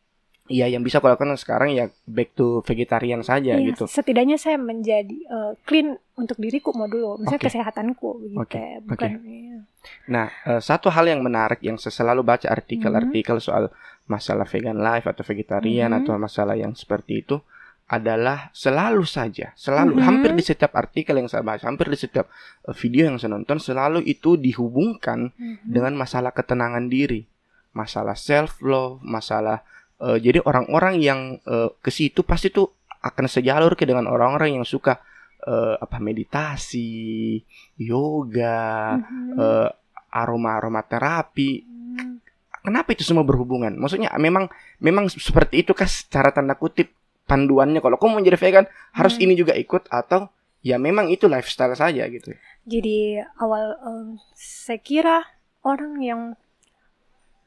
ya 0.44 0.68
yang 0.68 0.85
bisa 0.85 1.01
aku 1.01 1.09
lakukan 1.09 1.35
sekarang 1.35 1.73
ya 1.73 1.88
back 2.05 2.37
to 2.37 2.61
vegetarian 2.62 3.25
saja 3.25 3.57
Iya, 3.57 3.73
gitu. 3.73 3.88
Setidaknya 3.88 4.37
saya 4.37 4.55
menjadi 4.55 5.16
eh, 5.16 5.53
clean 5.64 5.97
untuk 6.14 6.37
diriku 6.37 6.70
mau 6.70 6.85
dulu, 6.85 7.16
misalnya 7.18 7.40
Oke. 7.40 7.49
kesehatanku 7.49 8.09
gitu. 8.23 8.37
Oke, 8.38 8.64
Bukan 8.85 9.11
iya. 9.25 9.59
nah 10.07 10.29
eh, 10.44 10.61
satu 10.61 10.92
hal 10.92 11.09
yang 11.09 11.25
menarik 11.25 11.59
yang 11.59 11.75
saya 11.75 11.97
selalu 11.97 12.23
baca 12.23 12.47
artikel-artikel 12.47 13.40
soal 13.40 13.73
masalah 14.05 14.44
vegan 14.44 14.77
life 14.77 15.09
atau 15.09 15.25
vegetarian 15.25 15.88
Mhm. 15.90 15.99
atau 16.05 16.12
masalah 16.14 16.55
yang 16.55 16.77
seperti 16.77 17.25
itu 17.25 17.40
adalah 17.85 18.49
selalu 18.57 19.05
saja 19.05 19.53
selalu 19.55 20.01
Mhm. 20.01 20.03
hampir 20.03 20.31
di 20.33 20.40
setiap 20.40 20.73
artikel 20.73 21.20
yang 21.20 21.29
saya 21.29 21.44
baca 21.44 21.68
hampir 21.68 21.92
di 21.92 22.01
setiap 22.01 22.33
eh, 22.64 22.73
video 22.73 23.12
yang 23.12 23.20
saya 23.20 23.37
nonton 23.37 23.61
selalu 23.61 24.01
itu 24.03 24.40
dihubungkan 24.40 25.29
Mhm. 25.37 25.68
dengan 25.68 25.92
masalah 25.94 26.33
ketenangan 26.33 26.88
diri, 26.88 27.29
masalah 27.73 28.16
self 28.16 28.64
love, 28.64 29.05
masalah 29.05 29.61
eh, 30.01 30.18
jadi 30.18 30.40
orang-orang 30.42 30.99
yang 30.99 31.20
eh, 31.44 31.70
ke 31.79 31.88
situ 31.88 32.25
pasti 32.25 32.49
tuh 32.49 32.73
akan 32.99 33.29
sejalur 33.29 33.77
ke 33.77 33.85
dengan 33.85 34.09
orang-orang 34.09 34.57
yang 34.57 34.64
suka 34.64 34.99
eh, 35.44 35.77
apa 35.77 36.01
meditasi, 36.01 37.37
yoga, 37.77 38.97
Mhm. 38.97 39.37
eh, 39.37 39.68
aroma 40.11 40.57
aroma 40.57 40.81
terapi. 40.81 41.51
Hmm. 41.61 42.16
Kenapa 42.64 42.97
itu 42.97 43.05
semua 43.05 43.23
berhubungan? 43.23 43.77
Maksudnya 43.77 44.09
memang 44.16 44.49
memang 44.81 45.12
seperti 45.12 45.61
itu 45.61 45.77
kah 45.77 45.85
secara 45.85 46.33
tanda 46.33 46.57
kutip 46.57 46.97
panduannya 47.24 47.80
kalau 47.80 47.96
kamu 47.96 48.10
mau 48.12 48.22
jadi 48.22 48.37
vegan 48.37 48.66
harus 48.92 49.14
Hmm. 49.14 49.24
ini 49.24 49.34
juga 49.34 49.52
ikut 49.54 49.88
atau 49.88 50.28
ya 50.60 50.76
memang 50.76 51.08
itu 51.08 51.24
lifestyle 51.24 51.72
saja 51.72 52.04
gitu. 52.06 52.32
Jadi 52.64 53.20
awal 53.38 53.76
em, 53.78 54.06
saya 54.34 54.78
kira 54.78 55.24
orang 55.62 56.00
yang 56.00 56.20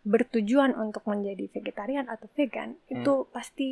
bertujuan 0.04 0.72
untuk 0.74 1.04
menjadi 1.04 1.52
vegetarian 1.52 2.08
atau 2.08 2.32
vegan 2.32 2.80
Hmm. 2.80 2.94
itu 2.96 3.14
pasti 3.30 3.70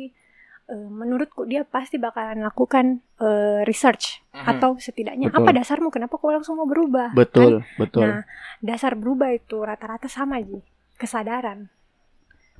menurutku 0.66 1.46
dia 1.46 1.62
pasti 1.62 1.94
bakalan 1.96 2.42
lakukan 2.42 2.98
eh, 3.16 3.62
research 3.62 4.18
atau 4.34 4.74
setidaknya 4.76 5.30
Hmm. 5.30 5.32
Betul. 5.32 5.46
apa 5.46 5.56
dasarmu 5.56 5.88
kenapa 5.88 6.18
kau 6.18 6.28
langsung 6.28 6.58
mau 6.58 6.66
berubah? 6.66 7.08
kan? 7.08 7.16
Betul, 7.16 7.52
betul. 7.76 8.02
Nah, 8.04 8.20
dasar 8.60 8.92
berubah 8.92 9.30
itu 9.30 9.56
rata-rata 9.56 10.04
sama 10.06 10.36
aja. 10.36 10.58
Kesadaran, 10.96 11.70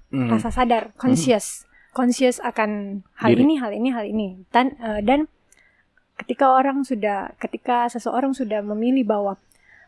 Mhm. 0.09 0.31
rasa 0.31 0.49
sadar, 0.49 0.95
conscious. 0.95 1.67
Conscious 1.97 2.37
akan 2.45 3.01
hal 3.17 3.33
Diri. 3.33 3.41
ini, 3.49 3.55
hal 3.57 3.73
ini, 3.73 3.89
hal 3.89 4.05
ini. 4.05 4.29
Dan 4.53 4.77
eh, 4.77 5.01
dan 5.01 5.33
ketika 6.21 6.53
orang 6.53 6.85
sudah 6.85 7.33
ketika 7.41 7.89
seseorang 7.89 8.37
sudah 8.37 8.61
memilih 8.61 9.09
bahwa 9.09 9.41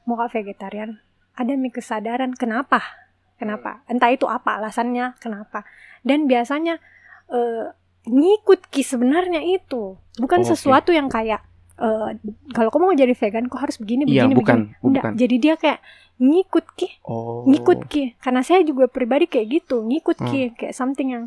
mau 0.09 0.17
ke 0.17 0.41
vegetarian, 0.41 0.97
ada 1.37 1.53
kesadaran 1.69 2.33
kenapa? 2.33 2.81
Kenapa? 3.37 3.85
Entah 3.87 4.09
itu 4.09 4.25
apa 4.25 4.57
alasannya, 4.57 5.21
kenapa. 5.21 5.69
Dan 6.01 6.25
biasanya 6.25 6.81
eh, 7.29 7.77
ngikut 8.09 8.73
ki 8.73 8.81
sebenarnya 8.81 9.45
itu. 9.45 10.01
Bukan 10.17 10.41
Oke. 10.43 10.57
sesuatu 10.57 10.97
yang 10.97 11.13
kayak 11.13 11.45
eh, 11.77 12.09
kalau 12.57 12.73
kamu 12.73 12.85
mau 12.89 12.97
jadi 12.97 13.13
vegan 13.13 13.53
kok 13.53 13.61
harus 13.61 13.77
begini 13.77 14.09
begini 14.09 14.33
bukan, 14.33 14.73
begini. 14.73 14.81
Bukan. 14.81 15.13
Jadi 15.21 15.37
dia 15.37 15.55
kayak 15.61 15.81
ngikut 16.19 16.67
ki 16.75 16.89
Oh. 17.07 17.47
ngikut 17.47 17.87
ki 17.87 18.19
karena 18.19 18.43
saya 18.43 18.67
juga 18.67 18.91
pribadi 18.91 19.31
kayak 19.31 19.63
gitu 19.63 19.87
ngikut 19.87 20.19
Hmm. 20.19 20.27
ki 20.27 20.41
kayak 20.59 20.75
something 20.75 21.15
yang 21.15 21.25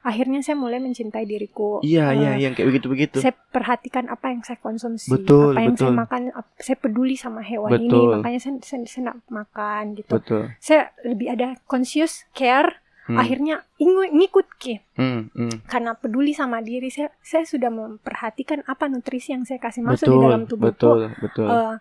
akhirnya 0.00 0.40
saya 0.40 0.54
mulai 0.54 0.78
mencintai 0.78 1.22
diriku 1.22 1.80
Iya, 1.80 2.10
Eh, 2.10 2.16
iya, 2.16 2.30
yang 2.40 2.52
kayak 2.52 2.68
begitu-begitu. 2.68 3.18
saya 3.18 3.32
perhatikan 3.32 4.06
apa 4.06 4.28
yang 4.28 4.40
saya 4.40 4.56
konsumsi 4.56 5.08
Betul, 5.08 5.52
apa 5.52 5.60
yang 5.62 5.74
saya 5.74 5.88
betul. 5.88 6.00
makan 6.00 6.22
ap- 6.32 6.56
saya 6.56 6.76
peduli 6.76 7.14
sama 7.14 7.40
hewan 7.40 7.76
ini 7.78 7.86
Betul. 7.86 8.10
makanya 8.16 8.40
saya 8.40 8.54
saya, 8.60 8.80
saya 8.84 9.02
makan 9.26 9.84
gitu 9.94 10.10
Betul. 10.10 10.42
saya 10.56 10.82
lebih 11.02 11.28
ada 11.28 11.48
conscious 11.64 12.24
care 12.30 12.80
Hmm, 13.02 13.18
akhirnya 13.18 13.66
ngikut 13.80 14.46
ki 14.54 14.74
hmm, 14.94 15.34
hmm. 15.34 15.56
karena 15.66 15.92
peduli 15.92 16.30
sama 16.30 16.62
diri 16.62 16.88
saya 16.88 17.10
saya 17.18 17.42
sudah 17.42 17.66
memperhatikan 17.66 18.62
apa 18.64 18.86
nutrisi 18.86 19.34
yang 19.34 19.42
saya 19.42 19.58
kasih 19.58 19.82
masuk 19.82 20.06
di 20.06 20.14
Betul, 20.14 20.22
dalam 20.22 20.42
tubuhku 20.44 20.70
betul, 20.70 21.00
betul. 21.18 21.48
Eh, 21.48 21.74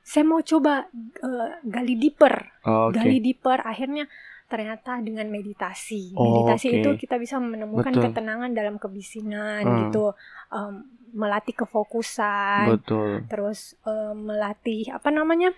saya 0.00 0.22
mau 0.22 0.38
coba 0.38 0.86
eh, 1.18 1.48
gali 1.64 1.98
deeper 1.98 2.54
Oh, 2.62 2.86
Oke. 2.86 3.02
gali 3.02 3.18
deeper 3.18 3.58
akhirnya 3.58 4.06
ternyata 4.46 4.98
dengan 4.98 5.26
meditasi 5.26 6.14
Oh, 6.14 6.22
meditasi 6.24 6.66
oke. 6.68 6.76
itu 6.76 6.90
kita 6.96 7.16
bisa 7.16 7.36
menemukan 7.36 7.90
Betul. 7.90 8.02
ketenangan 8.08 8.50
dalam 8.50 8.76
kebisingan 8.76 9.62
Hmm. 9.62 9.78
gitu 9.84 10.14
Em, 10.48 10.74
melatih 11.12 11.56
kefokusan 11.56 12.70
Betul. 12.70 13.26
terus 13.26 13.74
em, 13.82 14.14
melatih 14.24 14.90
apa 14.90 15.10
namanya 15.10 15.50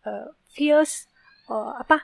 Eh, 0.00 0.30
feels 0.48 1.10
eh, 1.44 1.72
apa 1.76 1.98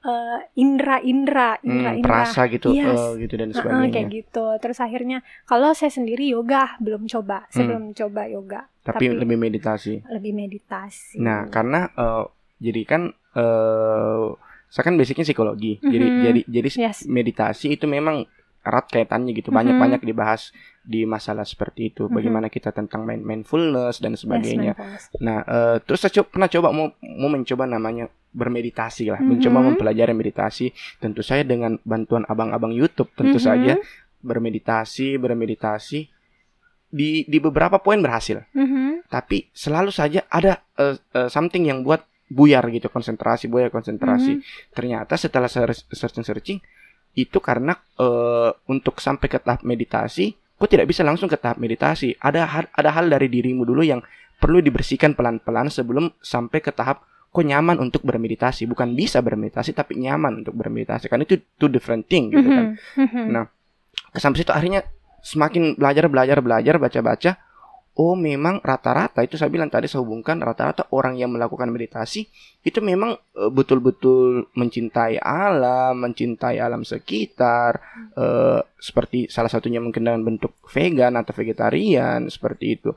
eh, 0.00 0.38
indra 0.56 0.98
indra 1.00 1.54
indra 1.60 1.90
Hmm, 1.90 1.98
indra 1.98 2.10
perasa 2.26 2.46
gitu, 2.46 2.70
Yes. 2.72 2.98
eh, 2.98 3.10
gitu 3.20 3.34
dan 3.34 3.50
sebagainya. 3.52 3.88
kayak 3.88 4.08
gitu 4.12 4.46
terus 4.58 4.78
akhirnya 4.78 5.18
kalau 5.44 5.70
saya 5.70 5.88
sendiri 5.88 6.26
yoga 6.26 6.74
belum 6.78 7.06
coba 7.06 7.46
saya 7.48 7.62
Hmm. 7.62 7.70
belum 7.70 7.84
coba 7.94 8.22
yoga 8.26 8.60
Tapi, 8.80 9.06
tapi- 9.06 9.16
lebih 9.16 9.38
meditasi. 9.38 10.02
lebih 10.08 10.34
meditasi 10.34 11.18
Nah, 11.18 11.46
karena 11.46 11.86
eh, 11.88 12.24
jadi 12.58 12.82
kan 12.84 13.02
eh 13.32 14.26
saya 14.68 14.84
kan 14.84 14.94
basicnya 14.94 15.24
psikologi. 15.24 15.76
Jadi 15.78 16.06
Mhm. 16.06 16.20
jadi 16.22 16.40
jadi 16.46 16.68
Yes. 16.84 16.98
meditasi 17.04 17.72
itu 17.72 17.84
memang 17.84 18.28
erat 18.60 18.84
kaitannya 18.86 19.32
gitu. 19.32 19.48
Mhm. 19.48 19.56
Banyak-banyak 19.56 20.00
dibahas 20.02 20.52
di 20.82 21.02
masalah 21.02 21.42
seperti 21.42 21.88
itu. 21.88 22.04
Mhm. 22.04 22.12
Bagaimana 22.12 22.46
kita 22.46 22.68
tentang 22.70 23.02
main 23.02 23.18
mindfulness 23.18 23.98
dan 23.98 24.12
sebagainya. 24.12 24.72
Yes, 24.72 24.78
mindfulness. 24.78 25.04
Nah, 25.18 25.38
eh, 25.42 25.76
terus 25.82 25.98
saya 25.98 26.12
co- 26.12 26.28
pernah 26.28 26.46
coba 26.46 26.68
mau 26.68 26.86
mau 27.00 27.28
mencoba 27.28 27.64
namanya 27.64 28.06
bermeditasi 28.28 29.08
lah, 29.08 29.18
Mhm. 29.18 29.28
mencoba 29.30 29.58
mempelajari 29.64 30.12
meditasi. 30.12 30.68
Tentu 30.98 31.20
saya 31.20 31.42
dengan 31.42 31.80
bantuan 31.82 32.24
abang-abang 32.24 32.70
YouTube 32.70 33.08
tentu 33.14 33.40
Mhm. 33.40 33.42
saja 33.42 33.72
bermeditasi, 34.22 35.16
bermeditasi 35.16 36.00
di 36.88 37.24
di 37.24 37.38
beberapa 37.38 37.78
poin 37.78 38.00
berhasil. 38.00 38.44
Mhm. 38.52 39.08
Tapi 39.08 39.48
selalu 39.50 39.88
saja 39.88 40.28
ada 40.28 40.60
eh, 40.74 40.96
eh, 41.14 41.28
something 41.28 41.64
yang 41.64 41.80
buat 41.80 42.04
buyar 42.28 42.64
gitu 42.68 42.88
konsentrasi, 42.88 43.48
buyar 43.48 43.68
konsentrasi. 43.68 44.38
Mhm. 44.38 44.42
Ternyata 44.72 45.16
setelah 45.16 45.48
searching 45.48 46.24
searching 46.24 46.58
itu 47.12 47.38
karena 47.40 47.72
eh, 47.98 48.50
untuk 48.68 49.00
sampai 49.00 49.26
ke 49.26 49.40
tahap 49.40 49.64
meditasi, 49.64 50.30
kok 50.54 50.68
tidak 50.68 50.86
bisa 50.86 51.02
langsung 51.02 51.26
ke 51.26 51.34
tahap 51.34 51.58
meditasi. 51.58 52.14
Ada 52.14 52.46
hal- 52.46 52.70
ada 52.70 52.90
hal 52.92 53.08
dari 53.08 53.26
dirimu 53.26 53.64
dulu 53.64 53.82
yang 53.82 54.04
perlu 54.38 54.62
dibersihkan 54.62 55.18
pelan-pelan 55.18 55.66
sebelum 55.66 56.14
sampai 56.20 56.62
ke 56.62 56.70
tahap 56.70 57.02
kok 57.28 57.42
nyaman 57.42 57.80
untuk 57.80 58.04
bermeditasi. 58.04 58.68
Bukan 58.68 58.94
bisa 58.94 59.18
bermeditasi 59.18 59.74
tapi 59.74 59.98
nyaman 59.98 60.44
untuk 60.46 60.54
bermeditasi. 60.54 61.08
Kan 61.08 61.24
itu 61.24 61.40
two 61.58 61.68
different 61.68 62.06
thing 62.06 62.30
gitu 62.30 62.46
kan. 62.46 62.66
Mhm. 62.94 63.04
Mhm. 63.08 63.24
Nah, 63.32 63.46
Sampai 64.14 64.40
situ 64.40 64.54
akhirnya 64.54 64.86
semakin 65.20 65.74
belajar 65.74 66.06
belajar 66.06 66.38
belajar 66.40 66.74
baca-baca 66.78 67.30
Oh 67.98 68.14
memang 68.14 68.62
rata-rata 68.62 69.26
itu 69.26 69.34
saya 69.34 69.50
bilang 69.50 69.66
tadi 69.66 69.90
saya 69.90 70.06
hubungkan 70.06 70.38
rata-rata 70.38 70.86
orang 70.94 71.18
yang 71.18 71.34
melakukan 71.34 71.66
meditasi 71.66 72.30
itu 72.62 72.78
memang 72.78 73.18
eh, 73.34 73.50
betul-betul 73.50 74.46
mencintai 74.54 75.18
alam, 75.18 75.98
mencintai 75.98 76.62
alam 76.62 76.86
sekitar, 76.86 77.82
eh, 78.14 78.62
seperti 78.78 79.26
salah 79.26 79.50
satunya 79.50 79.82
mungkin 79.82 80.06
dengan 80.06 80.22
bentuk 80.22 80.54
vegan 80.70 81.18
atau 81.18 81.34
vegetarian 81.34 82.30
seperti 82.30 82.78
itu. 82.78 82.94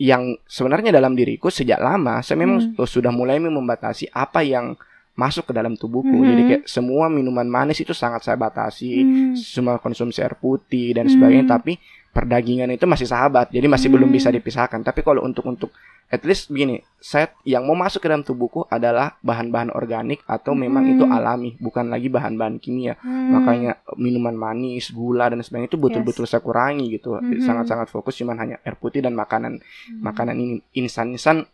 Yang 0.00 0.40
sebenarnya 0.48 0.92
dalam 0.92 1.12
diriku 1.12 1.52
sejak 1.52 1.76
lama 1.76 2.24
saya 2.24 2.40
memang 2.40 2.76
Hmm. 2.76 2.88
sudah 2.88 3.12
mulai 3.12 3.36
membatasi 3.36 4.08
apa 4.08 4.40
yang 4.40 4.72
masuk 5.16 5.48
ke 5.48 5.52
dalam 5.56 5.76
tubuhku. 5.76 6.12
Mhm. 6.12 6.28
Jadi 6.28 6.42
kayak 6.48 6.64
semua 6.68 7.08
minuman 7.08 7.48
manis 7.48 7.80
itu 7.80 7.96
sangat 7.96 8.24
saya 8.24 8.36
batasi 8.36 8.92
Hmm. 9.00 9.32
semua 9.36 9.80
konsumsi 9.80 10.20
air 10.20 10.36
putih 10.36 10.92
dan 10.96 11.08
sebagainya 11.08 11.48
Hmm. 11.48 11.54
tapi 11.60 11.72
perdagingan 12.16 12.72
itu 12.72 12.88
masih 12.88 13.04
sahabat 13.04 13.52
jadi 13.52 13.68
masih 13.68 13.92
belum 13.92 14.08
Hmm. 14.08 14.16
bisa 14.16 14.32
dipisahkan 14.32 14.80
tapi 14.80 15.04
kalau 15.04 15.20
untuk 15.20 15.44
untuk 15.44 15.68
at 16.06 16.22
least 16.22 16.48
begini 16.48 16.80
saya 16.96 17.28
yang 17.44 17.66
mau 17.66 17.76
masuk 17.76 18.00
ke 18.00 18.08
dalam 18.08 18.22
tubuhku 18.22 18.64
adalah 18.66 19.20
bahan-bahan 19.20 19.68
organik 19.70 20.24
atau 20.24 20.56
memang 20.56 20.88
Hmm. 20.88 20.92
itu 20.96 21.04
alami 21.04 21.50
bukan 21.58 21.92
lagi 21.92 22.08
bahan-bahan 22.08 22.56
kimia 22.56 22.96
Hmm. 22.96 23.36
makanya 23.36 23.76
minuman 23.94 24.32
manis 24.32 24.88
gula 24.88 25.28
dan 25.28 25.44
sebagainya 25.44 25.68
itu 25.68 25.76
betul-betul 25.76 26.24
saya 26.24 26.40
kurangi 26.40 26.88
gitu 26.88 27.20
Mhm. 27.20 27.44
sangat-sangat 27.44 27.92
fokus 27.92 28.16
cuman 28.16 28.40
hanya 28.40 28.56
air 28.64 28.80
putih 28.80 29.04
dan 29.04 29.12
makanan 29.12 29.60
Hmm. 29.60 30.00
makanan 30.00 30.34
ini 30.38 30.62
insan-insan 30.74 31.44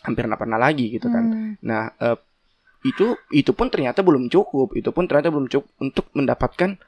hampir 0.00 0.24
nggak 0.24 0.40
pernah 0.40 0.58
lagi 0.58 0.90
gitu 0.90 1.06
kan 1.06 1.24
Hmm. 1.28 1.52
Nah, 1.60 1.92
eh, 1.94 2.16
itu 2.80 3.12
itu 3.30 3.52
pun 3.52 3.68
ternyata 3.68 4.00
belum 4.00 4.32
cukup. 4.32 4.72
Itu 4.72 4.96
pun 4.96 5.04
ternyata 5.04 5.28
belum 5.28 5.52
cukup 5.52 5.68
untuk 5.76 6.08
mendapatkan 6.16 6.80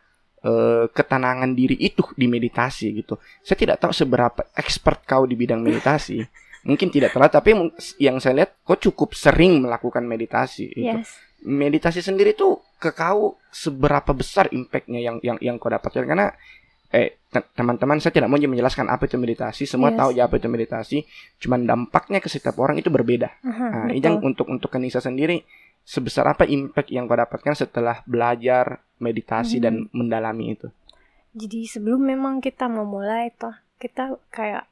eh, 0.43 0.85
ketenangan 0.89 1.51
diri 1.53 1.75
itu 1.77 2.03
di 2.13 2.27
meditasi 2.27 2.93
gitu. 2.95 3.15
Saya 3.41 3.57
tidak 3.57 3.79
tahu 3.79 3.91
seberapa 3.91 4.43
expert 4.53 5.03
kau 5.03 5.25
di 5.25 5.35
bidang 5.35 5.59
meditasi. 5.59 6.19
Mungkin 6.69 6.91
tidak 6.91 7.11
telat, 7.11 7.33
tapi 7.33 7.59
yang 7.99 8.23
saya 8.23 8.39
lihat 8.39 8.63
kau 8.63 8.79
cukup 8.79 9.15
sering 9.15 9.63
melakukan 9.63 10.03
meditasi. 10.03 10.71
Itu. 10.71 10.95
Yes. 10.95 11.11
Meditasi 11.43 11.99
sendiri 11.99 12.35
tuh 12.35 12.63
ke 12.79 12.91
kau 12.91 13.35
seberapa 13.51 14.15
besar 14.15 14.47
impactnya 14.49 14.99
yang 14.99 15.19
yang 15.21 15.39
yang 15.43 15.57
kau 15.59 15.67
dapatkan 15.67 16.07
karena 16.07 16.31
eh 16.87 17.19
te- 17.27 17.49
teman-teman 17.57 17.99
saya 17.99 18.15
tidak 18.15 18.31
mau 18.31 18.39
menjelaskan 18.39 18.87
apa 18.87 19.11
itu 19.11 19.19
meditasi. 19.19 19.67
Semua 19.67 19.91
Yes. 19.91 19.99
tahu 19.99 20.11
ya 20.15 20.23
apa 20.31 20.39
itu 20.39 20.47
meditasi. 20.47 20.99
Cuman 21.43 21.67
dampaknya 21.67 22.23
ke 22.23 22.31
setiap 22.31 22.55
orang 22.59 22.79
itu 22.79 22.95
berbeda. 22.95 23.43
Aha, 23.43 23.67
Nah, 23.67 23.85
betul. 23.91 23.99
Ijang 23.99 24.17
untuk 24.23 24.47
untuk 24.47 24.71
Kenisa 24.71 25.03
sendiri 25.03 25.43
sebesar 25.83 26.31
apa 26.31 26.47
impact 26.47 26.95
yang 26.95 27.11
kau 27.11 27.19
dapatkan 27.19 27.59
setelah 27.59 28.07
belajar 28.07 28.87
meditasi 29.03 29.59
Hmm. 29.59 29.65
dan 29.65 29.75
mendalami 29.91 30.55
itu? 30.55 30.71
Jadi 31.35 31.67
sebelum 31.67 32.07
memang 32.07 32.39
kita 32.39 32.71
mau 32.71 32.87
mulai 32.87 33.35
toh 33.35 33.53
kita 33.77 34.15
kayak 34.31 34.71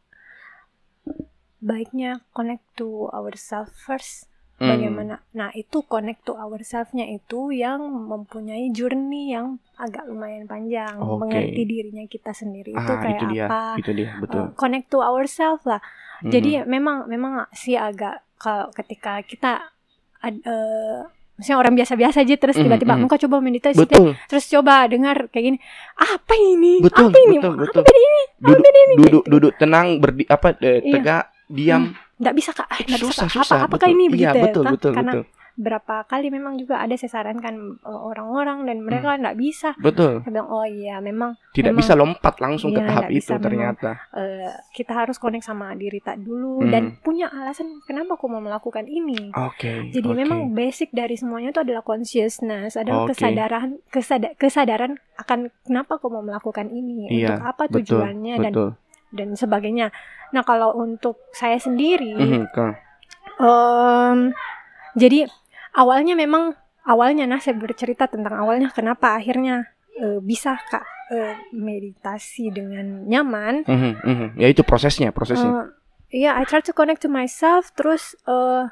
baiknya 1.60 2.24
connect 2.30 2.64
to 2.74 3.10
ourselves 3.10 3.74
first. 3.76 4.28
Hmm. 4.56 4.68
Bagaimana? 4.68 5.24
Nah 5.32 5.48
itu 5.52 5.80
connect 5.82 6.22
to 6.22 6.36
ourselves-nya 6.36 7.08
itu 7.08 7.48
yang 7.48 7.80
mempunyai 7.80 8.68
journey 8.70 9.32
yang 9.32 9.56
agak 9.74 10.04
lumayan 10.04 10.44
panjang, 10.44 11.00
Oke. 11.00 11.16
mengerti 11.18 11.64
dirinya 11.64 12.04
kita 12.04 12.36
sendiri 12.36 12.76
itu 12.76 12.92
Ah, 12.92 13.00
kayak 13.00 13.16
itu 13.16 13.26
dia, 13.32 13.44
apa. 13.48 13.62
itu 13.80 13.90
dia, 13.96 14.10
betul. 14.20 14.42
Uh, 14.42 14.48
connect 14.54 14.86
to 14.86 15.00
ourselves 15.00 15.64
lah. 15.64 15.80
Mhm. 16.20 16.28
Jadi 16.28 16.50
memang 16.68 17.08
memang 17.08 17.48
sih 17.50 17.72
agak 17.72 18.20
kalau 18.36 18.68
ketika 18.70 19.24
kita 19.24 19.72
ad- 20.20 20.44
eh, 20.44 21.08
misalnya 21.40 21.58
orang 21.64 21.74
biasa-biasa 21.80 22.20
aja 22.20 22.34
terus 22.36 22.56
tiba-tiba 22.60 22.92
mhm. 22.94 23.08
engkau 23.08 23.16
coba 23.16 23.40
meditasi 23.40 23.80
deh." 23.80 23.88
betul, 23.88 24.12
terus 24.28 24.44
coba 24.52 24.84
dengar 24.86 25.16
kayak 25.32 25.44
gini 25.48 25.58
apa 25.96 26.34
ini 26.36 26.84
betul, 26.84 27.08
apa 27.08 27.18
ini 27.24 27.36
betul, 27.40 27.54
apa 27.56 27.64
betul. 27.80 27.82
ini 27.88 28.22
Duduk, 28.40 28.64
ini 28.68 28.94
duduk, 28.96 29.24
duduk 29.28 29.52
tenang, 29.56 30.00
berdi, 30.00 30.24
apa, 30.24 30.56
eh, 30.60 30.80
Iya. 30.80 30.92
tegak, 30.96 31.24
diam. 31.48 31.82
nggak 32.20 32.34
bisa 32.36 32.50
kak 32.52 32.68
ah, 32.68 32.78
nggak 32.84 33.00
bisa 33.00 33.12
susah, 33.16 33.26
Kak. 33.26 33.36
susah. 33.40 33.56
apa 33.56 33.66
apakah 33.68 33.88
betul. 33.88 33.96
ini 33.96 34.04
Iya, 34.04 34.12
begitu 34.12 34.36
ya, 34.36 34.44
betul, 34.44 34.62
toh? 34.62 34.72
betul, 34.76 34.92
karena 34.92 35.12
betul, 35.16 35.24
berapa 35.60 36.02
kali 36.04 36.28
memang 36.28 36.56
juga 36.56 36.80
ada 36.80 36.96
saya 36.96 37.12
sarankan 37.12 37.52
eh, 37.76 38.00
orang-orang 38.02 38.64
dan 38.64 38.80
mereka 38.80 39.12
nggak 39.14 39.36
bisa 39.36 39.76
betul. 39.76 40.18
saya 40.18 40.32
bilang 40.32 40.48
oh 40.48 40.64
iya 40.64 40.96
memang 40.98 41.36
Tidak 41.50 41.68
Memang- 41.68 41.78
bisa 41.78 41.92
lompat 41.92 42.34
langsung 42.38 42.70
ke 42.70 42.78
Iya, 42.78 42.86
tahap 42.86 43.02
nggak 43.02 43.10
itu 43.10 43.18
bisa, 43.18 43.32
memang. 43.32 43.44
ternyata. 43.44 43.90
eh, 44.12 44.48
kita 44.72 44.92
harus 44.94 45.16
connect 45.16 45.44
sama 45.44 45.74
diri 45.74 45.98
tak 45.98 46.16
dulu 46.18 46.60
Hmm. 46.60 46.70
dan 46.70 46.82
punya 46.96 47.28
alasan 47.28 47.66
kenapa 47.82 48.14
aku 48.14 48.26
mau 48.26 48.38
melakukan 48.38 48.86
ini 48.86 49.28
Oke. 49.36 49.90
Jadi 49.90 50.06
oke. 50.06 50.16
memang 50.16 50.40
basic 50.50 50.88
dari 50.90 51.14
semuanya 51.14 51.50
itu 51.50 51.60
adalah 51.60 51.82
consciousness, 51.82 52.74
adalah 52.74 53.04
Oke. 53.04 53.12
kesadaran 53.12 53.68
kesada- 53.86 54.32
kesadaran 54.34 54.92
akan 55.16 55.38
kenapa 55.60 55.96
aku 55.96 56.08
mau 56.08 56.20
melakukan 56.20 56.66
ini, 56.68 57.10
Iya, 57.12 57.34
untuk 57.34 57.44
apa 57.46 57.62
betul, 57.64 57.76
tujuannya 57.84 58.34
dan 58.40 58.50
betul. 58.50 58.68
dan 59.10 59.28
sebagainya. 59.34 59.92
Nah, 60.30 60.40
kalau 60.40 60.72
untuk 60.74 61.18
saya 61.30 61.56
sendiri 61.56 62.14
Mhm, 62.14 62.42
Kang. 62.48 62.78
em, 63.36 64.18
jadi 64.92 65.26
awalnya 65.72 66.14
memang 66.14 66.54
awalnya 66.82 67.24
nah 67.24 67.38
saya 67.38 67.54
bercerita 67.54 68.06
tentang 68.06 68.34
awalnya 68.34 68.70
kenapa 68.70 69.14
akhirnya 69.14 69.68
eh, 69.94 70.18
bisa 70.18 70.56
Kak 70.56 70.84
eh, 71.10 71.34
meditasi 71.50 72.50
dengan 72.50 73.04
nyaman. 73.04 73.66
Mhm, 73.66 73.92
mhm. 74.00 74.26
Ya 74.38 74.46
itu 74.46 74.62
prosesnya, 74.62 75.10
prosesnya. 75.10 75.50
Eh, 75.50 75.68
Iya, 76.10 76.34
I 76.34 76.42
try 76.42 76.58
to 76.58 76.74
connect 76.74 77.06
to 77.06 77.10
myself 77.10 77.70
terus 77.70 78.18
eh, 78.26 78.66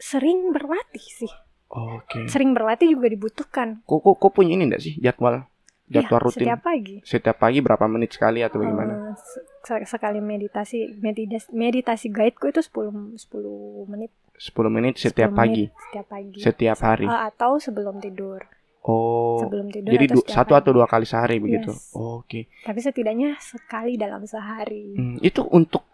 sering 0.00 0.56
berlatih 0.56 1.04
sih. 1.04 1.32
Oke. 1.68 2.28
Sering 2.28 2.52
berlatih 2.52 2.96
juga 2.96 3.12
dibutuhkan. 3.12 3.80
Kok, 3.84 4.00
kok, 4.00 4.16
kok 4.16 4.32
punya 4.32 4.56
ini 4.56 4.68
enggak 4.68 4.80
sih 4.80 4.96
jadwal? 4.96 5.48
Jadwal 5.88 6.20
Iya, 6.20 6.24
rutin? 6.24 6.40
Setiap 6.48 6.60
pagi. 6.64 6.96
Setiap 7.04 7.36
pagi 7.36 7.58
berapa 7.60 7.84
menit 7.84 8.16
sekali 8.16 8.40
atau 8.40 8.60
bagaimana? 8.60 9.12
Se- 9.20 9.84
sekali 9.84 10.24
meditasi 10.24 10.96
meditasi 10.96 11.52
meditasi 11.52 12.08
guideku 12.08 12.48
itu 12.48 12.64
10 12.64 13.20
10 13.20 13.92
menit 13.92 14.08
10 14.42 14.66
menit 14.68 14.98
10 14.98 15.06
setiap 15.06 15.30
pagi, 15.32 15.70
menit 15.70 15.78
setiap 15.86 16.06
pagi 16.08 16.40
setiap 16.40 16.78
hari. 16.80 17.06
Eh, 17.06 17.20
atau 17.28 17.52
sebelum 17.56 18.02
tidur 18.02 18.42
Oh, 18.82 19.38
sebelum 19.38 19.70
tidur 19.70 19.94
jadi 19.94 20.10
atau 20.10 20.26
satu 20.26 20.52
pagi. 20.52 20.60
atau 20.60 20.70
dua 20.74 20.86
kali 20.86 21.06
sehari 21.06 21.38
begitu? 21.38 21.70
Yes. 21.70 21.94
Oke. 21.94 22.50
tapi 22.60 22.82
setidaknya 22.82 23.38
sekali 23.38 23.94
dalam 23.94 24.26
sehari 24.26 24.98
Hmm, 24.98 25.22
itu 25.22 25.46
untuk 25.46 25.86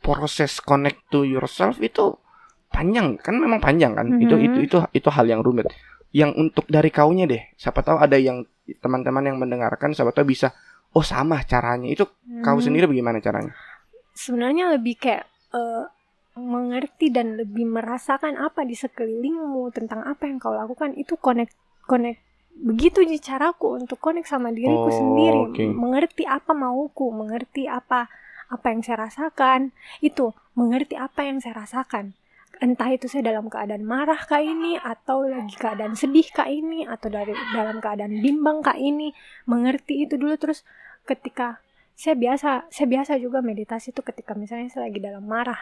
proses 0.00 0.58
connect 0.58 1.04
to 1.06 1.22
yourself 1.22 1.76
itu 1.78 2.16
panjang 2.66 3.20
kan 3.20 3.36
memang 3.36 3.60
panjang 3.60 3.92
kan? 3.92 4.08
Itu 4.16 4.34
Mhm. 4.34 4.42
itu 4.42 4.58
itu 4.64 4.76
itu 4.90 5.08
hal 5.12 5.28
yang 5.28 5.44
rumit. 5.44 5.68
Yang 6.10 6.30
untuk 6.34 6.64
dari 6.66 6.88
kaunya 6.88 7.24
deh, 7.24 7.52
siapa 7.54 7.80
tahu 7.80 7.96
ada 7.96 8.16
yang 8.16 8.44
teman-teman 8.80 9.24
yang 9.24 9.36
mendengarkan, 9.36 9.92
siapa 9.92 10.10
tahu 10.10 10.28
bisa 10.28 10.56
oh 10.90 11.04
sama 11.04 11.40
caranya. 11.42 11.88
Itu 11.88 12.08
kau 12.40 12.56
Hmm, 12.56 12.64
sendiri 12.64 12.88
bagaimana 12.88 13.20
caranya? 13.20 13.52
sebenarnya 14.12 14.72
lebih 14.72 14.96
kayak 14.98 15.24
eh, 15.52 15.84
mengerti 16.34 17.12
dan 17.12 17.36
lebih 17.36 17.68
merasakan 17.68 18.40
apa 18.40 18.64
di 18.64 18.72
sekelilingmu 18.72 19.68
tentang 19.76 20.00
apa 20.08 20.24
yang 20.24 20.40
kau 20.40 20.56
lakukan 20.56 20.96
itu 20.96 21.20
connect 21.20 21.52
connect. 21.84 22.24
Begitu 22.52 23.04
sih 23.08 23.20
caraku 23.20 23.80
untuk 23.80 24.00
connect 24.00 24.28
sama 24.28 24.52
diriku 24.52 24.88
Oh, 24.88 24.92
sendiri. 24.92 25.40
oke. 25.48 25.64
mengerti 25.72 26.24
apa 26.28 26.52
mauku 26.52 27.08
mengerti 27.12 27.68
apa 27.68 28.08
apa 28.48 28.66
yang 28.68 28.80
saya 28.84 29.08
rasakan. 29.08 29.72
Itu 30.04 30.36
mengerti 30.56 30.96
apa 30.96 31.24
yang 31.24 31.40
saya 31.40 31.64
rasakan. 31.64 32.12
Entah 32.60 32.92
itu 32.94 33.08
saya 33.08 33.32
dalam 33.32 33.48
keadaan 33.48 33.82
marah 33.82 34.20
kak 34.20 34.44
ini 34.44 34.76
atau 34.78 35.24
lagi 35.26 35.56
keadaan 35.56 35.96
sedih 35.96 36.28
kak 36.30 36.46
ini 36.46 36.84
atau 36.86 37.08
dari 37.08 37.32
dalam 37.56 37.80
keadaan 37.80 38.20
bimbang 38.20 38.60
kak 38.60 38.76
ini. 38.76 39.16
Mengerti 39.48 40.04
itu 40.04 40.20
dulu 40.20 40.36
terus 40.36 40.62
ketika 41.08 41.58
saya 41.96 42.14
biasa 42.16 42.68
saya 42.70 42.86
biasa 42.88 43.18
juga 43.18 43.40
meditasi 43.40 43.90
itu 43.90 44.00
ketika 44.04 44.32
misalnya 44.36 44.68
saya 44.70 44.88
lagi 44.88 45.00
dalam 45.02 45.24
marah 45.24 45.58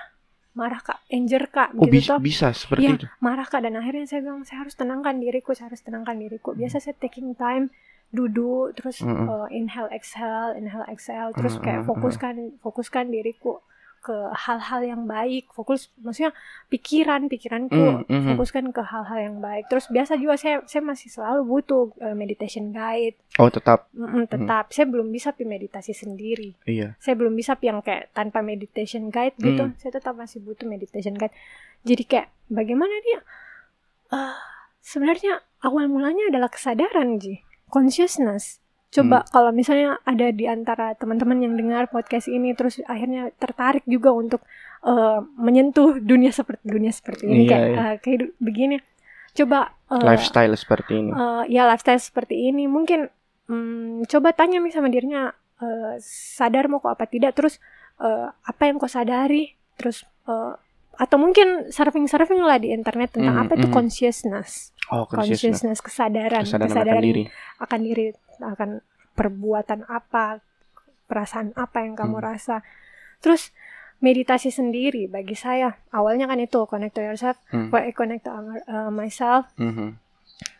marah 0.50 0.80
kak 0.80 0.98
anger 1.08 1.46
kak 1.46 1.70
Oh 1.74 1.86
gitu 1.86 1.94
bisa 1.94 2.12
toh. 2.12 2.18
bisa 2.18 2.46
seperti 2.50 2.82
Iya. 2.82 2.94
itu. 2.98 3.06
marah 3.18 3.46
kak 3.46 3.62
dan 3.62 3.74
akhirnya 3.74 4.04
saya 4.04 4.20
bilang 4.20 4.42
saya 4.42 4.66
harus 4.66 4.74
tenangkan 4.74 5.16
diriku 5.16 5.54
saya 5.54 5.70
harus 5.70 5.80
tenangkan 5.80 6.18
diriku 6.18 6.52
biasa 6.52 6.78
saya 6.78 6.96
taking 6.96 7.34
time 7.34 7.70
duduk 8.10 8.74
terus 8.74 8.98
Mm-mm. 9.00 9.26
uh, 9.26 9.46
inhale 9.48 9.86
exhale 9.90 10.58
inhale 10.58 10.82
exhale 10.90 11.30
terus 11.32 11.54
kayak 11.58 11.86
Mm-mm. 11.86 11.90
fokuskan 11.94 12.34
fokuskan 12.58 13.06
diriku 13.08 13.62
ke 14.00 14.16
hal-hal 14.32 14.80
yang 14.80 15.02
baik 15.04 15.52
fokus 15.52 15.92
maksudnya 16.00 16.32
pikiran 16.72 17.28
pikiranku 17.28 17.76
Mm, 17.76 18.08
mhm. 18.08 18.28
fokuskan 18.34 18.72
ke 18.72 18.80
hal-hal 18.80 19.18
yang 19.20 19.36
baik. 19.44 19.68
Terus 19.68 19.88
biasa 19.92 20.16
juga 20.16 20.40
saya 20.40 20.64
saya 20.64 20.80
masih 20.84 21.12
selalu 21.12 21.40
butuh 21.44 21.92
uh, 22.00 22.16
meditation 22.16 22.72
guide. 22.72 23.16
Oh 23.36 23.52
tetap? 23.52 23.92
Mm-mm, 23.92 24.24
tetap. 24.28 24.72
Saya 24.72 24.88
belum 24.88 25.12
bisa 25.12 25.36
pi 25.36 25.44
meditasi 25.44 25.92
sendiri. 25.92 26.56
Iya. 26.64 26.96
saya 26.96 27.14
belum 27.16 27.36
bisa 27.36 27.56
pi 27.56 27.68
yang 27.68 27.84
kayak 27.84 28.12
tanpa 28.12 28.40
meditation 28.40 29.08
guide 29.12 29.36
gitu. 29.36 29.68
Hmm. 29.68 29.76
saya 29.76 29.96
tetap 29.96 30.16
masih 30.16 30.40
butuh 30.40 30.64
meditation 30.64 31.16
guide. 31.16 31.32
Jadi 31.84 32.02
kayak 32.08 32.28
bagaimana 32.48 32.92
dia? 33.04 33.20
Eh, 34.10 34.36
sebenarnya 34.80 35.44
awal 35.64 35.88
mulanya 35.88 36.28
adalah 36.32 36.48
kesadaran 36.48 37.20
ji. 37.20 37.44
Consciousness 37.70 38.59
coba 38.90 39.22
kalau 39.24 39.50
misalnya 39.50 40.02
ada 40.02 40.28
di 40.28 40.44
antara 40.44 40.92
teman-teman 40.92 41.38
yang 41.38 41.54
dengar 41.54 41.86
podcast 41.86 42.26
ini 42.26 42.52
terus 42.52 42.82
akhirnya 42.84 43.30
tertarik 43.32 43.86
juga 43.86 44.10
untuk 44.10 44.42
eh, 44.82 45.18
menyentuh 45.36 45.96
dunia 45.96 46.30
seperti 46.30 46.62
dunia 46.64 46.90
seperti 46.90 47.22
ini 47.24 47.40
Iya, 47.40 47.48
kayak 47.48 47.66
iya. 47.66 47.78
eh, 47.78 47.94
kayak 47.98 48.18
begini 48.36 48.76
coba 49.32 49.58
eh, 49.88 50.02
Lifestyle 50.02 50.54
seperti 50.54 50.92
ini. 50.98 51.10
eh, 51.10 51.42
ya 51.48 51.62
lifestyle 51.64 51.98
seperti 51.98 52.34
ini 52.44 52.66
mungkin 52.66 53.06
hmm, 53.46 54.04
coba 54.04 54.34
tanya 54.34 54.58
nih 54.58 54.74
sama 54.74 54.88
dirinya 54.88 55.30
eh, 55.56 55.94
sadar 56.02 56.66
mau 56.66 56.78
kok 56.78 56.90
apa 56.90 57.06
tidak 57.06 57.32
terus 57.32 57.62
eh, 57.96 58.26
apa 58.26 58.62
yang 58.64 58.76
kau 58.76 58.90
sadari 58.90 59.54
terus 59.74 60.02
eh, 60.26 60.52
atau 61.00 61.16
mungkin 61.16 61.48
surfing 61.68 62.04
surfing 62.04 62.38
lah 62.38 62.60
di 62.60 62.70
internet 62.70 63.08
tentang 63.10 63.32
Mhm, 63.32 63.42
apa 63.42 63.52
itu 63.54 63.66
mhm. 63.66 63.74
consciousness 63.74 64.50
oh 64.90 65.08
consciousness. 65.08 65.08
consciousness 65.08 65.78
kesadaran 65.80 66.44
Kesadaran 66.44 66.60
akan 66.62 66.76
kesadaran 66.76 67.02
diri. 67.02 67.22
akan 67.56 67.80
diri 67.80 68.06
akan 68.38 68.70
perbuatan 69.14 69.80
apa 69.86 70.44
perasaan 71.04 71.56
apa 71.56 71.82
yang 71.82 71.96
kamu 71.96 72.16
Hmm. 72.16 72.26
rasa 72.26 72.56
terus 73.18 73.50
meditasi 73.98 74.48
sendiri 74.48 75.04
bagi 75.06 75.34
saya 75.34 75.76
awalnya 75.90 76.24
kan 76.24 76.36
itu 76.36 76.60
connect 76.64 76.94
to 76.94 77.02
yourself 77.02 77.36
Hmm. 77.48 77.72
connect 77.90 78.24
to 78.24 78.30
uh, 78.30 78.88
myself 78.90 79.48
Mhm. 79.56 79.96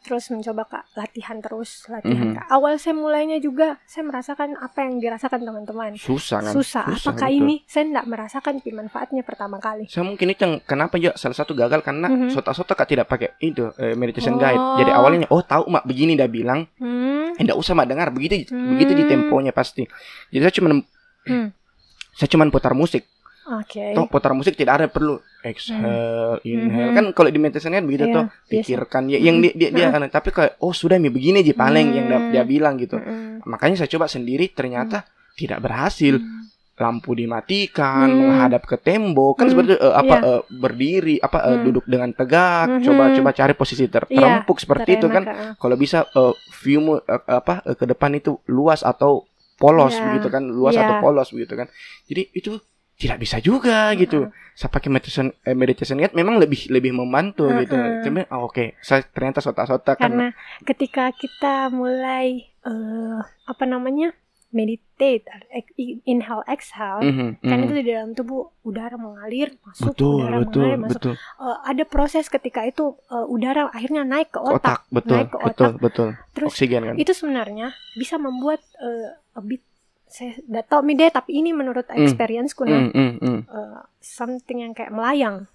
Terus 0.01 0.29
mencoba 0.29 0.65
kak 0.65 0.85
latihan 0.95 1.39
terus 1.39 1.85
latihan 1.87 2.33
Mhm. 2.33 2.37
kak 2.37 2.47
awal 2.49 2.75
saya 2.75 2.93
mulainya 2.93 3.37
juga 3.37 3.79
saya 3.85 4.03
merasakan 4.03 4.57
apa 4.57 4.79
yang 4.81 4.99
dirasakan 4.99 5.41
teman-teman 5.41 5.93
Susah 5.95 6.41
kan? 6.41 6.53
susah, 6.53 6.85
apakah 6.89 7.29
betul. 7.29 7.39
ini 7.39 7.55
saya 7.65 7.85
tidak 7.87 8.07
merasakan 8.07 8.55
manfaatnya 8.67 9.23
pertama 9.23 9.57
kali 9.57 9.87
Saya 9.87 10.03
mungkin 10.03 10.27
itu 10.27 10.41
yang 10.41 10.55
kenapa 10.61 10.97
ya 10.97 11.13
salah 11.15 11.37
satu 11.37 11.53
gagal 11.53 11.81
karena 11.81 12.09
Mhm. 12.09 12.31
sota-sota 12.31 12.73
kak 12.73 12.89
tidak 12.89 13.07
pakai 13.07 13.37
itu 13.39 13.71
eh, 13.77 13.93
meditation 13.93 14.35
Oh. 14.35 14.41
guide. 14.41 14.63
Jadi 14.79 14.91
awalnya 14.91 15.27
oh 15.29 15.41
tahu 15.41 15.69
mak 15.69 15.85
begini 15.85 16.15
dia 16.15 16.27
bilang, 16.27 16.65
hmm, 16.77 17.37
eh, 17.37 17.41
enggak 17.41 17.57
usah 17.57 17.73
mak 17.73 17.87
dengar 17.87 18.09
begitu 18.11 18.49
Hmm. 18.49 18.73
begitu 18.73 18.93
di 18.93 19.05
temponya 19.05 19.53
pasti. 19.53 19.85
Jadi 20.29 20.41
saya 20.41 20.55
cuma 20.55 20.69
Hmm. 21.23 21.49
saya 22.11 22.29
cuma 22.29 22.49
putar 22.49 22.73
musik. 22.73 23.05
Oke 23.53 23.85
Toh 23.93 24.07
putar 24.07 24.31
musik 24.31 24.55
tidak 24.55 24.75
ada 24.77 24.87
perlu 24.87 25.19
exhale, 25.41 26.39
inhale. 26.43 26.91
Mhm. 26.91 26.95
Kan 26.95 27.05
kalau 27.11 27.29
di 27.29 27.37
meditation 27.37 27.71
guide 27.71 27.83
begitu 27.83 28.05
Iya, 28.05 28.15
tuh 28.15 28.25
biasa. 28.29 28.51
pikirkan 28.53 29.03
ya 29.07 29.19
yang 29.19 29.37
dia 29.39 29.53
dia, 29.53 29.69
dia 29.71 29.87
Heeh. 29.87 29.93
kan 29.97 30.13
tapi 30.13 30.31
kayak 30.31 30.53
oh 30.59 30.71
sudah 30.71 30.97
mi 30.97 31.09
begini 31.09 31.41
aja 31.41 31.55
paling 31.55 31.87
yang 31.91 32.07
dia, 32.07 32.19
Hmm. 32.19 32.31
dia 32.31 32.43
bilang 32.45 32.75
gitu. 32.77 32.95
Mm-mm. 32.95 33.43
Makanya 33.45 33.77
saya 33.77 33.91
coba 33.91 34.07
sendiri 34.07 34.49
ternyata 34.49 35.05
tidak 35.35 35.61
berhasil. 35.61 36.17
Hmm. 36.17 36.39
lampu 36.77 37.13
dimatikan, 37.13 38.09
Hmm. 38.09 38.21
menghadap 38.25 38.65
ke 38.65 38.73
tembok, 38.75 39.37
kan 39.37 39.45
Hmm, 39.45 39.53
seperti 39.53 39.73
eh, 39.77 39.93
apa 39.95 40.17
iya. 40.17 40.29
eh, 40.33 40.43
berdiri, 40.51 41.17
apa 41.19 41.39
eh, 41.43 41.53
Hmm. 41.53 41.65
duduk 41.69 41.85
dengan 41.85 42.09
tegak, 42.11 42.67
Mhm. 42.71 42.81
coba 42.81 43.05
coba 43.13 43.31
cari 43.35 43.53
posisi 43.53 43.85
ter 43.85 44.09
Iya, 44.09 44.17
terempuk 44.41 44.57
seperti 44.57 44.97
itu 44.97 45.07
kan. 45.07 45.23
Ah. 45.23 45.53
Kalau 45.55 45.77
bisa 45.77 46.09
eh, 46.09 46.33
viewmu 46.59 46.97
eh, 46.99 47.21
apa 47.29 47.61
eh, 47.63 47.77
ke 47.77 47.85
depan 47.85 48.17
itu 48.17 48.41
luas 48.47 48.81
atau 48.81 49.29
polos 49.55 49.93
Iya. 49.93 50.09
begitu 50.09 50.29
kan, 50.31 50.41
luas 50.43 50.73
Iya. 50.73 50.89
atau 50.89 50.95
polos 51.05 51.29
begitu 51.29 51.53
kan. 51.53 51.69
Jadi 52.07 52.23
itu 52.33 52.57
tidak 53.01 53.17
bisa 53.17 53.41
juga 53.41 53.97
gitu. 53.97 54.29
Heeh. 54.29 54.53
Saya 54.53 54.69
pakai 54.69 54.93
meditation 54.93 55.33
eh, 55.41 55.57
meditation 55.57 55.97
guide 55.97 56.13
memang 56.13 56.37
lebih 56.37 56.69
lebih 56.69 56.93
membantu 56.93 57.49
gitu. 57.57 57.73
Heeh. 57.73 58.05
Tapi 58.05 58.29
oh, 58.29 58.45
oke, 58.45 58.77
saya 58.79 59.01
ternyata 59.03 59.41
sota-sota 59.41 59.97
kan. 59.97 60.05
karena 60.05 60.27
ketika 60.63 61.09
kita 61.11 61.73
mulai 61.73 62.45
eh, 62.61 63.19
apa 63.47 63.65
namanya 63.65 64.13
meditate 64.51 65.23
ex- 65.49 65.79
inhale 66.05 66.43
exhale 66.45 67.07
Mhm, 67.07 67.29
kan 67.41 67.55
mhm. 67.55 67.65
itu 67.65 67.73
di 67.73 67.85
dalam 67.87 68.11
tubuh 68.13 68.51
udara 68.61 68.99
mengalir 68.99 69.55
masuk 69.63 69.95
betul, 69.95 70.21
udara 70.21 70.37
betul, 70.43 70.61
mengalir 70.67 70.81
masuk 70.83 70.95
betul. 70.99 71.15
Eh, 71.15 71.59
ada 71.65 71.85
proses 71.87 72.27
ketika 72.27 72.67
itu 72.67 72.85
eh, 73.07 73.27
udara 73.31 73.71
akhirnya 73.71 74.03
naik 74.03 74.35
ke 74.35 74.43
Otak, 74.43 74.59
otak, 74.59 74.79
betul, 74.91 75.17
naik 75.17 75.29
ke 75.31 75.39
betul, 75.39 75.47
otak 75.71 75.73
betul. 75.79 76.09
terus 76.35 76.51
Oksigen 76.51 76.83
kan. 76.83 76.95
itu 76.99 77.13
sebenarnya 77.15 77.71
bisa 77.95 78.19
membuat 78.19 78.59
eh, 78.77 79.39
a 79.39 79.41
bit 79.41 79.63
saya 80.11 80.35
tidak 80.37 80.67
tahu 80.67 80.81
nih 80.85 80.97
deh 80.99 81.11
tapi 81.13 81.31
ini 81.35 81.51
menurut 81.51 81.87
Hmm. 81.87 82.03
experienceku 82.03 82.63
nah 82.65 82.83
Mm, 82.83 82.91
mm, 82.91 83.13
mm. 83.17 83.41
eh, 83.45 83.81
something 83.97 84.59
yang 84.61 84.73
kayak 84.73 84.91
melayang 84.91 85.47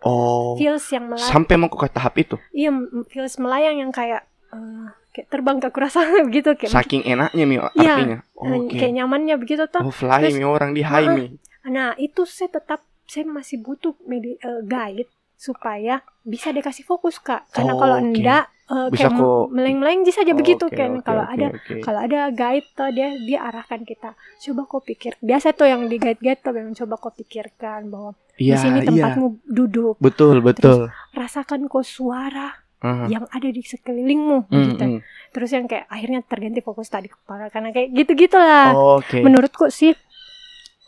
Oh. 0.00 0.54
feels 0.54 0.86
yang 0.88 1.06
melayang 1.06 1.26
Sampai 1.28 1.54
mau 1.54 1.68
ke 1.68 1.86
tahap 1.88 2.14
itu. 2.16 2.38
iya 2.50 2.70
feels 3.06 3.36
melayang 3.36 3.76
yang 3.78 3.90
kayak 3.90 4.22
eh, 4.48 4.86
kayak 5.10 5.28
terbang 5.28 5.58
ke 5.58 5.68
kurasa 5.68 6.00
gitu 6.30 6.54
kayak 6.54 6.70
Saking 6.72 7.02
enaknya 7.04 7.44
mi 7.44 7.56
Iya, 7.56 7.66
artinya. 7.68 8.18
eh, 8.22 8.56
Oke. 8.56 8.74
kayak 8.74 8.94
nyamannya 8.94 9.34
begitu 9.36 9.66
toh 9.66 9.82
Oh 9.82 9.92
fly 9.92 10.24
Terus- 10.24 10.34
mi 10.34 10.44
orang 10.44 10.70
di 10.70 10.80
high 10.80 11.08
mi. 11.10 11.26
nah 11.64 11.92
itu 11.96 12.24
saya 12.24 12.48
tetap 12.50 12.80
saya 13.04 13.24
masih 13.24 13.58
butuh 13.58 13.92
medi- 14.02 14.38
eh, 14.38 14.62
guide 14.62 15.04
supaya 15.34 15.98
bisa 16.22 16.48
dikasih 16.48 16.82
fokus 16.82 17.18
kak 17.18 17.44
karena 17.50 17.72
Oh, 17.72 17.78
kalau 17.78 17.96
oke. 17.96 18.06
enggak 18.08 18.46
eh, 18.68 18.88
Bisa 18.90 19.08
kok- 19.08 19.48
meleng-meleng 19.48 20.02
aja 20.02 20.12
saja 20.14 20.32
begitu 20.32 20.64
Oke, 20.64 20.76
kan 20.76 20.90
oke, 20.94 21.02
kalau 21.02 21.22
oke, 21.22 21.34
ada 21.34 21.46
oke. 21.50 21.74
kalau 21.80 22.00
ada 22.00 22.18
guide 22.30 22.68
tuh 22.70 22.88
dia 22.90 23.08
dia 23.18 23.38
arahkan 23.42 23.80
kita 23.82 24.12
coba 24.14 24.60
kau 24.64 24.80
pikir 24.80 25.16
biasa 25.18 25.50
tuh 25.50 25.66
yang 25.66 25.84
di 25.84 25.96
guide 25.96 26.18
guide 26.18 26.38
tuh 26.38 26.52
yang 26.52 26.72
coba 26.74 26.94
kau 26.98 27.10
pikirkan 27.10 27.88
bahwa 27.88 28.12
di 28.34 28.44
Iya, 28.46 28.56
sini 28.56 28.78
iya. 28.80 28.86
tempatmu 28.86 29.26
duduk 29.42 29.96
Betul, 29.98 30.38
betul. 30.40 30.92
rasakan 31.10 31.66
kau 31.66 31.80
suara 31.80 32.54
Aha. 32.78 33.08
yang 33.08 33.26
ada 33.26 33.48
di 33.48 33.58
sekelilingmu 33.60 34.46
Mm, 34.46 34.62
gitu 34.68 34.84
mm. 34.86 35.00
terus 35.30 35.50
yang 35.50 35.64
kayak 35.64 35.88
akhirnya 35.88 36.22
terganti 36.22 36.60
fokus 36.60 36.86
tadi 36.86 37.08
kepala 37.08 37.48
karena 37.48 37.68
kayak 37.68 37.90
gitu 37.92 38.12
gitulah 38.14 38.70
Oke. 38.94 39.18
menurutku 39.18 39.66
sih 39.68 39.90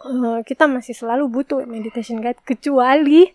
eh, 0.00 0.38
kita 0.42 0.64
masih 0.66 0.92
selalu 0.92 1.26
butuh 1.28 1.64
meditation 1.64 2.18
guide 2.18 2.38
kecuali 2.40 3.26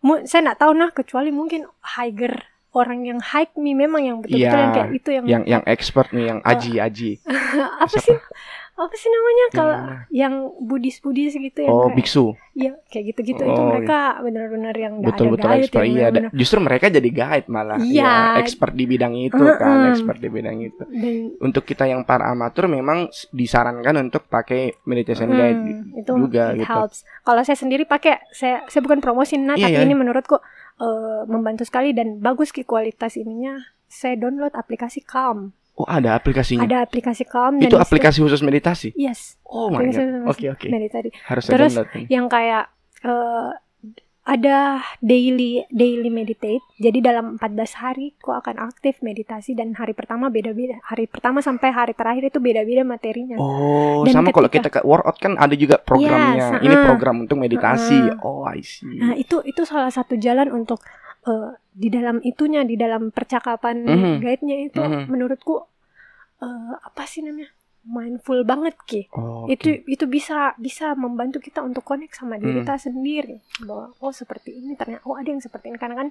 mu- 0.00 0.22
saya 0.22 0.46
nggak 0.46 0.60
tahu 0.60 0.72
nah 0.72 0.90
kecuali 0.90 1.28
mungkin 1.30 1.66
hiker 1.80 2.38
orang 2.74 3.00
yang 3.02 3.22
hike 3.22 3.54
nih 3.54 3.72
memang 3.72 4.02
yang 4.02 4.16
betul-betul 4.18 4.42
Iya, 4.50 4.58
yang 4.60 4.74
kayak 4.74 4.90
itu 4.92 5.08
yang, 5.10 5.24
Yang 5.24 5.42
yang 5.46 5.62
expert 5.64 6.08
nih, 6.10 6.24
yang 6.26 6.40
aji 6.42 6.72
aji. 6.76 7.10
apa 7.82 7.86
Siapa? 7.88 8.02
sih 8.02 8.16
apa 8.74 8.90
sih 8.90 9.06
namanya 9.06 9.44
kalau 9.54 9.70
Yang 9.70 9.86
mana? 9.86 10.02
yang 10.10 10.34
Buddhis 10.58 10.96
Buddhis 10.98 11.32
gitu 11.32 11.58
yang 11.62 11.70
Oh, 11.70 11.86
kayak 11.86 11.94
biksu. 11.94 12.24
ya 12.52 12.70
kayak 12.84 13.04
gitu-gitu 13.08 13.38
itu 13.40 13.54
Oh, 13.56 13.66
mereka 13.68 13.98
benar-benar 14.18 14.74
yang 14.74 14.98
nggak 14.98 15.14
Betul 15.14 15.26
ada 15.26 15.32
betul 15.32 15.46
guide 15.46 15.62
expert. 15.62 15.84
Iya, 15.84 15.94
benar-benar- 16.10 16.34
justru 16.34 16.58
mereka 16.58 16.86
jadi 16.88 17.10
guide 17.12 17.46
malah. 17.46 17.78
Iya. 17.78 17.86
Iya, 17.94 18.12
expert 18.36 18.72
di 18.74 18.84
bidang 18.84 19.14
itu 19.16 19.44
kan, 19.54 19.78
Mm-mm. 19.78 19.90
expert 19.90 20.18
di 20.18 20.28
bidang 20.28 20.56
itu. 20.60 20.82
dan 20.84 21.14
Untuk 21.38 21.62
kita 21.62 21.86
yang 21.86 22.02
para 22.02 22.26
amatur 22.26 22.66
memang 22.66 22.98
disarankan 23.30 23.94
untuk 24.00 24.26
pakai 24.26 24.74
meditation 24.82 25.30
Hmm, 25.30 25.38
guide 25.38 25.60
itu 25.94 26.10
juga 26.10 26.44
it 26.50 26.58
gitu. 26.60 26.78
Kalau 27.22 27.42
saya 27.42 27.54
sendiri 27.54 27.84
pakai, 27.84 28.26
saya 28.30 28.66
saya 28.66 28.82
bukan 28.82 28.98
promosi 28.98 29.34
nah, 29.36 29.54
Iya, 29.54 29.70
tapi 29.70 29.78
iya. 29.78 29.86
ini 29.86 29.94
menurutku 29.94 30.42
eh, 30.80 31.22
membantu 31.26 31.62
sekali 31.66 31.94
dan 31.94 32.18
bagus 32.18 32.50
ki 32.50 32.66
kualitas 32.66 33.14
ininya. 33.18 33.58
Saya 33.86 34.18
download 34.18 34.54
aplikasi 34.56 35.04
Calm. 35.06 35.54
Oh, 35.74 35.86
ada 35.86 36.14
aplikasinya. 36.14 36.66
Ada 36.66 36.86
aplikasi 36.86 37.26
Calm 37.26 37.58
dan 37.58 37.66
Itu 37.70 37.78
aplikasi 37.78 38.22
khusus 38.22 38.42
meditasi. 38.42 38.94
Yes. 38.94 39.38
Oh 39.46 39.70
my 39.70 39.90
god. 39.90 40.30
Oke, 40.30 40.46
oke. 40.50 40.66
meditasi. 40.70 41.10
Harus 41.26 41.42
saya 41.46 41.54
Terus 41.58 41.72
download. 41.78 42.06
Yang 42.10 42.26
kayak 42.30 42.64
eh, 43.02 43.50
ada 44.24 44.80
daily 44.98 45.68
daily 45.68 46.08
meditate. 46.08 46.64
Jadi 46.76 46.98
dalam 46.98 47.36
14 47.36 47.44
hari 47.76 48.16
kok 48.16 48.32
akan 48.34 48.56
aktif 48.58 48.98
meditasi 48.98 49.52
dan 49.52 49.76
hari 49.76 49.92
pertama 49.92 50.32
beda-beda. 50.32 50.80
Hari 50.82 51.04
pertama 51.06 51.38
sampai 51.38 51.68
hari 51.68 51.92
terakhir 51.92 52.32
itu 52.32 52.40
beda-beda 52.40 52.82
materinya. 52.82 53.36
Oh, 53.36 54.00
Dan 54.02 54.16
sama 54.16 54.32
kalau 54.32 54.48
ketika- 54.48 54.80
kita 54.80 54.80
ke 54.80 54.88
workout 54.88 55.20
kan 55.20 55.36
ada 55.36 55.52
juga 55.52 55.76
programnya. 55.76 56.56
Yes, 56.56 56.64
Ini 56.64 56.72
uh-uh. 56.74 56.86
program 56.86 57.16
untuk 57.20 57.36
meditasi. 57.36 58.00
Uh-uh. 58.16 58.24
Oh, 58.24 58.42
I 58.44 58.64
see. 58.64 58.96
Nah 58.96 59.12
itu 59.12 59.44
itu 59.44 59.60
salah 59.62 59.92
satu 59.92 60.16
jalan 60.16 60.48
untuk 60.50 60.80
eh, 61.24 61.50
di 61.70 61.88
dalam 61.88 62.20
itunya 62.20 62.64
di 62.64 62.76
dalam 62.76 63.08
percakapan 63.08 63.80
Mhm. 63.80 64.12
guide-nya 64.20 64.56
itu 64.62 64.76
Mhm. 64.78 65.08
menurutku 65.08 65.56
eh, 66.36 66.72
apa 66.78 67.04
sih 67.04 67.20
namanya 67.20 67.48
mindful 67.84 68.42
banget 68.42 68.74
ki. 68.82 69.12
Oh, 69.12 69.44
Itu 69.46 69.70
oke. 69.70 69.84
itu 69.86 70.04
bisa 70.06 70.52
bisa 70.56 70.92
membantu 70.94 71.38
kita 71.38 71.60
untuk 71.60 71.82
connect 71.82 72.14
sama 72.14 72.36
diri 72.36 72.54
Hmm. 72.54 72.60
kita 72.62 72.80
sendiri 72.82 73.36
bahwa 73.62 73.92
oh 73.98 74.10
seperti 74.10 74.52
ini 74.54 74.72
ternyata 74.72 75.04
oh 75.04 75.14
ada 75.14 75.26
yang 75.26 75.38
seperti 75.38 75.68
ini 75.68 75.76
karena 75.76 75.96
kan 75.96 76.08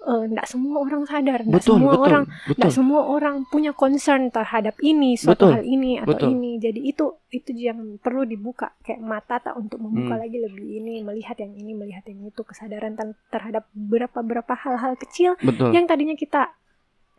eh, 0.00 0.24
nggak 0.26 0.46
semua 0.46 0.80
orang 0.80 1.04
sadar, 1.04 1.44
nggak 1.44 1.60
betul 1.60 1.76
semua 1.76 1.92
betul 1.92 2.04
orang 2.06 2.24
nggak 2.50 2.72
semua 2.72 3.00
orang 3.06 3.36
punya 3.44 3.72
concern 3.72 4.22
terhadap 4.28 4.72
ini 4.80 5.12
suatu 5.12 5.44
Betul, 5.44 5.50
hal 5.52 5.64
ini 5.66 5.90
atau 5.98 6.08
betul. 6.16 6.28
ini 6.30 6.50
jadi 6.56 6.80
itu 6.80 7.04
itu 7.28 7.50
yang 7.52 7.78
perlu 7.98 8.24
dibuka 8.24 8.72
kayak 8.80 8.96
mata 8.98 9.36
tak 9.38 9.54
untuk 9.54 9.76
membuka 9.76 10.14
Hmm. 10.14 10.22
lagi 10.22 10.38
lebih 10.38 10.80
ini 10.80 11.02
melihat 11.02 11.36
yang 11.36 11.52
ini 11.52 11.72
melihat 11.74 12.00
yang 12.04 12.24
itu 12.24 12.40
kesadaran 12.40 12.96
terhadap 13.28 13.68
beberapa 13.70 14.18
beberapa 14.20 14.54
hal-hal 14.54 14.96
kecil 14.96 15.36
betul 15.38 15.68
yang 15.70 15.84
tadinya 15.84 16.14
kita 16.14 16.48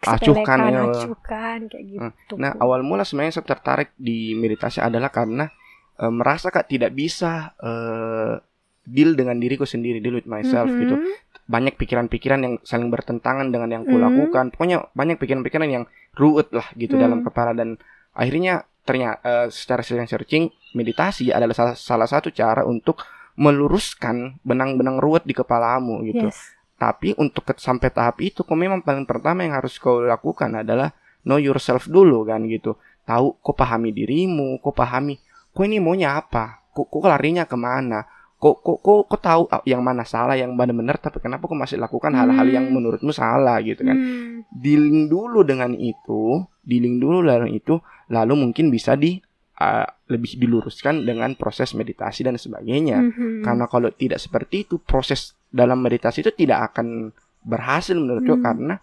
Acuhkan, 0.02 0.58
ya. 0.66 0.82
acuhkan 0.90 1.60
kayak 1.70 1.84
gitu 1.86 2.34
Nah, 2.36 2.58
awal 2.58 2.82
mula 2.82 3.06
sebenarnya 3.06 3.38
saya 3.38 3.46
tertarik 3.46 3.94
di 3.94 4.34
meditasi 4.34 4.82
adalah 4.82 5.14
karena 5.14 5.46
eh, 5.98 6.10
merasa 6.10 6.50
kak 6.50 6.66
tidak 6.66 6.92
bisa 6.92 7.54
eh, 7.58 8.42
deal 8.82 9.14
dengan 9.14 9.38
diriku 9.38 9.62
sendiri, 9.62 10.02
deal 10.02 10.18
with 10.18 10.26
myself 10.26 10.66
Mhm. 10.66 10.80
gitu. 10.82 10.96
Banyak 11.46 11.78
pikiran-pikiran 11.78 12.40
yang 12.42 12.54
saling 12.64 12.90
bertentangan 12.90 13.54
dengan 13.54 13.70
yang 13.70 13.84
kulakukan. 13.86 14.50
Pokoknya 14.50 14.90
banyak 14.92 15.22
pikiran-pikiran 15.22 15.70
yang 15.70 15.86
ruwet 16.18 16.50
lah 16.50 16.66
gitu 16.74 16.98
Mhm. 16.98 17.02
dalam 17.02 17.20
kepala 17.22 17.54
dan 17.54 17.78
akhirnya 18.12 18.66
ternyata 18.82 19.22
eh, 19.22 19.48
secara 19.54 19.86
searching 19.86 20.50
meditasi 20.74 21.30
adalah 21.30 21.54
salah, 21.54 21.76
salah 21.78 22.10
satu 22.10 22.34
cara 22.34 22.66
untuk 22.66 23.06
meluruskan 23.38 24.42
benang-benang 24.42 24.98
ruwet 24.98 25.24
di 25.24 25.32
kepalamu 25.32 26.02
gitu. 26.04 26.26
yes 26.28 26.58
Tapi 26.82 27.14
untuk 27.22 27.46
ke- 27.46 27.62
sampai 27.62 27.94
tahap 27.94 28.18
itu, 28.20 28.42
kau 28.42 28.58
memang 28.58 28.82
paling 28.82 29.06
pertama 29.06 29.46
yang 29.46 29.54
harus 29.54 29.78
kau 29.78 30.02
lakukan 30.02 30.66
adalah 30.66 30.90
know 31.22 31.38
yourself 31.38 31.86
dulu 31.86 32.26
kan 32.26 32.42
gitu. 32.50 32.74
Tahu, 33.06 33.38
kau 33.38 33.54
pahami 33.54 33.94
dirimu, 33.94 34.58
kau 34.58 34.74
pahami, 34.74 35.22
kau 35.54 35.62
ini 35.62 35.78
maunya 35.78 36.18
apa, 36.18 36.66
kau, 36.74 36.90
kau 36.90 37.06
larinya 37.06 37.46
ke 37.46 37.54
mana, 37.54 38.02
kau, 38.42 38.58
kau, 38.58 38.82
kau, 38.82 39.06
kau 39.06 39.20
tahu 39.22 39.46
ah, 39.48 39.62
yang 39.62 39.86
mana 39.86 40.02
salah, 40.02 40.34
yang 40.34 40.58
mana 40.58 40.74
benar, 40.74 40.98
tapi 40.98 41.22
kenapa 41.22 41.46
kau 41.46 41.54
masih 41.54 41.78
lakukan 41.78 42.10
hal-hal 42.10 42.50
yang 42.50 42.66
Hmm. 42.66 42.74
menurutmu 42.74 43.14
salah 43.14 43.62
gitu 43.62 43.86
kan. 43.86 43.94
Hmm. 43.94 44.42
Dealing 44.50 45.06
dulu 45.06 45.46
dengan 45.46 45.78
itu, 45.78 46.42
dealing 46.66 46.98
dulu 46.98 47.22
dengan 47.22 47.46
itu, 47.46 47.78
lalu 48.10 48.34
mungkin 48.42 48.74
bisa 48.74 48.98
di 48.98 49.22
ah, 49.56 49.86
lebih 50.10 50.42
diluruskan 50.42 51.06
dengan 51.06 51.38
proses 51.38 51.78
meditasi 51.78 52.26
dan 52.26 52.34
sebagainya. 52.34 52.98
Mhm. 52.98 53.46
Karena 53.46 53.70
kalau 53.70 53.94
tidak 53.94 54.18
seperti 54.18 54.66
itu, 54.66 54.82
proses 54.82 55.38
dalam 55.52 55.84
meditasi 55.84 56.24
itu 56.24 56.32
tidak 56.32 56.72
akan 56.74 57.12
berhasil 57.44 57.94
menurutku 57.94 58.40
Hmm. 58.40 58.44
karena 58.44 58.76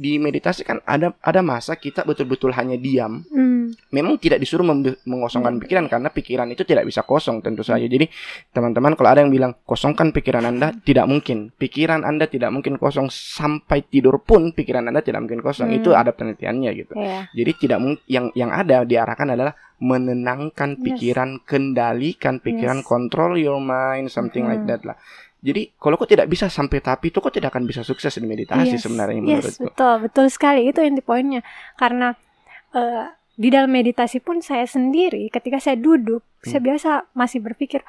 di 0.00 0.16
meditasi 0.16 0.64
kan 0.64 0.80
ada 0.88 1.12
ada 1.20 1.44
masa 1.44 1.76
kita 1.76 2.08
betul-betul 2.08 2.56
hanya 2.56 2.80
diam. 2.80 3.20
Hmm. 3.28 3.68
Memang 3.92 4.16
tidak 4.16 4.40
disuruh 4.40 4.64
mengosongkan 5.04 5.60
pikiran 5.60 5.92
karena 5.92 6.08
pikiran 6.08 6.48
itu 6.48 6.64
tidak 6.64 6.88
bisa 6.88 7.04
kosong 7.04 7.44
tentu 7.44 7.60
saja. 7.60 7.84
Jadi 7.84 8.08
teman-teman 8.48 8.96
kalau 8.96 9.12
ada 9.12 9.20
yang 9.20 9.28
bilang 9.28 9.52
kosongkan 9.68 10.08
pikiran 10.16 10.48
Anda, 10.48 10.72
tidak 10.72 11.04
mungkin. 11.04 11.52
Pikiran 11.52 12.00
Anda 12.08 12.32
tidak 12.32 12.48
mungkin 12.48 12.80
kosong 12.80 13.12
sampai 13.12 13.84
tidur 13.84 14.24
pun 14.24 14.56
pikiran 14.56 14.88
Anda 14.88 15.04
tidak 15.04 15.20
mungkin 15.28 15.44
kosong. 15.44 15.68
Hmm. 15.68 15.78
Itu 15.84 15.92
ada 15.92 16.16
penelitiannya 16.16 16.70
gitu. 16.80 16.96
Ya. 16.96 17.28
Jadi 17.36 17.50
tidak 17.60 17.78
yang 18.08 18.32
yang 18.32 18.50
ada 18.56 18.88
diarahkan 18.88 19.36
adalah 19.36 19.52
menenangkan 19.84 20.76
Yes. 20.76 20.80
pikiran, 20.80 21.30
kendalikan 21.44 22.40
pikiran, 22.40 22.80
Yes. 22.80 22.88
control 22.88 23.36
your 23.36 23.60
mind, 23.60 24.08
something 24.08 24.48
like 24.48 24.64
Mhm. 24.64 24.68
that 24.72 24.82
lah. 24.84 24.96
Jadi 25.40 25.72
kalau 25.74 25.96
kau 25.96 26.04
tidak 26.04 26.28
bisa 26.28 26.46
sampai 26.46 26.78
tahap 26.78 27.00
itu, 27.02 27.16
kau 27.16 27.32
tidak 27.32 27.48
akan 27.50 27.64
bisa 27.64 27.80
sukses 27.80 28.12
di 28.12 28.28
meditasi 28.28 28.76
Yes, 28.76 28.84
sebenarnya 28.84 29.16
yes, 29.16 29.24
menurutku. 29.24 29.64
betul, 29.72 29.94
betul 30.04 30.26
sekali. 30.28 30.68
Itu 30.68 30.84
yang 30.84 30.92
di 30.92 31.00
poinnya. 31.00 31.40
Karena 31.74 32.12
eh, 32.70 33.04
di 33.34 33.48
dalam 33.48 33.72
meditasi 33.72 34.20
pun 34.20 34.44
saya 34.44 34.68
sendiri 34.68 35.32
ketika 35.32 35.56
saya 35.56 35.80
duduk, 35.80 36.20
saya 36.44 36.60
Hmm. 36.60 36.68
biasa 36.68 36.90
masih 37.12 37.40
berpikir, 37.40 37.80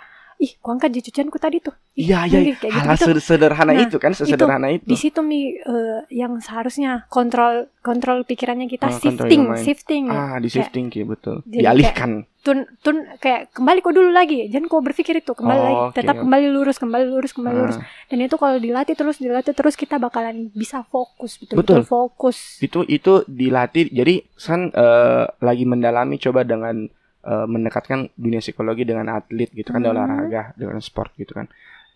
ih, 0.41 0.57
ku 0.57 0.73
angkat 0.73 0.89
cucianku 0.97 1.37
tadi 1.37 1.61
tuh. 1.61 1.77
Iya, 1.93 2.25
iya, 2.25 2.39
nanti 2.41 2.51
kayak 2.57 2.73
hal 2.73 2.97
gitu-gitu. 2.97 3.21
sederhana 3.21 3.71
Nah, 3.77 3.85
itu 3.85 3.97
kan, 4.01 4.11
sesederhana 4.17 4.67
itu. 4.73 4.89
Di 4.89 4.97
situ 4.97 5.21
mi 5.21 5.53
eh, 5.53 5.99
yang 6.09 6.41
seharusnya 6.41 7.05
kontrol 7.13 7.69
kontrol 7.85 8.25
pikirannya 8.25 8.65
kita 8.65 8.89
control 8.89 9.29
shifting, 9.29 9.41
shifting. 9.61 10.03
Ah, 10.09 10.41
di 10.41 10.49
shifting 10.49 10.89
Ki, 10.89 11.05
betul. 11.05 11.45
Jadi 11.45 11.61
Dialihkan. 11.61 12.25
Tun 12.41 12.65
tun 12.81 13.05
kayak 13.21 13.53
kembali 13.53 13.85
kok 13.85 13.93
dulu 13.93 14.09
lagi. 14.09 14.49
Jangan 14.49 14.65
kau 14.65 14.81
berpikir 14.81 15.21
itu, 15.21 15.29
kembali 15.37 15.59
Oh, 15.61 15.65
lagi. 15.65 15.77
oke, 15.77 15.95
Tetap 16.01 16.15
kembali 16.25 16.47
lurus, 16.49 16.77
kembali 16.81 17.05
lurus, 17.05 17.31
kembali 17.37 17.53
lurus. 17.53 17.77
Ah, 17.77 17.85
Dan 18.09 18.17
itu 18.25 18.35
kalau 18.41 18.57
dilatih 18.57 18.97
terus, 18.97 19.21
dilatih 19.21 19.53
terus 19.53 19.77
kita 19.77 20.01
bakalan 20.01 20.49
bisa 20.49 20.81
fokus, 20.89 21.37
betul-betul 21.37 21.85
Betul. 21.85 21.85
fokus. 21.85 22.57
itu 22.57 22.81
itu 22.89 23.21
dilatih. 23.29 23.93
Jadi 23.93 24.25
San 24.33 24.73
eh, 24.73 25.25
lagi 25.37 25.69
mendalami 25.69 26.17
coba 26.17 26.41
dengan 26.41 26.89
eh, 27.21 27.45
mendekatkan 27.45 28.09
dunia 28.15 28.39
psikologi 28.39 28.81
dengan 28.81 29.09
atlet 29.11 29.49
gitu 29.49 29.69
kan, 29.69 29.79
Hmm. 29.79 29.91
olahraga, 29.91 30.53
dengan 30.53 30.77
sport 30.79 31.13
gitu 31.15 31.33
kan. 31.33 31.45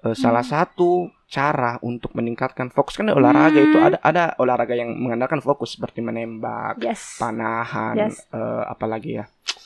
Eh, 0.02 0.14
Salah 0.14 0.42
satu 0.42 1.10
cara 1.26 1.82
untuk 1.82 2.14
meningkatkan 2.14 2.70
fokus 2.70 2.94
kan 2.94 3.10
olahraga 3.10 3.58
Hmm. 3.58 3.68
itu 3.68 3.78
ada 3.80 3.98
ada 4.00 4.24
olahraga 4.38 4.74
yang 4.74 4.94
mengandalkan 4.94 5.40
fokus 5.40 5.74
seperti 5.74 6.00
menembak, 6.00 6.78
Yes. 6.78 7.18
panahan, 7.18 7.96
Yes. 8.06 8.22
eh, 8.30 8.64
apalagi 8.66 9.18
ya, 9.18 9.26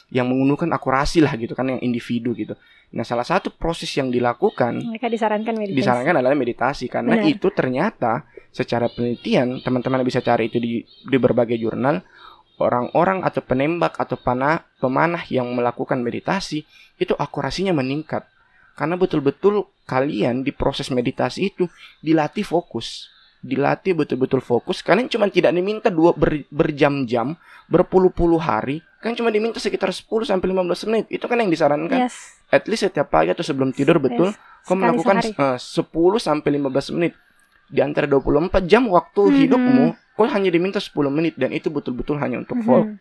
yang 0.10 0.26
menggunakan 0.26 0.72
akurasi 0.74 1.20
lah 1.20 1.36
gitu 1.36 1.54
kan, 1.54 1.68
yang 1.68 1.80
individu 1.80 2.32
gitu. 2.34 2.56
Nah 2.90 3.04
salah 3.04 3.22
satu 3.22 3.54
proses 3.54 3.92
yang 3.92 4.10
dilakukan 4.10 4.82
Mereka 4.82 5.06
disarankan 5.08 5.54
meditasi. 5.54 5.78
disarankan 5.78 6.16
adalah 6.16 6.34
meditasi 6.34 6.90
karena 6.90 7.14
Benar. 7.14 7.30
itu 7.30 7.48
ternyata 7.52 8.26
secara 8.50 8.90
penelitian 8.90 9.62
teman-teman 9.62 10.02
bisa 10.02 10.18
cari 10.20 10.50
itu 10.50 10.58
di 10.58 10.82
di 10.82 11.18
berbagai 11.20 11.54
jurnal 11.54 12.02
orang-orang 12.60 13.24
atau 13.24 13.40
penembak 13.40 13.96
atau 13.96 14.16
panah 14.16 14.68
pemanah 14.78 15.24
yang 15.28 15.48
melakukan 15.50 15.98
meditasi 15.98 16.68
itu 16.96 17.16
akurasinya 17.16 17.72
meningkat 17.72 18.28
karena 18.76 18.96
betul-betul 18.96 19.66
kalian 19.84 20.44
di 20.44 20.52
proses 20.52 20.88
meditasi 20.88 21.50
itu 21.50 21.66
dilatih 22.00 22.44
fokus 22.44 23.08
dilatih 23.40 23.96
betul-betul 23.96 24.40
fokus 24.40 24.84
kalian 24.84 25.08
cuma 25.08 25.28
tidak 25.28 25.52
diminta 25.52 25.88
dua 25.88 26.12
ber- 26.12 26.44
berjam-jam 26.50 27.40
berpuluh-puluh 27.66 28.38
hari 28.38 28.84
kan 29.00 29.16
cuma 29.16 29.32
diminta 29.32 29.64
sekitar 29.64 29.96
10 29.96 30.04
sampai 30.28 30.52
15 30.52 30.90
menit 30.92 31.06
itu 31.08 31.24
kan 31.24 31.40
yang 31.40 31.48
disarankan 31.48 32.12
Yes. 32.12 32.36
at 32.52 32.68
least 32.68 32.84
setiap 32.84 33.08
pagi 33.08 33.32
atau 33.32 33.40
sebelum 33.42 33.72
tidur 33.72 33.96
betul 33.96 34.28
yes. 34.28 34.68
kau 34.68 34.76
melakukan 34.76 35.24
sehari. 35.24 35.56
eh, 35.56 35.56
10 35.56 35.88
sampai 36.20 36.50
15 36.60 36.96
menit 37.00 37.14
di 37.70 37.80
antara 37.80 38.04
24 38.06 38.68
jam 38.68 38.92
waktu 38.92 39.22
Mhm. 39.24 39.36
hidupmu 39.40 39.86
kau 40.20 40.28
hanya 40.28 40.52
diminta 40.52 40.84
10 40.84 41.08
menit 41.08 41.40
dan 41.40 41.56
itu 41.56 41.72
betul-betul 41.72 42.20
hanya 42.20 42.44
untuk 42.44 42.60
fo- 42.60 42.84
Mhm. 42.84 43.00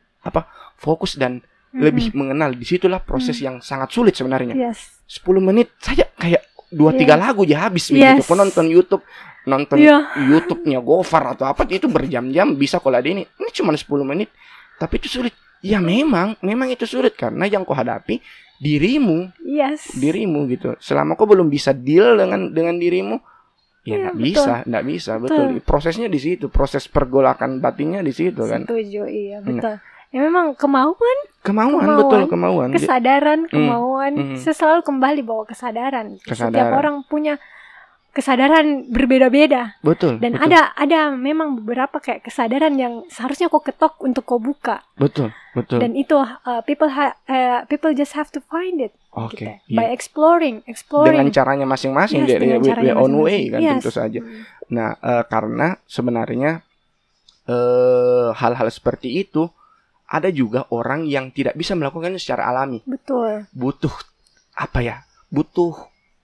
fokus 0.78 1.18
dan 1.18 1.42
Mhm. 1.74 1.80
lebih 1.82 2.06
mengenal 2.14 2.54
di 2.54 2.62
situlah 2.62 3.02
proses 3.02 3.42
yang 3.42 3.58
sangat 3.58 3.90
sulit 3.90 4.14
sebenarnya 4.14 4.54
Yes. 4.54 5.02
10 5.04 5.42
menit 5.42 5.74
saja 5.82 6.06
kayak 6.14 6.46
dua 6.70 6.94
tiga 6.94 7.18
Yes. 7.18 7.22
lagu 7.26 7.42
aja 7.42 7.66
habis 7.66 7.90
Yes. 7.90 7.92
begitu 7.92 8.22
kau 8.24 8.38
nonton 8.38 8.70
YouTube 8.70 9.02
nonton 9.44 9.76
Iya. 9.80 10.04
YouTube-nya 10.28 10.78
Gofar 10.78 11.34
atau 11.34 11.44
apa 11.44 11.66
itu 11.66 11.88
berjam-jam 11.88 12.54
bisa 12.54 12.78
kalau 12.78 12.94
ada 12.94 13.08
ini 13.08 13.26
ini 13.26 13.50
cuma 13.50 13.74
10 13.74 14.04
menit 14.04 14.30
tapi 14.76 14.96
itu 14.96 15.08
sulit 15.10 15.34
ya 15.58 15.82
memang 15.82 16.38
memang 16.38 16.70
itu 16.70 16.86
sulit 16.86 17.18
karena 17.18 17.44
yang 17.44 17.66
kau 17.66 17.74
hadapi 17.74 18.20
dirimu 18.58 19.32
Yes. 19.42 19.92
dirimu 19.92 20.44
gitu. 20.48 20.74
Selama 20.78 21.14
kau 21.14 21.24
belum 21.24 21.46
bisa 21.46 21.70
deal 21.72 22.16
dengan 22.16 22.50
dengan 22.50 22.74
dirimu, 22.74 23.16
ya 23.88 23.96
nggak 23.98 24.14
betul. 24.14 24.26
bisa, 24.28 24.52
nggak 24.62 24.84
bisa, 24.84 25.12
betul. 25.16 25.46
Prosesnya 25.60 26.06
di 26.06 26.18
situ, 26.18 26.46
proses 26.48 26.84
pergolakan 26.86 27.58
batinnya 27.58 28.00
di 28.00 28.12
situ 28.12 28.44
kan. 28.44 28.62
Setuju, 28.62 29.02
iya 29.04 29.40
betul. 29.40 29.80
Ya 30.08 30.20
memang 30.20 30.52
kemauan, 30.54 31.18
Kemauan, 31.38 31.80
Kemauan, 31.80 31.98
betul 32.00 32.22
kemauan. 32.26 32.68
Kesadaran, 32.72 33.40
kemauan, 33.44 34.12
Mhm. 34.16 34.36
saya 34.36 34.54
selalu 34.54 34.80
kembali 34.82 35.20
bawa 35.22 35.44
kesadaran. 35.44 36.16
Setiap 36.18 36.32
Kesadaran. 36.48 36.72
orang 36.74 36.96
punya 37.04 37.36
kesadaran 38.18 38.90
berbeda-beda 38.90 39.78
betul. 39.78 40.18
dan 40.18 40.34
betul, 40.34 40.50
ada 40.50 40.60
ada 40.74 41.00
memang 41.14 41.62
beberapa 41.62 42.02
kayak 42.02 42.26
kesadaran 42.26 42.74
yang 42.74 43.06
seharusnya 43.06 43.46
kau 43.46 43.62
ketok 43.62 43.94
untuk 44.02 44.26
kau 44.26 44.42
buka 44.42 44.82
betul, 44.98 45.30
betul. 45.54 45.78
dan 45.78 45.94
itu 45.94 46.18
uh, 46.18 46.34
people 46.66 46.90
ha- 46.90 47.14
uh, 47.24 47.62
people 47.70 47.94
just 47.94 48.18
have 48.18 48.26
to 48.28 48.42
find 48.42 48.82
it 48.82 48.90
Oke. 49.14 49.38
gitu. 49.38 49.54
iya. 49.70 49.78
by 49.78 49.86
exploring 49.90 50.66
exploring 50.66 51.14
Dengan 51.14 51.30
caranya 51.30 51.66
masing-masing, 51.66 52.26
Yes, 52.26 52.38
their- 52.42 52.58
caranya 52.60 52.94
own 52.98 53.14
way 53.18 53.48
kan 53.48 53.58
Yes. 53.62 53.72
tentu 53.80 53.90
saja. 53.90 54.20
Hmm. 54.20 54.42
Nah, 54.68 54.94
eh, 54.94 55.24
karena 55.26 55.80
sebenarnya 55.88 56.60
eh 57.48 58.28
hal-hal 58.36 58.68
seperti 58.68 59.24
itu 59.24 59.48
ada 60.08 60.28
juga 60.28 60.68
orang 60.68 61.04
yang 61.04 61.32
tidak 61.32 61.56
bisa 61.56 61.72
melakukannya 61.72 62.20
secara 62.20 62.48
alami. 62.48 62.80
betul 62.84 63.48
butuh 63.52 63.92
apa 64.52 64.78
ya 64.80 64.96
butuh 65.28 65.72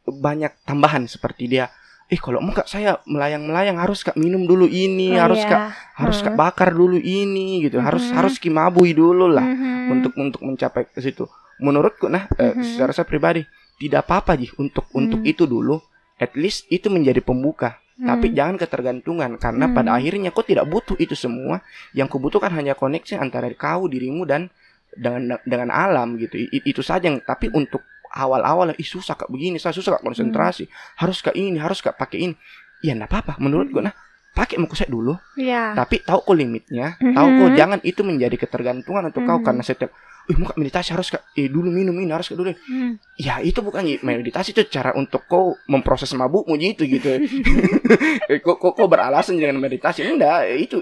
banyak 0.05 0.53
tambahan 0.65 1.09
seperti 1.09 1.49
dia 1.49 1.73
eh 2.05 2.21
kalau 2.21 2.39
mau 2.39 2.53
kak 2.53 2.69
saya 2.69 3.01
melayang 3.09 3.49
melayang 3.49 3.81
harus 3.81 4.05
kak 4.05 4.15
minum 4.15 4.45
dulu 4.45 4.69
ini 4.69 5.17
Oh, 5.17 5.25
harus 5.25 5.41
iya. 5.41 5.49
kak 5.49 5.61
harus 5.97 6.19
kak 6.21 6.37
bakar 6.37 6.71
dulu 6.71 6.97
ini 6.97 7.65
gitu 7.65 7.81
harus 7.81 8.05
Mhm. 8.09 8.15
harus 8.15 8.35
kimabui 8.37 8.93
dulu 8.93 9.27
lah 9.27 9.43
Mhm. 9.43 9.89
untuk 9.91 10.13
untuk 10.15 10.41
mencapai 10.45 10.85
ke 10.87 11.01
situ 11.01 11.25
menurutku 11.59 12.07
nah 12.07 12.29
eh, 12.37 12.53
Mhm. 12.53 12.63
secara 12.63 12.93
saya 12.93 13.09
pribadi 13.09 13.41
tidak 13.81 14.05
apa-apa 14.05 14.37
ji 14.37 14.53
untuk 14.57 14.85
untuk 14.93 15.25
Mhm. 15.25 15.31
itu 15.33 15.45
dulu 15.45 15.81
at 16.17 16.37
least 16.37 16.69
itu 16.69 16.93
menjadi 16.93 17.19
pembuka 17.19 17.81
tapi 17.95 18.31
Hmm. 18.31 18.37
jangan 18.37 18.57
ketergantungan 18.59 19.31
karena 19.39 19.71
Hmm. 19.71 19.75
pada 19.75 19.95
akhirnya 19.95 20.35
kau 20.35 20.43
tidak 20.43 20.67
butuh 20.67 20.99
itu 20.99 21.15
semua 21.15 21.63
yang 21.95 22.11
kau 22.11 22.19
butuhkan 22.19 22.51
hanya 22.51 22.75
koneksi 22.75 23.17
antara 23.17 23.47
kau 23.55 23.87
dirimu 23.87 24.27
dan 24.27 24.51
dengan 24.91 25.39
dengan 25.43 25.71
alam 25.71 26.19
gitu 26.19 26.35
I- 26.37 26.67
itu 26.67 26.83
saja 26.83 27.07
yang 27.07 27.23
tapi 27.23 27.51
untuk 27.51 27.83
awal-awal 28.15 28.71
ih 28.73 28.87
susah 28.87 29.19
kak 29.19 29.27
begini 29.29 29.59
saya 29.59 29.75
susah 29.75 29.99
kak 29.99 30.07
konsentrasi 30.07 30.71
harus 30.97 31.19
kak 31.21 31.35
ini 31.35 31.59
harus 31.59 31.83
kak 31.83 31.99
pakai 31.99 32.31
ini 32.31 32.35
ya 32.81 32.95
enggak 32.95 33.11
apa-apa 33.11 33.33
menurutku 33.43 33.83
nah 33.83 33.91
pakai 34.31 34.59
muka 34.59 34.75
saya 34.75 34.91
dulu 34.91 35.15
Iya. 35.35 35.75
tapi 35.75 36.03
tahu 36.03 36.23
kok 36.23 36.35
limitnya 36.35 36.95
tahu 36.99 37.29
kok 37.39 37.51
jangan 37.55 37.79
itu 37.83 38.03
menjadi 38.03 38.35
ketergantungan 38.39 39.11
untuk 39.11 39.23
kau 39.23 39.39
Mhm. 39.39 39.47
karena 39.47 39.63
setiap 39.63 39.91
Ih, 40.25 40.41
muka 40.41 40.57
meditasi 40.57 40.97
harus 40.97 41.13
kak, 41.13 41.21
eh 41.37 41.53
dulu 41.53 41.69
minum 41.69 41.93
ini 42.01 42.09
harus 42.09 42.33
kak 42.33 42.41
dulu. 42.41 42.49
Hmm. 42.49 42.97
Ya 43.21 43.45
itu 43.45 43.61
bukan 43.61 43.85
meditasi 44.01 44.57
itu 44.57 44.65
cara 44.73 44.97
untuk 44.97 45.29
kau 45.29 45.53
memproses 45.69 46.09
mabukmu 46.17 46.57
gitu 46.57 46.89
gitu. 46.89 47.21
Eh, 48.33 48.41
kok, 48.41 48.57
kok, 48.57 48.73
kok 48.73 48.89
beralasan 48.89 49.37
dengan 49.37 49.61
meditasi 49.61 50.01
enggak 50.01 50.49
itu 50.57 50.81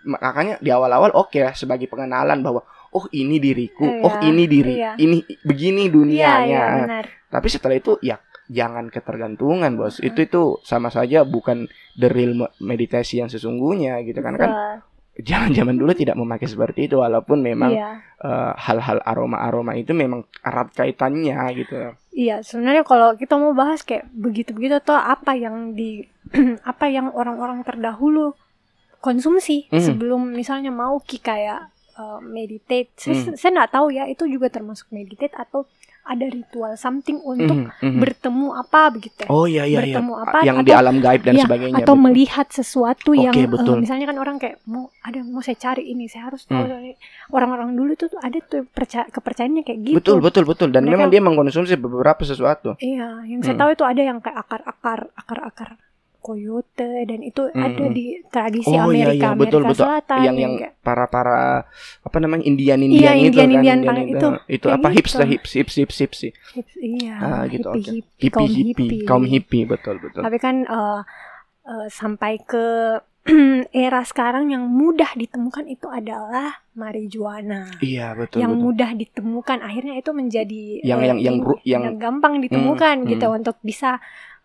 makanya 0.00 0.56
di 0.64 0.72
awal-awal 0.72 1.12
oke 1.12 1.36
lah 1.36 1.52
sebagai 1.52 1.84
pengenalan 1.84 2.40
bahwa 2.40 2.64
oh 2.90 3.06
ini 3.10 3.36
diriku, 3.36 3.86
oh 4.00 4.14
Iya, 4.16 4.24
ini 4.24 4.44
diri, 4.44 4.72
iya. 4.76 4.92
ini 4.96 5.18
begini 5.40 5.84
Iya, 5.84 5.92
dunianya. 5.92 6.44
iya 6.44 6.64
benar. 6.76 7.04
Tapi 7.28 7.46
setelah 7.46 7.74
itu 7.74 7.94
ya 8.00 8.18
jangan 8.46 8.88
ketergantungan 8.88 9.74
bos. 9.74 9.98
Itu 9.98 10.18
itu 10.20 10.42
sama 10.60 10.88
saja 10.88 11.22
bukan 11.22 11.66
the 11.94 12.06
real 12.06 12.34
me- 12.34 12.52
meditasi 12.58 13.18
yang 13.18 13.28
sesungguhnya 13.28 14.02
gitu 14.02 14.18
kan 14.18 14.34
kan. 14.34 14.50
Jangan 15.12 15.52
zaman 15.52 15.76
dulu 15.76 15.92
tidak 15.92 16.16
memakai 16.16 16.46
seperti 16.46 16.86
itu 16.86 16.96
walaupun 16.96 17.38
memang 17.40 17.70
Iya. 17.70 17.90
eh, 18.18 18.52
hal-hal 18.56 18.98
aroma-aroma 19.00 19.74
itu 19.74 19.92
memang 19.92 20.24
erat 20.40 20.72
kaitannya 20.72 21.36
gitu. 21.54 21.92
Iya, 22.10 22.40
sebenarnya 22.40 22.82
kalau 22.82 23.14
kita 23.14 23.36
mau 23.36 23.52
bahas 23.52 23.80
kayak 23.80 24.08
begitu-begitu 24.08 24.80
tuh 24.80 24.94
apa 24.94 25.32
yang 25.32 25.72
di 25.72 26.02
apa 26.64 26.86
yang 26.86 27.12
orang-orang 27.12 27.62
terdahulu 27.62 28.34
konsumsi 28.98 29.64
Hmm. 29.68 29.80
sebelum 29.80 30.20
misalnya 30.30 30.68
mau 30.68 30.98
ki 30.98 31.18
kayak 31.18 31.70
uh, 31.92 32.20
meditate. 32.20 32.90
Saya 32.94 33.16
Hmm. 33.16 33.34
saya 33.34 33.50
nggak 33.56 33.72
tahu 33.72 33.86
ya 33.90 34.04
itu 34.04 34.24
juga 34.24 34.46
termasuk 34.46 34.90
meditate 34.90 35.32
atau 35.32 35.66
ada 36.02 36.26
ritual 36.26 36.74
something 36.74 37.20
untuk 37.20 37.54
Mhm, 37.70 37.70
mhm. 37.86 37.98
bertemu 37.98 38.46
apa 38.52 38.80
begitu. 38.90 39.20
ya. 39.20 39.28
Oh 39.28 39.44
iya 39.44 39.62
iya 39.62 39.78
iya. 39.78 39.94
bertemu 39.94 40.12
apa, 40.16 40.38
Yang 40.40 40.58
di 40.58 40.70
atau- 40.72 40.80
alam 40.80 40.96
gaib 40.98 41.22
dan 41.22 41.34
Iya, 41.36 41.44
sebagainya. 41.44 41.76
atau 41.76 41.94
betul. 41.94 42.02
melihat 42.02 42.46
sesuatu 42.50 43.10
Oke, 43.12 43.20
yang 43.20 43.34
eh, 43.36 43.46
betul. 43.46 43.76
misalnya 43.78 44.06
kan 44.06 44.18
orang 44.18 44.36
kayak 44.36 44.56
mau 44.64 44.88
ada 44.98 45.20
mau 45.22 45.38
saya 45.38 45.54
cari 45.56 45.86
ini 45.86 46.04
saya 46.06 46.26
harus 46.26 46.42
tahu 46.42 46.56
Hmm. 46.56 46.68
soalnya 46.68 46.94
orang-orang 47.30 47.70
dulu 47.74 47.92
tuh 47.94 48.08
ada 48.16 48.38
tuh 48.40 48.64
percaya 48.66 49.06
kepercayaannya 49.06 49.62
kayak 49.62 49.80
gitu 49.84 49.96
Betul 49.96 50.18
betul 50.20 50.44
betul 50.44 50.68
dan 50.68 50.82
Mereka- 50.82 50.92
memang 50.96 51.08
dia 51.08 51.20
mengkonsumsi 51.20 51.74
beberapa 51.76 52.22
sesuatu. 52.22 52.74
Iya, 52.76 53.22
yang 53.26 53.40
saya 53.40 53.54
Hmm. 53.54 53.62
tahu 53.62 53.70
itu 53.70 53.84
ada 53.84 54.02
yang 54.02 54.18
kayak 54.18 54.38
akar-akar, 54.40 55.00
akar-akar 55.14 55.70
koyote 56.20 56.76
dan 57.02 57.20
itu 57.20 57.42
Hmm, 57.46 57.64
ada 57.64 57.84
hmm. 57.84 57.92
di 57.92 58.04
tradisi 58.24 58.68
Oh, 58.70 58.88
iya, 58.88 59.10
Amerika, 59.10 59.26
iya, 59.26 59.34
betul, 59.34 59.60
Amerika 59.60 59.70
betul. 59.70 59.82
Selatan 59.82 60.20
yang 60.22 60.36
yang 60.36 60.54
para 60.78 61.04
para 61.06 61.64
apa 62.00 62.16
namanya 62.18 62.44
Indian 62.44 62.78
Iya, 62.78 62.86
Indian 62.86 63.16
itu 63.16 63.24
Indian- 63.26 63.34
kan 63.40 63.50
Indian 63.56 63.78
tangan 63.82 64.06
itu 64.06 64.28
itu. 64.50 64.66
apa 64.68 64.86
gitu. 64.86 64.96
hips 64.96 65.12
lah 65.14 65.26
hips 65.26 65.50
hips 65.52 65.74
hips 65.76 65.96
hips 65.98 66.16
sih 66.18 66.32
hips- 66.54 66.78
iya, 66.78 67.14
Ah, 67.16 67.42
gitu, 67.46 67.68
hippie, 67.70 67.98
hippie, 67.98 68.04
hippie 68.16 68.30
kaum 68.30 68.46
hippie 68.46 68.70
hippie. 68.86 69.02
kaum 69.02 69.24
hippie 69.24 69.64
betul 69.64 69.96
betul 69.98 70.20
Tapi 70.20 70.38
kan 70.38 70.62
eh, 70.62 71.00
eh, 71.66 71.86
sampai 71.88 72.38
ke 72.40 72.64
era 73.76 74.00
sekarang 74.02 74.48
yang 74.48 74.64
mudah 74.64 75.12
ditemukan 75.12 75.68
itu 75.68 75.84
adalah 75.86 76.64
marijuana. 76.72 77.68
iya 77.78 78.12
betul 78.12 78.40
yang 78.40 78.50
betul 78.50 78.64
mudah 78.66 78.90
ditemukan 78.92 79.58
akhirnya 79.60 79.94
itu 79.94 80.10
menjadi 80.10 80.62
Yang- 80.80 80.98
eh, 80.98 81.06
yang- 81.06 81.20
yang 81.20 81.36
ru- 81.38 81.62
yang- 81.62 81.84
gampang 81.96 82.40
ditemukan 82.40 82.96
Hmm, 82.98 83.08
gitu 83.08 83.26
hmm. 83.26 83.38
untuk 83.38 83.56
bisa 83.60 84.00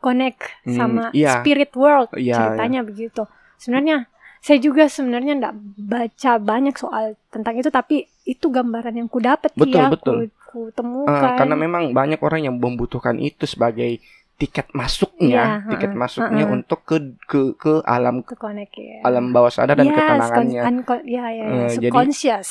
connect 0.06 0.39
Hmm, 0.62 0.78
sama 0.78 1.03
iya. 1.12 1.41
spirit 1.41 1.72
world 1.74 2.10
Iya, 2.14 2.38
ceritanya 2.38 2.86
begitu 2.86 3.26
sebenarnya 3.58 4.06
saya 4.38 4.62
juga 4.62 4.86
sebenarnya 4.86 5.34
nggak 5.41 5.56
baca 5.89 6.32
banyak 6.38 6.76
soal 6.78 7.18
tentang 7.34 7.58
itu 7.58 7.74
tapi 7.74 8.06
itu 8.24 8.45
gambaran 8.47 8.93
yang 8.93 9.10
ku 9.10 9.18
dapat 9.18 9.49
Betul, 9.58 9.82
ya 9.82 9.89
betul. 9.89 10.16
ku, 10.30 10.30
ku 10.45 10.60
Ah, 10.70 10.74
temukan 10.78 11.34
karena 11.36 11.56
memang 11.58 11.84
banyak 11.91 12.22
orang 12.22 12.45
yang 12.45 12.56
membutuhkan 12.62 13.18
itu 13.18 13.49
sebagai 13.49 13.97
tiket 14.36 14.68
masuknya 14.76 15.64
Iya, 15.66 15.72
tiket 15.72 15.91
heeh, 15.95 15.99
masuknya 15.99 16.43
heeh. 16.45 16.56
untuk 16.60 16.80
ke 16.84 16.97
ke 17.24 17.56
ke 17.56 17.74
alam 17.88 18.20
ke 18.22 18.36
connect 18.36 18.76
ya 18.76 18.99
alam 19.01 19.32
bawah 19.32 19.49
sadar 19.49 19.80
dan 19.80 19.89
Yes, 19.89 19.95
ketenangannya 19.97 20.62
ya 20.62 20.66
ya, 21.08 21.26
ya, 21.32 21.45
Eh, 21.66 21.70
jadi- 21.82 21.95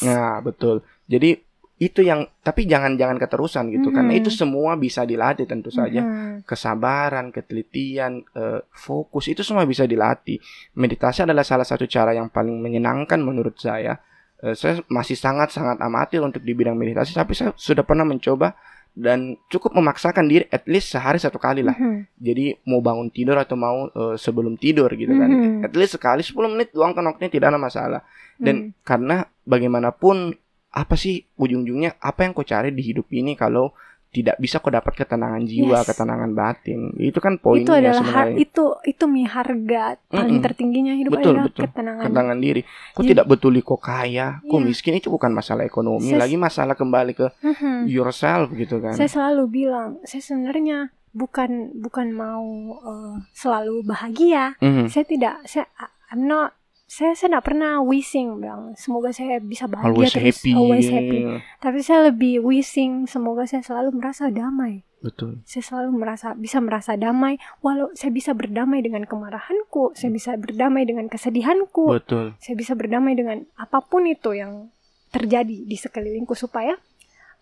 Nah, 0.02 0.40
betul. 0.40 0.80
Jadi 1.04 1.36
itu 1.74 2.06
yang 2.06 2.22
tapi 2.38 2.70
jangan 2.70 2.94
jangan 2.94 3.18
keterusan 3.18 3.66
gitu 3.74 3.90
karena 3.90 4.14
Mhm. 4.14 4.20
itu 4.22 4.30
semua 4.30 4.78
bisa 4.78 5.02
dilatih 5.02 5.42
tentu 5.42 5.74
saja. 5.74 6.00
Mhm. 6.00 6.46
Kesabaran, 6.46 7.34
ketelitian, 7.34 8.22
eh, 8.30 8.62
fokus 8.70 9.26
itu 9.26 9.42
semua 9.42 9.66
bisa 9.66 9.82
dilatih. 9.82 10.38
Meditasi 10.78 11.26
adalah 11.26 11.42
salah 11.42 11.66
satu 11.66 11.82
cara 11.90 12.14
yang 12.14 12.30
paling 12.30 12.54
menyenangkan 12.62 13.18
menurut 13.18 13.58
saya. 13.58 13.98
Eh, 14.38 14.54
saya 14.54 14.86
masih 14.86 15.18
sangat-sangat 15.18 15.82
amatir 15.82 16.22
untuk 16.22 16.46
di 16.46 16.54
bidang 16.54 16.78
meditasi 16.78 17.10
tapi 17.10 17.34
saya 17.34 17.50
sudah 17.58 17.82
pernah 17.82 18.06
mencoba 18.06 18.54
dan 18.94 19.34
cukup 19.50 19.74
memaksakan 19.74 20.30
diri 20.30 20.46
at 20.54 20.70
least 20.70 20.94
sehari 20.94 21.18
satu 21.18 21.42
kali 21.42 21.66
lah. 21.66 21.74
Mhm. 21.74 22.14
Jadi 22.14 22.54
mau 22.70 22.78
bangun 22.78 23.10
tidur 23.10 23.34
atau 23.34 23.58
mau 23.58 23.90
eh, 23.90 24.14
sebelum 24.14 24.54
tidur 24.54 24.94
gitu 24.94 25.10
kan. 25.10 25.26
Mhm. 25.26 25.66
At 25.66 25.74
least 25.74 25.98
sekali 25.98 26.22
10 26.22 26.54
menit 26.54 26.70
luangkan 26.70 27.02
waktunya 27.02 27.34
tidak 27.34 27.50
ada 27.50 27.58
masalah. 27.58 28.00
Dan 28.38 28.70
Mhm. 28.70 28.86
karena 28.86 29.16
bagaimanapun 29.42 30.38
apa 30.74 30.94
sih 30.94 31.22
ujung-ujungnya 31.34 31.96
apa 31.96 32.20
yang 32.20 32.32
kau 32.32 32.42
cari 32.42 32.68
di 32.68 32.82
hidup 32.82 33.06
ini 33.08 33.32
kalau 33.34 33.70
tidak 34.10 34.38
bisa 34.38 34.58
kau 34.58 34.70
dapat 34.70 34.94
ketenangan 34.96 35.42
jiwa, 35.42 35.82
Yes. 35.82 35.86
ketenangan 35.88 36.30
batin. 36.32 36.94
Itu 36.96 37.18
kan 37.18 37.34
itu 37.34 37.42
poinnya 37.42 37.66
adalah 37.72 37.98
har- 37.98 38.30
sebenarnya. 38.30 38.38
itu 38.40 38.64
itu 38.84 39.04
mi 39.04 39.22
harga 39.24 39.84
paling 40.04 40.38
Mm-mm. 40.38 40.44
tertingginya 40.44 40.94
hidup 40.94 41.12
Betul, 41.12 41.34
adalah 41.34 41.44
betul. 41.44 41.62
ketenangan 41.64 42.04
Ketenangan 42.04 42.38
diri. 42.38 42.62
Kau 42.62 43.02
Jadi- 43.02 43.10
tidak 43.10 43.26
betuli 43.26 43.60
kau 43.60 43.74
kaya, 43.76 44.38
kau 44.40 44.58
Iya. 44.58 44.66
miskin 44.68 44.94
itu 44.94 45.08
bukan 45.08 45.30
masalah 45.30 45.62
ekonomi, 45.62 46.10
Ses- 46.10 46.20
lagi 46.20 46.36
masalah 46.36 46.74
kembali 46.74 47.12
ke 47.12 47.26
Mhm. 47.36 47.86
yourself 47.86 48.50
gitu 48.52 48.78
kan. 48.78 48.94
Saya 48.94 49.10
selalu 49.10 49.42
bilang, 49.48 49.98
saya 50.04 50.22
sebenarnya 50.22 50.78
bukan 51.10 51.50
bukan 51.76 52.06
mau 52.10 52.46
eh, 52.80 53.14
selalu 53.32 53.82
bahagia. 53.82 54.54
Mhm. 54.58 54.90
Saya 54.90 55.04
tidak, 55.04 55.42
saya 55.44 55.66
I'm 56.08 56.22
not 56.24 56.54
saya 56.94 57.18
saya 57.18 57.34
tidak 57.34 57.50
pernah 57.50 57.82
wishing 57.82 58.38
bilang 58.38 58.78
semoga 58.78 59.10
saya 59.10 59.42
bisa 59.42 59.66
bahagia 59.66 59.90
Always 59.90 60.14
terus 60.14 60.38
happy. 60.38 60.52
always 60.54 60.86
happy. 60.86 61.20
Tapi 61.58 61.78
saya 61.82 62.14
lebih 62.14 62.38
wishing 62.46 63.10
semoga 63.10 63.50
saya 63.50 63.66
selalu 63.66 63.98
merasa 63.98 64.30
damai. 64.30 64.86
Betul. 65.02 65.42
Saya 65.42 65.66
selalu 65.66 65.90
merasa 65.98 66.38
bisa 66.38 66.62
merasa 66.62 66.94
damai 66.94 67.42
walau 67.66 67.90
saya 67.98 68.14
bisa 68.14 68.30
berdamai 68.30 68.78
dengan 68.78 69.10
kemarahanku, 69.10 69.98
saya 69.98 70.14
bisa 70.14 70.38
berdamai 70.38 70.86
dengan 70.86 71.10
kesedihanku, 71.10 71.98
Betul. 71.98 72.38
saya 72.38 72.54
bisa 72.54 72.78
berdamai 72.78 73.18
dengan 73.18 73.42
apa 73.58 73.82
pun 73.82 74.06
itu 74.06 74.30
yang 74.30 74.70
terjadi 75.10 75.66
di 75.66 75.74
sekelilingku 75.74 76.38
supaya 76.38 76.78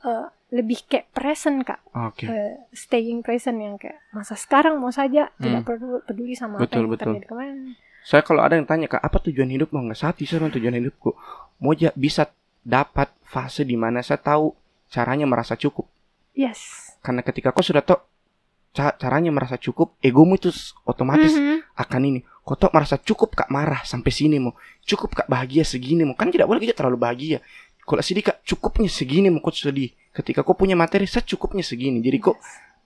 eh, 0.01 0.27
lebih 0.53 0.85
kayak 0.85 1.09
present 1.11 1.65
kak. 1.65 1.81
Oke. 1.91 2.25
eh, 2.25 2.61
staying 2.71 3.21
present 3.21 3.57
yang 3.57 3.75
kayak 3.75 3.97
masa 4.11 4.37
sekarang 4.37 4.77
mau 4.77 4.93
saja? 4.93 5.33
Tidak 5.35 5.61
Hmm. 5.61 5.67
perlu 5.67 6.05
peduli 6.05 6.37
sama 6.37 6.61
Betul, 6.61 6.69
apa 6.69 6.77
yang 6.79 6.91
betul. 6.91 7.07
terjadi 7.11 7.27
kemarin. 7.27 7.57
Saya 8.03 8.21
kalau 8.21 8.43
ada 8.43 8.55
yang 8.55 8.67
tanya 8.67 8.87
kak 8.87 9.01
apa 9.01 9.17
tujuan 9.23 9.49
hidup? 9.49 9.71
Mau 9.71 9.81
nggak 9.81 9.97
satu 9.97 10.21
sih 10.21 10.37
tujuan 10.37 10.75
hidupku. 10.75 11.17
Mau 11.57 11.73
ja- 11.73 11.95
bisa 11.95 12.29
dapat 12.61 13.09
fase 13.23 13.63
di 13.63 13.75
mana 13.75 14.05
saya 14.05 14.19
tahu 14.19 14.53
caranya 14.87 15.25
merasa 15.25 15.55
cukup. 15.55 15.89
Yes. 16.33 16.93
Karena 17.01 17.21
ketika 17.21 17.49
kau 17.49 17.65
sudah 17.65 17.81
tahu 17.81 17.99
ca- 18.73 18.97
caranya 18.97 19.29
merasa 19.29 19.57
cukup 19.57 19.97
egomu 19.99 20.35
itu 20.35 20.49
otomatis 20.83 21.33
Mhm. 21.33 21.61
akan 21.75 22.03
ini 22.03 22.21
kau 22.41 22.57
tahu 22.57 22.73
merasa 22.73 22.97
cukup 22.97 23.33
kak 23.35 23.49
marah 23.49 23.85
sampai 23.85 24.11
sini 24.11 24.37
mau 24.37 24.53
cukup 24.83 25.15
kak 25.15 25.29
bahagia 25.29 25.63
segini 25.63 26.03
mau 26.03 26.13
kan 26.13 26.27
tidak 26.27 26.45
boleh 26.45 26.59
kita 26.59 26.75
terlalu 26.75 26.99
bahagia 26.99 27.39
kalau 27.83 28.01
sedih 28.01 28.23
kak 28.25 28.43
cukupnya 28.43 28.87
segini 28.87 29.29
mau 29.29 29.39
kau 29.39 29.51
sedih 29.51 29.91
ketika 30.11 30.43
kau 30.43 30.53
punya 30.53 30.75
materi 30.75 31.05
secukupnya 31.05 31.61
segini 31.61 31.99
jadi 31.99 32.19
kok 32.21 32.37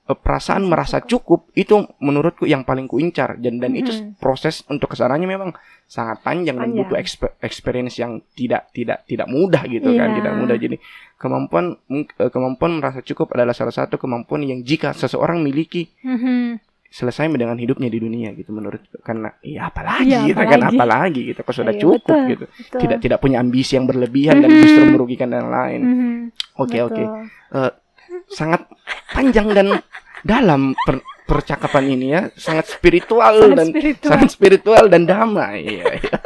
eh, 0.07 0.15
perasaan 0.15 0.63
Merasa 0.63 0.97
merasa 0.97 1.07
cukup 1.07 1.51
itu 1.53 1.75
menurutku 1.99 2.47
yang 2.47 2.63
paling 2.63 2.87
kuincar 2.87 3.35
dan 3.37 3.59
dan 3.59 3.75
itu 3.75 3.91
Mhm. 3.91 4.17
proses 4.17 4.63
untuk 4.67 4.89
ke 4.89 4.97
sananya 4.97 5.27
memang 5.27 5.51
sangat 5.85 6.19
panjang, 6.21 6.55
dan 6.55 6.71
Panjang. 6.71 6.79
butuh 6.83 6.97
expe- 6.97 7.35
experience 7.41 7.95
yang 7.97 8.23
tidak 8.33 8.71
tidak 8.71 9.03
tidak 9.05 9.27
mudah 9.27 9.63
gitu 9.67 9.91
kan 9.93 10.11
Iya. 10.11 10.17
tidak 10.17 10.33
mudah 10.37 10.57
jadi 10.57 10.77
kemampuan 11.17 11.75
eh, 11.91 12.31
kemampuan 12.31 12.79
merasa 12.79 13.01
cukup 13.01 13.35
adalah 13.35 13.53
salah 13.53 13.71
satu 13.71 13.97
kemampuan 13.97 14.43
yang 14.43 14.63
jika 14.63 14.91
seseorang 14.93 15.43
miliki 15.43 15.91
Mhm. 16.01 16.59
Selesai 16.97 17.29
dengan 17.31 17.55
hidupnya 17.55 17.93
di 17.93 18.01
dunia 18.01 18.33
gitu 18.33 18.49
menurut 18.51 18.81
karena 19.01 19.29
ya 19.45 19.67
apalagi 19.71 20.09
Iya, 20.09 20.21
gitu 20.27 20.41
kan 20.41 20.49
apalagi. 20.59 20.73
apalagi 20.73 21.21
gitu 21.29 21.41
kok 21.41 21.53
sudah 21.55 21.71
Iya, 21.71 21.83
cukup 21.83 22.01
betul, 22.03 22.21
gitu 22.27 22.45
Betul. 22.49 22.79
tidak 22.81 22.99
tidak 23.05 23.19
punya 23.21 23.37
ambisi 23.39 23.73
yang 23.77 23.85
berlebihan 23.85 24.37
dan 24.39 24.49
Mhm. 24.49 24.59
justru 24.59 24.83
merugikan 24.89 25.29
yang 25.29 25.49
lain 25.49 25.81
Mhm. 25.83 26.17
oke 26.57 26.79
oke 26.83 27.05
Betul. 27.05 27.71
sangat 28.29 28.65
panjang 29.09 29.49
dan 29.53 29.67
dalam 30.23 30.73
per- 30.79 31.05
percakapan 31.23 31.85
ini 31.91 32.07
ya 32.09 32.21
sangat 32.33 32.71
spiritual 32.71 33.35
Sangat 33.37 33.57
dan 33.57 33.67
spiritual. 33.69 34.09
sangat 34.09 34.29
spiritual 34.31 34.85
dan 34.87 35.03
damai 35.05 35.59
Iya, 35.61 35.85
iya. 36.01 36.17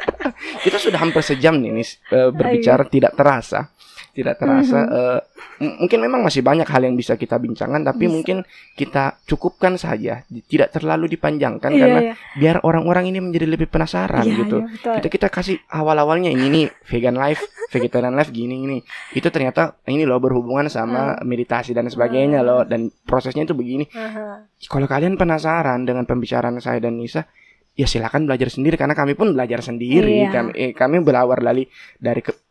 kita 0.60 0.76
sudah 0.76 0.98
hampir 0.98 1.20
sejam 1.20 1.56
nih 1.56 1.72
nih, 1.72 1.86
eh, 2.10 2.28
berbicara 2.30 2.84
tidak 2.84 3.12
terasa 3.14 3.72
tidak 4.10 4.36
terasa 4.36 4.78
Mhm. 4.80 4.90
eh, 4.90 5.20
m- 5.60 5.76
mungkin 5.80 5.98
memang 6.00 6.20
masih 6.20 6.40
banyak 6.40 6.64
hal 6.64 6.82
yang 6.82 6.94
bisa 6.94 7.14
kita 7.14 7.36
bincangkan 7.36 7.80
tapi 7.80 8.04
Bisa. 8.04 8.12
mungkin 8.12 8.36
kita 8.74 9.18
cukupkan 9.24 9.74
saja 9.74 10.22
tidak 10.44 10.70
terlalu 10.70 11.06
dipanjangkan 11.08 11.70
Iya, 11.70 11.78
karena 11.78 12.00
iya. 12.02 12.14
biar 12.34 12.56
orang-orang 12.60 13.08
ini 13.08 13.18
menjadi 13.20 13.46
lebih 13.46 13.66
penasaran 13.66 14.22
Iya, 14.22 14.36
gitu 14.36 14.58
iya, 14.58 14.66
betul. 14.68 14.94
kita 14.96 15.08
kita 15.08 15.28
kasih 15.28 15.56
awal-awalnya 15.68 16.28
ini 16.28 16.46
nih 16.48 16.66
vegan 16.84 17.14
life 17.14 17.40
vegetarian 17.68 18.12
life 18.12 18.28
gini 18.28 18.56
ini 18.60 18.78
itu 19.12 19.28
ternyata 19.28 19.78
ini 19.84 20.02
loh 20.02 20.18
berhubungan 20.18 20.66
sama 20.66 21.14
Hmm. 21.14 21.22
meditasi 21.22 21.70
dan 21.70 21.86
sebagainya 21.86 22.40
Hmm. 22.40 22.46
loh 22.46 22.62
dan 22.62 22.90
prosesnya 23.00 23.42
itu 23.42 23.54
begini 23.54 23.86
Aha. 23.90 24.42
kalau 24.66 24.84
kalian 24.84 25.14
penasaran 25.14 25.82
dengan 25.82 26.02
pembicaraan 26.02 26.58
saya 26.58 26.78
dan 26.78 26.96
Nisa 26.96 27.24
ya 27.80 27.88
silakan 27.88 28.28
belajar 28.28 28.52
sendiri 28.52 28.76
karena 28.76 28.92
kami 28.92 29.16
pun 29.16 29.32
belajar 29.32 29.64
sendiri. 29.64 30.28
Iya. 30.28 30.30
Kami 30.30 30.50
eh, 30.52 30.70
kami 30.76 31.00
berawal 31.00 31.40
dari 31.40 31.64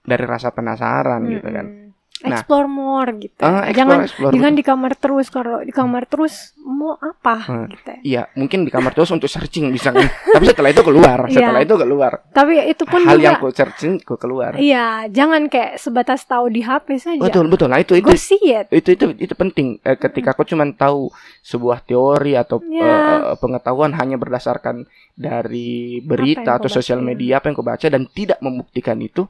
dari 0.01 0.25
rasa 0.25 0.49
penasaran 0.49 1.21
gitu 1.29 1.49
kan. 1.53 1.88
Nah. 2.21 2.35
explore 2.35 2.67
more 2.67 3.09
gitu 3.17 3.39
Ah, 3.39 3.67
jangan 3.69 4.03
explore, 4.03 4.03
explore. 4.03 4.31
jangan 4.33 4.53
di 4.53 4.61
kamar 4.61 4.91
terus 4.93 5.27
kalau 5.27 5.55
di 5.59 5.71
kamar 5.71 6.03
terus 6.03 6.33
mau 6.59 6.93
apa 6.95 7.35
Hmm. 7.41 7.67
gitu 7.69 7.91
Iya, 8.01 8.27
mungkin 8.33 8.61
di 8.61 8.69
kamar 8.69 8.91
terus 8.91 9.07
untuk 9.09 9.25
searching 9.25 9.69
bisa 9.69 9.89
kan. 9.89 10.03
Tapi 10.35 10.45
setelah 10.45 10.69
itu 10.69 10.81
keluar, 10.81 11.19
Iya. 11.25 11.35
setelah 11.39 11.61
itu 11.61 11.75
keluar. 11.75 12.11
tapi 12.29 12.59
itu 12.61 12.83
pun 12.83 12.99
Hal 13.01 13.15
juga 13.15 13.23
yang 13.25 13.35
ku 13.37 13.47
searching 13.49 13.93
ku 13.99 14.15
keluar. 14.15 14.55
iya 14.55 15.07
jangan 15.07 15.47
kayak 15.47 15.75
sebatas 15.75 16.23
tahu 16.23 16.47
di 16.47 16.59
HP 16.59 16.87
saja 16.97 17.21
Betul, 17.21 17.47
betul. 17.47 17.67
Nah, 17.67 17.77
itu 17.77 17.93
itu 17.93 18.03
go 18.03 18.13
see 18.13 18.39
it 18.45 18.67
itu 18.69 18.93
itu 18.93 19.05
itu 19.17 19.33
penting 19.33 19.79
Eh, 19.79 19.95
ketika 19.95 20.33
aku 20.33 20.43
cuma 20.43 20.67
tahu 20.69 21.07
sebuah 21.41 21.81
teori 21.81 22.35
atau 22.35 22.59
Ya. 22.65 22.83
eh, 23.25 23.35
pengetahuan 23.35 23.91
hanya 23.93 24.15
berdasarkan 24.15 24.83
dari 25.13 25.69
berita 26.01 26.55
atau 26.55 26.67
sosial 26.67 26.99
media 26.99 27.37
apa 27.37 27.47
yang 27.47 27.55
kau 27.55 27.63
baca 27.63 27.85
dan 27.85 28.07
tidak 28.07 28.39
membuktikan 28.39 28.97
itu 28.97 29.23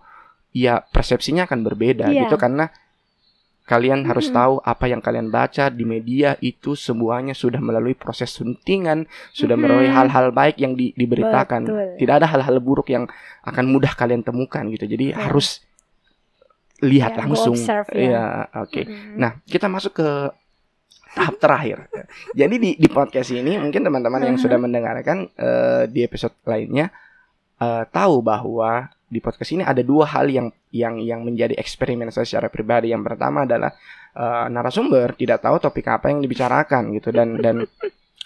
ya 0.60 0.84
persepsinya 0.84 1.48
akan 1.48 1.60
berbeda 1.64 2.12
Iya. 2.12 2.28
gitu 2.28 2.36
karena 2.36 2.68
kalian 3.64 4.02
harus 4.10 4.34
Mm-mm. 4.34 4.40
tahu 4.42 4.54
apa 4.66 4.90
yang 4.90 4.98
kalian 4.98 5.30
baca 5.30 5.70
di 5.70 5.86
media 5.86 6.34
itu 6.42 6.74
semuanya 6.74 7.38
sudah 7.38 7.62
melalui 7.62 7.94
proses 7.94 8.34
suntingan 8.34 9.06
sudah 9.30 9.54
Mm-mm. 9.54 9.62
melalui 9.70 9.90
hal-hal 9.94 10.34
baik 10.34 10.58
yang 10.58 10.74
di- 10.74 10.90
diberitakan 10.98 11.70
Betul. 11.70 11.88
tidak 12.02 12.14
ada 12.18 12.28
hal-hal 12.34 12.58
buruk 12.58 12.90
yang 12.90 13.06
akan 13.46 13.66
mudah 13.70 13.94
kalian 13.94 14.26
temukan 14.26 14.66
gitu 14.74 14.90
jadi 14.90 15.14
Ya. 15.14 15.30
harus 15.30 15.62
lihat 16.80 17.14
go 17.14 17.20
langsung 17.28 17.54
observe, 17.54 17.92
ya. 17.94 18.10
ya 18.10 18.26
oke 18.58 18.82
Mm-mm. 18.88 19.20
Nah, 19.20 19.38
kita 19.46 19.68
masuk 19.68 20.00
ke 20.00 20.08
tahap 21.10 21.36
terakhir. 21.38 21.78
Jadi 22.32 22.56
di 22.58 22.70
di 22.74 22.88
podcast 22.88 23.34
ini 23.34 23.58
mungkin 23.58 23.82
teman-teman 23.82 24.22
yang 24.24 24.38
sudah 24.38 24.56
mendengarkan 24.56 25.28
eh, 25.36 25.84
di 25.92 26.06
episode 26.06 26.34
lainnya 26.46 26.88
eh, 27.60 27.84
tahu 27.86 28.20
bahwa 28.22 28.88
di 29.06 29.18
podcast 29.18 29.52
ini 29.52 29.64
ada 29.64 29.82
dua 29.82 30.06
hal 30.08 30.30
yang 30.30 30.48
yang 30.70 31.02
yang 31.02 31.22
menjadi 31.22 31.58
eksperimen 31.58 32.10
saya 32.10 32.24
secara 32.24 32.48
pribadi. 32.48 32.90
Yang 32.90 33.04
pertama 33.10 33.44
adalah 33.44 33.74
eh, 34.14 34.46
narasumber 34.48 35.14
tidak 35.14 35.42
tahu 35.42 35.60
topik 35.60 35.86
apa 35.86 36.08
yang 36.08 36.20
dibicarakan 36.20 36.94
gitu 36.94 37.10
dan 37.10 37.38
dan 37.38 37.56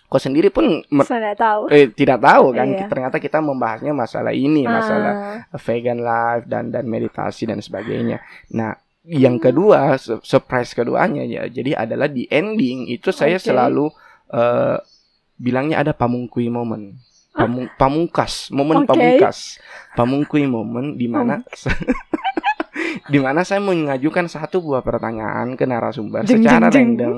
kau 0.08 0.22
sendiri 0.22 0.54
pun 0.54 0.86
nggak 0.86 1.42
tahu 1.42 1.62
eh, 1.74 1.90
tidak 1.90 2.22
tahu 2.22 2.54
kan 2.54 2.68
Iya. 2.70 2.86
ternyata 2.86 3.18
kita 3.18 3.42
membahasnya 3.42 3.98
masalah 3.98 4.30
ini 4.30 4.62
masalah 4.64 5.14
Ah, 5.50 5.58
vegan 5.58 5.98
life 5.98 6.46
dan 6.46 6.70
dan 6.70 6.86
meditasi 6.86 7.50
dan 7.50 7.58
sebagainya. 7.58 8.22
Nah, 8.54 8.78
yang 9.04 9.42
kedua 9.42 9.98
su- 9.98 10.22
surprise 10.22 10.72
keduanya 10.72 11.26
ya 11.26 11.50
jadi 11.50 11.74
adalah 11.76 12.06
di 12.06 12.30
ending 12.30 12.86
itu 12.88 13.10
saya 13.10 13.42
Oke. 13.42 13.50
selalu 13.50 13.90
eh, 14.30 14.78
bilangnya 15.36 15.82
ada 15.82 15.98
pamungkui 15.98 16.46
momen. 16.46 16.94
Pamung, 17.34 17.66
pamungkas, 17.74 18.48
momen 18.50 18.86
Oke. 18.86 18.94
pamungkas. 18.94 19.58
Pamungkui 19.94 20.46
momen 20.46 20.94
di 20.96 21.08
mana 21.08 21.42
di 23.06 23.18
mana 23.18 23.42
saya 23.42 23.58
mengajukan 23.60 24.26
satu 24.28 24.62
buah 24.62 24.82
pertanyaan 24.82 25.54
ke 25.54 25.66
narasumber 25.66 26.24
Jeng, 26.24 26.40
secara 26.40 26.70
jeng, 26.70 26.94
jeng. 26.94 27.10
random 27.10 27.18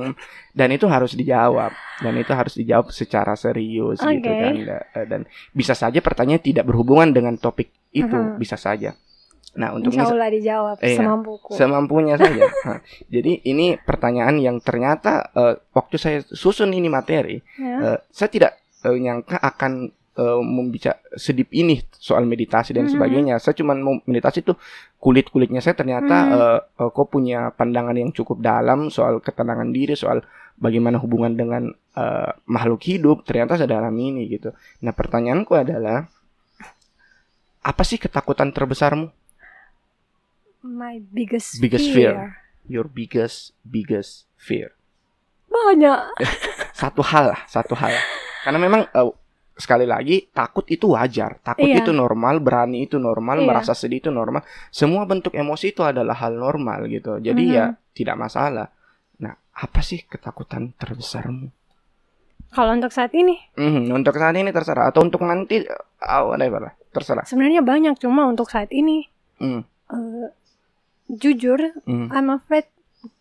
dan 0.52 0.70
itu 0.70 0.86
harus 0.86 1.12
dijawab 1.14 1.72
dan 1.98 2.14
itu 2.16 2.32
harus 2.32 2.54
dijawab 2.54 2.90
secara 2.90 3.36
serius 3.36 4.00
gitu 4.00 4.24
Oke. 4.24 4.36
kan 4.36 4.54
Da- 4.58 4.86
dan 5.06 5.22
bisa 5.52 5.72
saja 5.72 6.00
pertanyaan 6.00 6.40
tidak 6.40 6.64
berhubungan 6.66 7.12
dengan 7.12 7.36
topik 7.36 7.72
itu 7.92 8.08
Mhm. 8.10 8.36
bisa 8.36 8.56
saja 8.56 8.96
nah 9.54 9.72
untuk 9.72 9.92
Insya 9.92 10.10
Allah 10.10 10.28
dijawab 10.30 10.78
Iya. 10.80 10.98
semampuku 10.98 11.50
semampunya 11.54 12.16
saja 12.22 12.44
Nah, 12.66 12.80
jadi 13.08 13.32
ini 13.46 13.76
pertanyaan 13.78 14.36
yang 14.36 14.58
ternyata 14.60 15.28
eh, 15.30 15.56
waktu 15.72 15.96
saya 15.96 16.20
susun 16.26 16.72
ini 16.72 16.88
materi 16.88 17.40
Ya. 17.56 17.96
eh, 17.96 18.00
saya 18.10 18.28
tidak 18.28 18.52
eh, 18.82 18.96
nyangka 18.96 19.40
akan 19.40 19.92
eh, 20.16 20.40
membicara 20.40 20.96
sedip 21.14 21.52
ini 21.52 21.80
soal 21.92 22.24
meditasi 22.24 22.72
dan 22.72 22.88
Mhm. 22.88 22.94
sebagainya. 22.96 23.36
Saya 23.38 23.54
cuma 23.54 23.76
mau 23.76 24.00
meditasi 24.04 24.42
tuh 24.42 24.56
kulit 24.96 25.28
kulitnya 25.28 25.60
saya 25.60 25.76
ternyata 25.76 26.16
Mhm. 26.18 26.32
eh, 26.32 26.60
eh, 26.82 26.90
kok 26.90 27.08
punya 27.08 27.52
pandangan 27.52 27.94
yang 27.94 28.10
cukup 28.10 28.40
dalam 28.40 28.88
soal 28.88 29.20
ketenangan 29.20 29.70
diri, 29.70 29.94
soal 29.94 30.24
bagaimana 30.56 30.98
hubungan 30.98 31.34
dengan 31.34 31.64
eh, 31.96 32.32
makhluk 32.46 32.84
hidup. 32.84 33.24
Ternyata 33.24 33.56
sedalam 33.58 33.92
ini 33.92 34.28
gitu. 34.28 34.52
Nah 34.82 34.92
pertanyaanku 34.92 35.52
adalah 35.52 36.08
apa 37.62 37.84
sih 37.84 37.96
ketakutan 37.96 38.52
terbesarmu? 38.52 39.10
my 40.62 40.98
biggest 41.00 41.62
Biggest 41.62 41.94
fear. 41.94 42.42
Your 42.66 42.90
biggest 42.90 43.54
biggest 43.62 44.26
fear. 44.36 44.74
banyak 45.46 45.98
satu 46.82 47.00
hal 47.00 47.32
lah, 47.32 47.42
satu 47.48 47.78
hal. 47.78 47.94
Karena 48.44 48.60
memang 48.60 48.82
eh, 48.86 49.08
sekali 49.56 49.88
lagi 49.88 50.28
takut 50.30 50.68
itu 50.68 50.92
wajar, 50.92 51.40
takut 51.40 51.64
Iya. 51.66 51.80
itu 51.80 51.92
normal, 51.92 52.40
berani 52.40 52.84
itu 52.84 53.00
normal, 53.00 53.40
Iya. 53.40 53.48
merasa 53.48 53.72
sedih 53.72 54.00
itu 54.00 54.12
normal. 54.12 54.44
Semua 54.68 55.04
bentuk 55.04 55.32
emosi 55.32 55.72
itu 55.72 55.80
adalah 55.80 56.14
hal 56.14 56.36
normal 56.36 56.86
gitu. 56.88 57.18
Jadi 57.18 57.44
Mhm. 57.44 57.56
ya 57.56 57.66
tidak 57.92 58.20
masalah. 58.20 58.68
Nah, 59.18 59.32
apa 59.54 59.80
sih 59.80 60.04
ketakutan 60.04 60.76
terbesarmu? 60.76 61.50
kalau 62.48 62.72
untuk 62.72 62.88
saat 62.88 63.12
ini 63.12 63.36
Mhm, 63.54 63.92
untuk 63.92 64.16
saat 64.16 64.32
ini 64.32 64.48
terserah 64.48 64.88
atau 64.88 65.04
untuk 65.04 65.20
nanti 65.22 65.60
oh, 66.00 66.32
whatever 66.32 66.64
lah, 66.64 66.74
terserah. 66.90 67.28
sebenarnya 67.28 67.60
banyak 67.60 68.00
cuma 68.00 68.32
untuk 68.32 68.48
saat 68.48 68.72
ini 68.72 69.12
Hmm. 69.36 69.68
eh, 69.92 70.32
jujur 71.10 71.76
Hmm. 71.84 72.08
I'm 72.10 72.32
afraid 72.32 72.72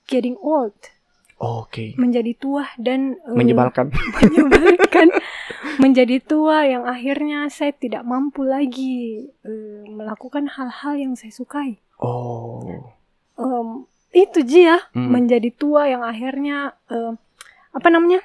getting 0.07 0.39
old 0.39 0.75
Oke. 1.37 1.93
menjadi 1.95 2.33
tua 2.33 2.65
dan 2.77 3.19
eh, 3.21 3.35
Menyebalkan. 3.35 3.91
menyebalkan 4.23 5.09
menjadi 5.77 6.19
tua 6.21 6.63
yang 6.63 6.85
akhirnya 6.85 7.47
saya 7.49 7.71
tidak 7.71 8.03
mampu 8.03 8.43
lagi 8.43 9.27
eh, 9.41 9.83
melakukan 9.85 10.47
hal-hal 10.49 10.95
yang 10.95 11.13
saya 11.13 11.31
sukai 11.31 11.79
Oh. 11.97 12.91
Em, 13.35 13.69
itu 14.13 14.43
Ji 14.43 14.63
ya 14.65 14.79
Hmm. 14.91 15.11
menjadi 15.11 15.51
tua 15.51 15.87
yang 15.87 16.03
akhirnya 16.03 16.79
eh, 16.87 17.13
apa 17.71 17.89
namanya 17.89 18.23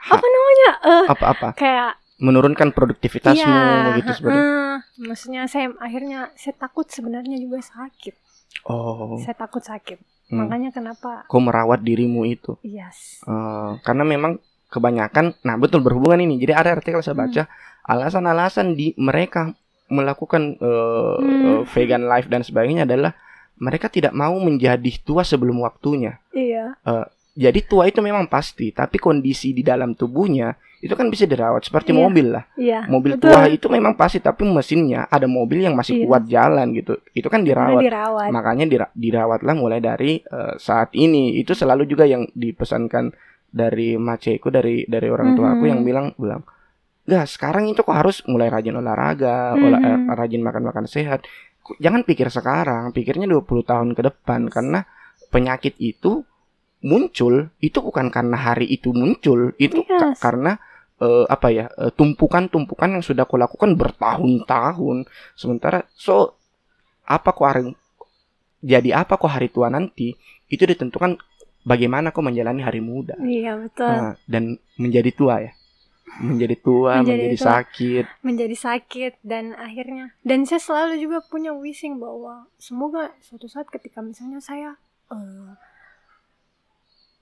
Ha- 0.00 0.14
apa 0.14 0.24
namanya 0.24 0.70
Eh, 0.82 1.06
Apa-apa? 1.08 1.48
kayak 1.54 1.98
Menurunkan 2.16 2.70
produktivitasmu 2.70 3.48
Iya, 3.48 3.96
gitu 3.96 4.10
seperti. 4.14 4.36
heeh. 4.36 4.74
maksudnya 5.00 5.42
saya 5.44 5.72
akhirnya 5.76 6.28
saya 6.34 6.52
takut 6.54 6.84
sebenarnya 6.86 7.36
juga 7.36 7.58
sakit 7.58 8.14
Oh. 8.62 9.16
saya 9.16 9.32
takut 9.34 9.60
sakit 9.60 9.96
Hmm. 10.30 10.46
makanya 10.46 10.70
kenapa 10.70 11.26
Kau 11.26 11.42
merawat 11.42 11.82
dirimu 11.82 12.22
itu. 12.22 12.54
yes 12.62 13.20
Eh, 13.22 13.70
karena 13.82 14.06
memang 14.06 14.38
kebanyakan, 14.66 15.34
nah 15.42 15.58
betul 15.58 15.82
berhubungan 15.82 16.22
ini. 16.22 16.38
Jadi 16.38 16.54
ada 16.54 16.70
artikel 16.72 17.02
saya 17.02 17.18
baca 17.18 17.50
alasan-alasan 17.84 18.72
di 18.72 18.94
mereka 18.96 19.50
melakukan 19.86 20.54
eh, 20.54 21.16
Hmm. 21.18 21.44
eh, 21.50 21.62
vegan 21.68 22.06
life 22.06 22.30
dan 22.30 22.40
sebagainya 22.40 22.86
adalah 22.86 23.12
mereka 23.58 23.90
tidak 23.90 24.14
mau 24.14 24.38
menjadi 24.38 24.88
tua 25.02 25.20
sebelum 25.20 25.60
waktunya. 25.60 26.16
iya 26.30 26.78
Jadi 27.30 27.62
tua 27.62 27.86
itu 27.86 27.98
memang 27.98 28.26
pasti, 28.26 28.70
tapi 28.70 28.96
kondisi 28.96 29.50
di 29.50 29.62
dalam 29.62 29.94
tubuhnya 29.94 30.54
itu 30.80 30.96
kan 30.96 31.06
bisa 31.06 31.28
dirawat 31.28 31.60
seperti 31.60 31.92
Iya. 31.92 31.98
mobil 32.00 32.26
lah. 32.32 32.44
iya 32.56 32.80
Mobil 32.88 33.12
betul. 33.14 33.28
tua 33.28 33.44
itu 33.46 33.68
memang 33.68 33.92
pasti, 33.94 34.16
tapi 34.16 34.44
mesinnya 34.44 35.04
ada 35.06 35.28
mobil 35.28 35.60
yang 35.60 35.76
masih 35.76 36.00
Iya. 36.00 36.04
kuat 36.04 36.22
jalan 36.24 36.66
gitu. 36.72 36.96
Itu 37.12 37.28
kan 37.28 37.44
dirawat. 37.44 37.84
dirawat 37.84 38.28
Makanya 38.32 38.64
dira- 38.64 38.92
dirawatlah 38.92 39.54
mulai 39.54 39.78
dari 39.78 40.18
eh, 40.18 40.54
saat 40.56 40.92
ini. 40.92 41.36
Itu 41.36 41.52
selalu 41.52 41.84
juga 41.84 42.04
yang 42.04 42.24
dipesankan 42.32 43.12
dari 43.46 43.94
maceku 43.94 44.48
dari 44.48 44.82
dari 44.84 45.06
orang 45.06 45.34
tua 45.34 45.52
aku 45.52 45.64
Mhm. 45.64 45.70
yang 45.70 45.80
bilang 45.82 46.06
bilang, 46.16 46.40
"Gak, 47.02 47.28
sekarang 47.28 47.66
itu 47.66 47.82
kok 47.82 47.92
harus 47.92 48.24
mulai 48.24 48.48
rajin 48.48 48.72
olahraga, 48.72 49.52
Mhm. 49.52 49.60
olah- 49.60 49.82
eh, 49.82 49.98
rajin 50.16 50.40
makan-makan 50.40 50.86
sehat. 50.86 51.28
Jangan 51.76 52.02
pikir 52.02 52.26
sekarang, 52.28 52.90
pikirnya 52.90 53.28
20 53.28 53.60
tahun 53.60 53.92
ke 53.92 54.00
depan 54.02 54.48
karena 54.48 54.88
penyakit 55.28 55.76
itu 55.76 56.24
muncul 56.80 57.52
itu 57.58 57.78
bukan 57.78 58.08
karena 58.08 58.36
hari 58.38 58.64
itu 58.64 58.90
muncul, 58.90 59.52
itu 59.56 59.84
Yes. 59.84 60.16
karena 60.18 60.56
eh, 61.00 61.24
apa 61.26 61.48
ya 61.50 61.66
eh, 61.72 61.90
tumpukan-tumpukan 61.96 63.00
yang 63.00 63.04
sudah 63.04 63.24
kau 63.24 63.40
lakukan 63.40 63.74
bertahun-tahun. 63.74 65.08
Sementara 65.34 65.88
so 65.96 66.36
apa 67.08 67.34
kok 67.34 67.46
hari 67.48 67.62
jadi 68.60 69.02
apa 69.02 69.16
kok 69.16 69.32
hari 69.32 69.48
tua 69.48 69.72
nanti 69.72 70.14
itu 70.52 70.62
ditentukan 70.68 71.16
bagaimana 71.64 72.12
kau 72.12 72.20
menjalani 72.20 72.60
hari 72.60 72.84
muda. 72.84 73.16
Iya 73.18 73.56
betul. 73.56 73.88
Nah, 73.88 74.14
dan 74.28 74.60
menjadi 74.76 75.10
tua 75.16 75.36
ya. 75.40 75.52
Menjadi 76.10 76.58
tua 76.58 77.00
Menjadi 77.00 77.22
menjadi, 77.22 77.36
tua. 77.38 77.46
sakit. 77.54 78.04
Menjadi 78.26 78.56
sakit 78.58 79.12
dan 79.22 79.54
akhirnya 79.54 80.10
dan 80.26 80.42
saya 80.44 80.58
selalu 80.60 81.00
juga 81.00 81.22
punya 81.22 81.54
wishing 81.54 82.02
bahwa 82.02 82.50
semoga 82.58 83.14
suatu 83.22 83.46
saat 83.46 83.70
ketika 83.70 84.02
misalnya 84.02 84.42
saya 84.42 84.74
eh, 85.14 85.50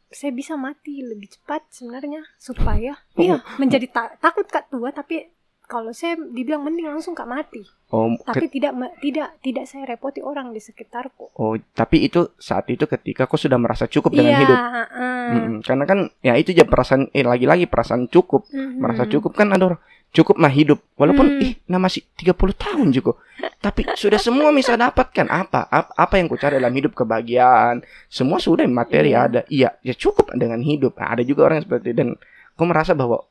saya 0.09 0.31
bisa 0.31 0.55
mati 0.55 1.01
lebih 1.01 1.29
cepat 1.31 1.69
sebenarnya 1.69 2.25
supaya 2.37 2.97
Oh. 3.13 3.21
iya 3.21 3.37
menjadi 3.57 3.87
ta- 3.87 4.15
takut 4.17 4.45
kak 4.45 4.69
tua 4.69 4.89
tapi 4.89 5.29
kalau 5.63 5.93
saya 5.93 6.17
dibilang 6.17 6.63
mending 6.63 6.89
langsung 6.89 7.13
kak 7.13 7.27
mati 7.27 7.61
oh 7.89 8.17
tapi 8.23 8.49
tidak 8.49 8.73
tidak 8.99 9.37
tidak 9.39 9.65
saya 9.65 9.85
repoti 9.87 10.19
orang 10.19 10.49
di 10.49 10.59
sekitarku 10.59 11.29
oh 11.31 11.55
tapi 11.71 12.03
itu 12.03 12.33
saat 12.35 12.65
itu 12.67 12.85
ketika 12.85 13.25
kau 13.25 13.37
sudah 13.37 13.57
merasa 13.57 13.85
cukup 13.85 14.11
dengan 14.11 14.33
iya 14.33 14.41
hidup 14.41 14.57
heeh. 14.57 15.29
Mm-mm. 15.29 15.57
karena 15.61 15.85
kan 15.85 15.99
ya 16.19 16.33
itu 16.35 16.51
aja 16.51 16.65
perasaan 16.65 17.13
eh 17.13 17.21
lagi-lagi 17.23 17.65
perasaan 17.65 18.07
cukup 18.07 18.49
Mhm. 18.49 18.81
merasa 18.81 19.05
cukup 19.05 19.33
kan 19.35 19.51
ada 19.51 19.65
orang 19.67 19.81
cukup 20.11 20.41
mah 20.41 20.51
hidup. 20.51 20.81
Walaupun 20.97 21.27
Hmm. 21.37 21.45
ih 21.45 21.53
nah 21.69 21.77
masih 21.77 22.03
30 22.17 22.55
tahun 22.57 22.91
juga 22.91 23.17
tapi 23.59 23.87
sudah 23.95 24.19
semua 24.19 24.51
bisa 24.55 24.75
dapatkan. 24.75 25.27
Apa? 25.27 25.67
Apa, 25.67 25.91
apa 25.95 26.15
yang 26.19 26.27
ku 26.27 26.39
cari 26.39 26.59
dalam 26.59 26.75
hidup? 26.75 26.95
Kebahagiaan. 26.95 27.83
Semua 28.07 28.39
sudah 28.39 28.67
materi 28.67 29.15
Iya. 29.15 29.27
ada. 29.27 29.41
Iya 29.51 29.71
ya 29.83 29.95
cukup 29.95 30.31
dengan 30.35 30.63
hidup. 30.63 30.95
Nah, 30.99 31.15
ada 31.15 31.23
juga 31.23 31.47
orang 31.47 31.63
yang 31.63 31.67
seperti 31.67 31.87
itu. 31.91 31.99
Dan 31.99 32.09
kau 32.55 32.67
merasa 32.67 32.95
bahwa 32.95 33.27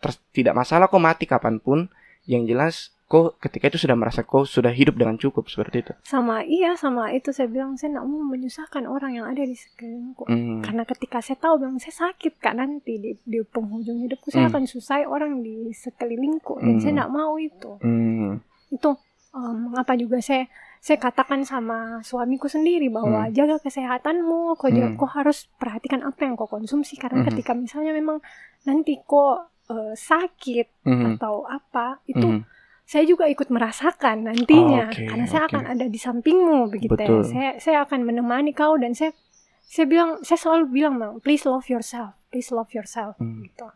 ter- 0.00 0.22
tidak 0.32 0.54
masalah 0.54 0.86
kau 0.90 0.98
mati 0.98 1.26
kapan 1.26 1.58
pun. 1.58 1.86
Yang 2.26 2.42
jelas 2.46 2.74
kau 3.10 3.34
ketika 3.42 3.66
itu 3.66 3.78
sudah 3.82 3.98
merasa 3.98 4.22
kau 4.22 4.46
sudah 4.46 4.70
hidup 4.70 4.94
dengan 4.94 5.18
cukup 5.18 5.50
seperti 5.50 5.82
itu 5.82 5.92
sama 6.06 6.46
iya 6.46 6.78
sama 6.78 7.10
itu 7.10 7.34
saya 7.34 7.50
bilang 7.50 7.74
saya 7.74 7.98
nggak 7.98 8.06
mau 8.06 8.22
menyusahkan 8.22 8.86
orang 8.86 9.18
yang 9.18 9.26
ada 9.26 9.42
di 9.42 9.58
sekelilingku 9.58 10.30
Hmm. 10.30 10.62
karena 10.62 10.86
ketika 10.86 11.18
saya 11.18 11.34
tahu 11.34 11.58
bilang 11.58 11.82
saya 11.82 12.06
sakit 12.06 12.38
kak 12.38 12.54
nanti 12.54 13.02
di, 13.02 13.10
di 13.18 13.42
penghujung 13.42 14.06
hidupku 14.06 14.30
saya 14.30 14.46
Hmm. 14.46 14.54
akan 14.54 14.64
susah 14.64 15.02
orang 15.04 15.42
di 15.42 15.74
sekelilingku 15.74 16.62
dan 16.62 16.78
Hmm. 16.78 16.80
saya 16.80 16.92
nggak 17.02 17.10
mau 17.10 17.34
itu 17.34 17.70
Hmm. 17.82 18.38
itu 18.70 18.90
um, 19.34 19.74
mengapa 19.74 19.98
juga 19.98 20.22
saya 20.22 20.46
saya 20.80 20.96
katakan 20.96 21.44
sama 21.44 22.00
suamiku 22.00 22.46
sendiri 22.46 22.88
bahwa 22.88 23.26
Hmm. 23.26 23.34
jaga 23.34 23.58
kesehatanmu 23.58 24.54
kau 24.54 24.70
juga 24.70 24.86
Hmm. 24.86 24.96
kau 24.96 25.10
harus 25.10 25.50
perhatikan 25.58 26.06
apa 26.06 26.24
yang 26.24 26.38
kau 26.38 26.46
konsumsi 26.46 26.94
Hmm. 26.94 27.02
karena 27.02 27.20
ketika 27.26 27.52
misalnya 27.52 27.90
memang 27.90 28.22
nanti 28.62 29.02
kau 29.02 29.34
uh, 29.66 29.94
sakit 29.94 30.86
Hmm. 30.86 31.18
atau 31.18 31.42
apa 31.44 31.98
itu 32.06 32.22
Hmm. 32.22 32.46
Saya 32.90 33.06
juga 33.06 33.30
ikut 33.30 33.46
merasakan 33.54 34.26
nantinya 34.26 34.90
Oke, 34.90 35.06
karena 35.06 35.26
saya 35.30 35.46
oke. 35.46 35.54
akan 35.54 35.64
ada 35.78 35.86
di 35.86 35.94
sampingmu 35.94 36.74
begitu 36.74 36.98
Betul. 36.98 37.22
ya. 37.22 37.30
Saya 37.30 37.50
saya 37.62 37.78
akan 37.86 38.02
menemani 38.02 38.50
kau 38.50 38.74
dan 38.74 38.98
saya 38.98 39.14
saya 39.62 39.86
bilang 39.86 40.18
saya 40.26 40.34
selalu 40.42 40.64
bilang 40.74 40.98
Bang, 40.98 41.22
please 41.22 41.46
love 41.46 41.70
yourself, 41.70 42.18
please 42.34 42.50
love 42.50 42.66
yourself 42.74 43.14
Hmm. 43.22 43.46
gitu. 43.46 43.70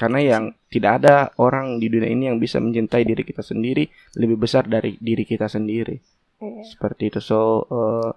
Karena 0.00 0.18
yang 0.24 0.44
tidak 0.72 1.04
ada 1.04 1.28
orang 1.36 1.76
di 1.76 1.92
dunia 1.92 2.08
ini 2.08 2.32
yang 2.32 2.40
bisa 2.40 2.56
mencintai 2.56 3.04
diri 3.04 3.20
kita 3.20 3.44
sendiri 3.44 3.84
lebih 4.16 4.40
besar 4.40 4.64
dari 4.64 4.96
diri 4.96 5.28
kita 5.28 5.44
sendiri. 5.44 6.00
Iya. 6.40 6.64
Seperti 6.64 7.12
itu. 7.12 7.20
So 7.20 7.68
eh, 7.68 8.10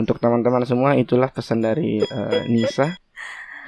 untuk 0.00 0.16
teman-teman 0.16 0.64
semua 0.64 0.96
itulah 0.96 1.28
pesan 1.28 1.60
dari 1.60 2.00
eh, 2.00 2.40
Nisa. 2.48 2.88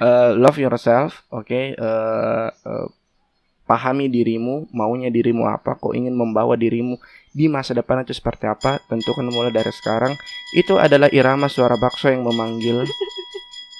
Eh, 0.01 0.31
love 0.33 0.57
yourself, 0.57 1.29
oke. 1.29 1.49
Eh, 1.49 2.47
eh, 2.51 2.87
pahami 3.67 4.07
dirimu, 4.07 4.71
maunya 4.71 5.11
dirimu 5.11 5.45
apa, 5.45 5.75
kok 5.75 5.91
ingin 5.91 6.15
membawa 6.15 6.55
dirimu 6.55 6.95
di 7.35 7.51
masa 7.51 7.75
depan 7.75 8.01
itu 8.01 8.15
seperti 8.15 8.47
apa, 8.47 8.81
tentukan 8.87 9.27
mulai 9.29 9.51
dari 9.51 9.69
sekarang. 9.69 10.15
Itu 10.55 10.79
adalah 10.79 11.11
irama 11.11 11.51
suara 11.51 11.75
bakso 11.77 12.07
yang 12.07 12.25
memanggil. 12.25 12.87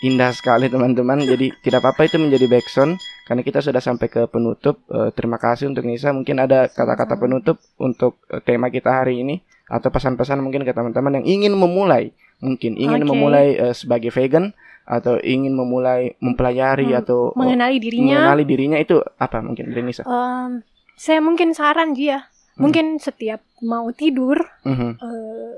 Indah 0.05 0.29
sekali 0.29 0.69
teman-teman. 0.69 1.25
Jadi 1.25 1.57
tidak 1.65 1.81
apa-apa 1.81 2.05
itu 2.05 2.21
menjadi 2.21 2.45
backsound 2.45 3.01
karena 3.25 3.41
kita 3.41 3.65
sudah 3.65 3.81
sampai 3.81 4.05
ke 4.13 4.29
penutup. 4.29 4.85
Eh, 4.93 5.09
terima 5.17 5.41
kasih 5.41 5.73
untuk 5.73 5.89
Nisa. 5.89 6.13
Mungkin 6.13 6.37
ada 6.37 6.69
kata-kata 6.69 7.17
penutup 7.17 7.57
untuk 7.81 8.21
eh, 8.29 8.37
tema 8.45 8.69
kita 8.69 8.93
hari 8.93 9.25
ini 9.25 9.41
atau 9.65 9.89
pesan-pesan 9.89 10.37
mungkin 10.37 10.61
ke 10.61 10.71
teman-teman 10.71 11.19
yang 11.19 11.25
ingin 11.25 11.53
memulai, 11.57 12.13
mungkin 12.39 12.77
ingin 12.77 13.03
Oke. 13.03 13.09
memulai 13.09 13.47
eh, 13.57 13.73
sebagai 13.73 14.13
vegan 14.13 14.53
atau 14.87 15.19
ingin 15.19 15.51
memulai 15.51 16.15
mempelajari 16.17 16.87
Hmm, 16.87 16.99
atau 17.01 17.19
eh, 17.29 17.35
Mengenali 17.35 17.77
dirinya. 17.77 18.23
mengenali 18.23 18.43
dirinya 18.43 18.77
itu 18.77 18.95
apa 19.13 19.37
mungkin 19.39 19.67
dari 19.67 19.83
Nisa? 19.83 20.01
em, 20.01 20.63
saya 20.95 21.19
mungkin 21.19 21.51
saran 21.51 21.91
dia, 21.91 22.31
Hmm. 22.55 22.65
mungkin 22.65 22.85
setiap 22.97 23.43
mau 23.59 23.91
tidur 23.91 24.39
Mhm. 24.63 24.89
eh, 24.97 25.51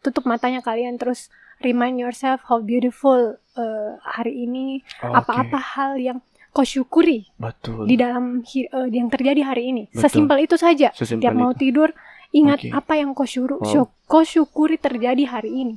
tutup 0.00 0.26
matanya 0.26 0.60
kalian 0.60 0.98
terus 0.98 1.30
remind 1.58 1.96
yourself 1.96 2.42
how 2.44 2.58
beautiful 2.58 3.16
eh, 3.54 3.92
hari 4.04 4.42
ini 4.42 4.82
Oke, 4.98 5.14
apa-apa 5.14 5.56
hal 5.56 5.94
yang 5.96 6.18
kau 6.50 6.62
syukuri 6.62 7.30
betul. 7.34 7.86
di 7.86 7.94
dalam 7.94 8.42
eh, 8.44 8.66
yang 8.90 9.06
terjadi 9.06 9.42
hari 9.44 9.70
ini. 9.70 9.82
Betul. 9.88 10.02
Sesimpel 10.02 10.38
itu 10.42 10.56
saja. 10.56 10.90
Sesimpel 10.90 11.22
Tiap 11.22 11.34
mau 11.34 11.50
tidur, 11.52 11.94
ingat 12.30 12.58
Oke. 12.60 12.70
apa 12.70 12.92
yang 12.94 13.10
kau, 13.10 13.22
syuru, 13.24 13.58
Wow. 13.58 13.86
kau 14.04 14.22
syukuri 14.22 14.74
terjadi 14.76 15.22
hari 15.24 15.54
ini. 15.56 15.74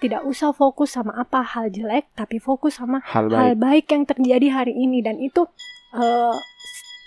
Tidak 0.00 0.22
usah 0.22 0.50
fokus 0.50 0.90
sama 0.90 1.12
apa 1.14 1.44
hal 1.44 1.68
jelek, 1.68 2.08
tapi 2.14 2.36
fokus 2.36 2.76
sama 2.76 3.04
hal 3.04 3.28
hal 3.28 3.52
baik. 3.52 3.56
baik 3.56 3.86
yang 3.86 4.04
terjadi 4.06 4.46
hari 4.50 4.72
ini 4.74 5.00
dan 5.00 5.16
itu 5.16 5.44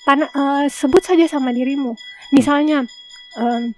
tana- 0.03 0.29
eh, 0.29 0.65
sebut 0.67 1.01
saja 1.01 1.25
sama 1.25 1.49
dirimu. 1.49 1.97
Misalnya, 2.31 2.85
em, 3.35 3.73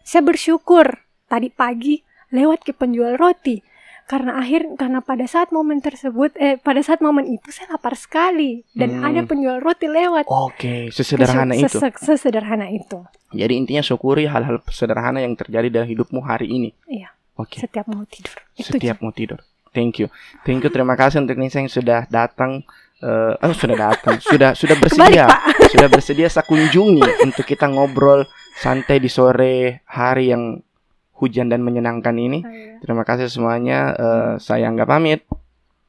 saya 0.00 0.22
bersyukur 0.22 0.86
tadi 1.26 1.48
pagi 1.48 1.98
lewat 2.28 2.62
ke 2.62 2.72
penjual 2.72 3.16
roti 3.16 3.62
karena 4.04 4.38
akhir 4.38 4.76
karena 4.76 5.02
pada 5.02 5.26
saat 5.26 5.50
momen 5.50 5.82
tersebut 5.82 6.30
eh 6.36 6.54
pada 6.56 6.78
saat 6.78 7.02
momen 7.02 7.26
itu 7.26 7.50
saya 7.50 7.74
lapar 7.74 7.94
sekali 7.94 8.62
dan 8.72 8.98
Hmm. 8.98 9.02
ada 9.04 9.20
penjual 9.24 9.58
roti 9.58 9.86
lewat. 9.86 10.26
Oke, 10.28 10.90
sesederhana 10.90 11.50
Kesuk- 11.52 11.66
itu. 11.66 11.78
sese- 11.80 11.98
Sesederhana 11.98 12.66
itu. 12.68 13.02
Jadi 13.32 13.52
intinya 13.56 13.82
syukuri 13.82 14.30
hal-hal 14.30 14.62
sederhana 14.68 15.18
yang 15.18 15.34
terjadi 15.34 15.66
dalam 15.72 15.88
hidupmu 15.88 16.22
hari 16.22 16.46
ini. 16.48 16.70
Iya. 16.86 17.10
Oke. 17.36 17.60
Setiap 17.60 17.84
mau 17.86 18.02
tidur. 18.04 18.36
Itu 18.56 18.72
setiap 18.72 19.00
mau 19.00 19.12
tidur. 19.12 19.40
Thank 19.70 20.00
you, 20.00 20.08
thank 20.42 20.64
you. 20.64 20.72
Terima 20.72 20.96
kasih 20.96 21.20
untuk 21.20 21.36
Nisa 21.36 21.60
yang 21.60 21.68
sudah 21.68 22.08
datang. 22.08 22.64
eh 22.96 23.36
oh, 23.36 23.52
sudah 23.52 23.76
datang, 23.76 24.16
sudah 24.18 24.56
sudah 24.56 24.72
bersedia, 24.80 25.28
Pak. 25.28 25.40
sudah 25.76 25.84
bersedia 25.86 26.32
saya 26.32 26.48
kunjungi 26.48 27.20
untuk 27.20 27.44
kita 27.44 27.68
ngobrol 27.68 28.24
santai 28.56 28.96
di 28.96 29.12
sore 29.12 29.84
hari 29.84 30.32
yang 30.32 30.64
hujan 31.12 31.52
dan 31.52 31.60
menyenangkan 31.60 32.16
ini. 32.16 32.40
Saya- 32.40 32.80
Terima 32.80 33.04
kasih 33.04 33.28
semuanya. 33.28 33.92
Eh, 33.92 34.32
saya 34.40 34.72
nggak 34.72 34.88
pamit. 34.88 35.28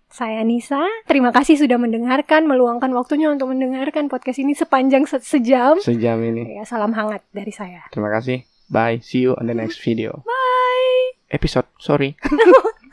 Saya 0.07 0.43
Nisa, 0.43 0.83
terima 1.03 1.31
kasih 1.31 1.55
sudah 1.55 1.75
mendengarkan, 1.75 2.43
meluangkan 2.43 2.91
waktunya 2.91 3.27
untuk 3.27 3.51
mendengarkan 3.51 4.07
podcast 4.07 4.39
ini 4.39 4.51
sepanjang 4.51 5.03
se- 5.03 5.23
sejam. 5.23 5.79
Sejam 5.79 6.19
ini. 6.19 6.59
Ya, 6.59 6.67
salam 6.67 6.91
hangat 6.91 7.23
dari 7.31 7.51
saya. 7.51 7.87
Terima 7.87 8.11
kasih. 8.11 8.43
Bye. 8.67 8.99
See 8.99 9.23
you 9.23 9.31
on 9.39 9.47
the 9.47 9.55
next 9.55 9.79
video. 9.79 10.27
Bye. 10.27 11.16
Episode. 11.29 11.65
Sorry. 11.79 12.17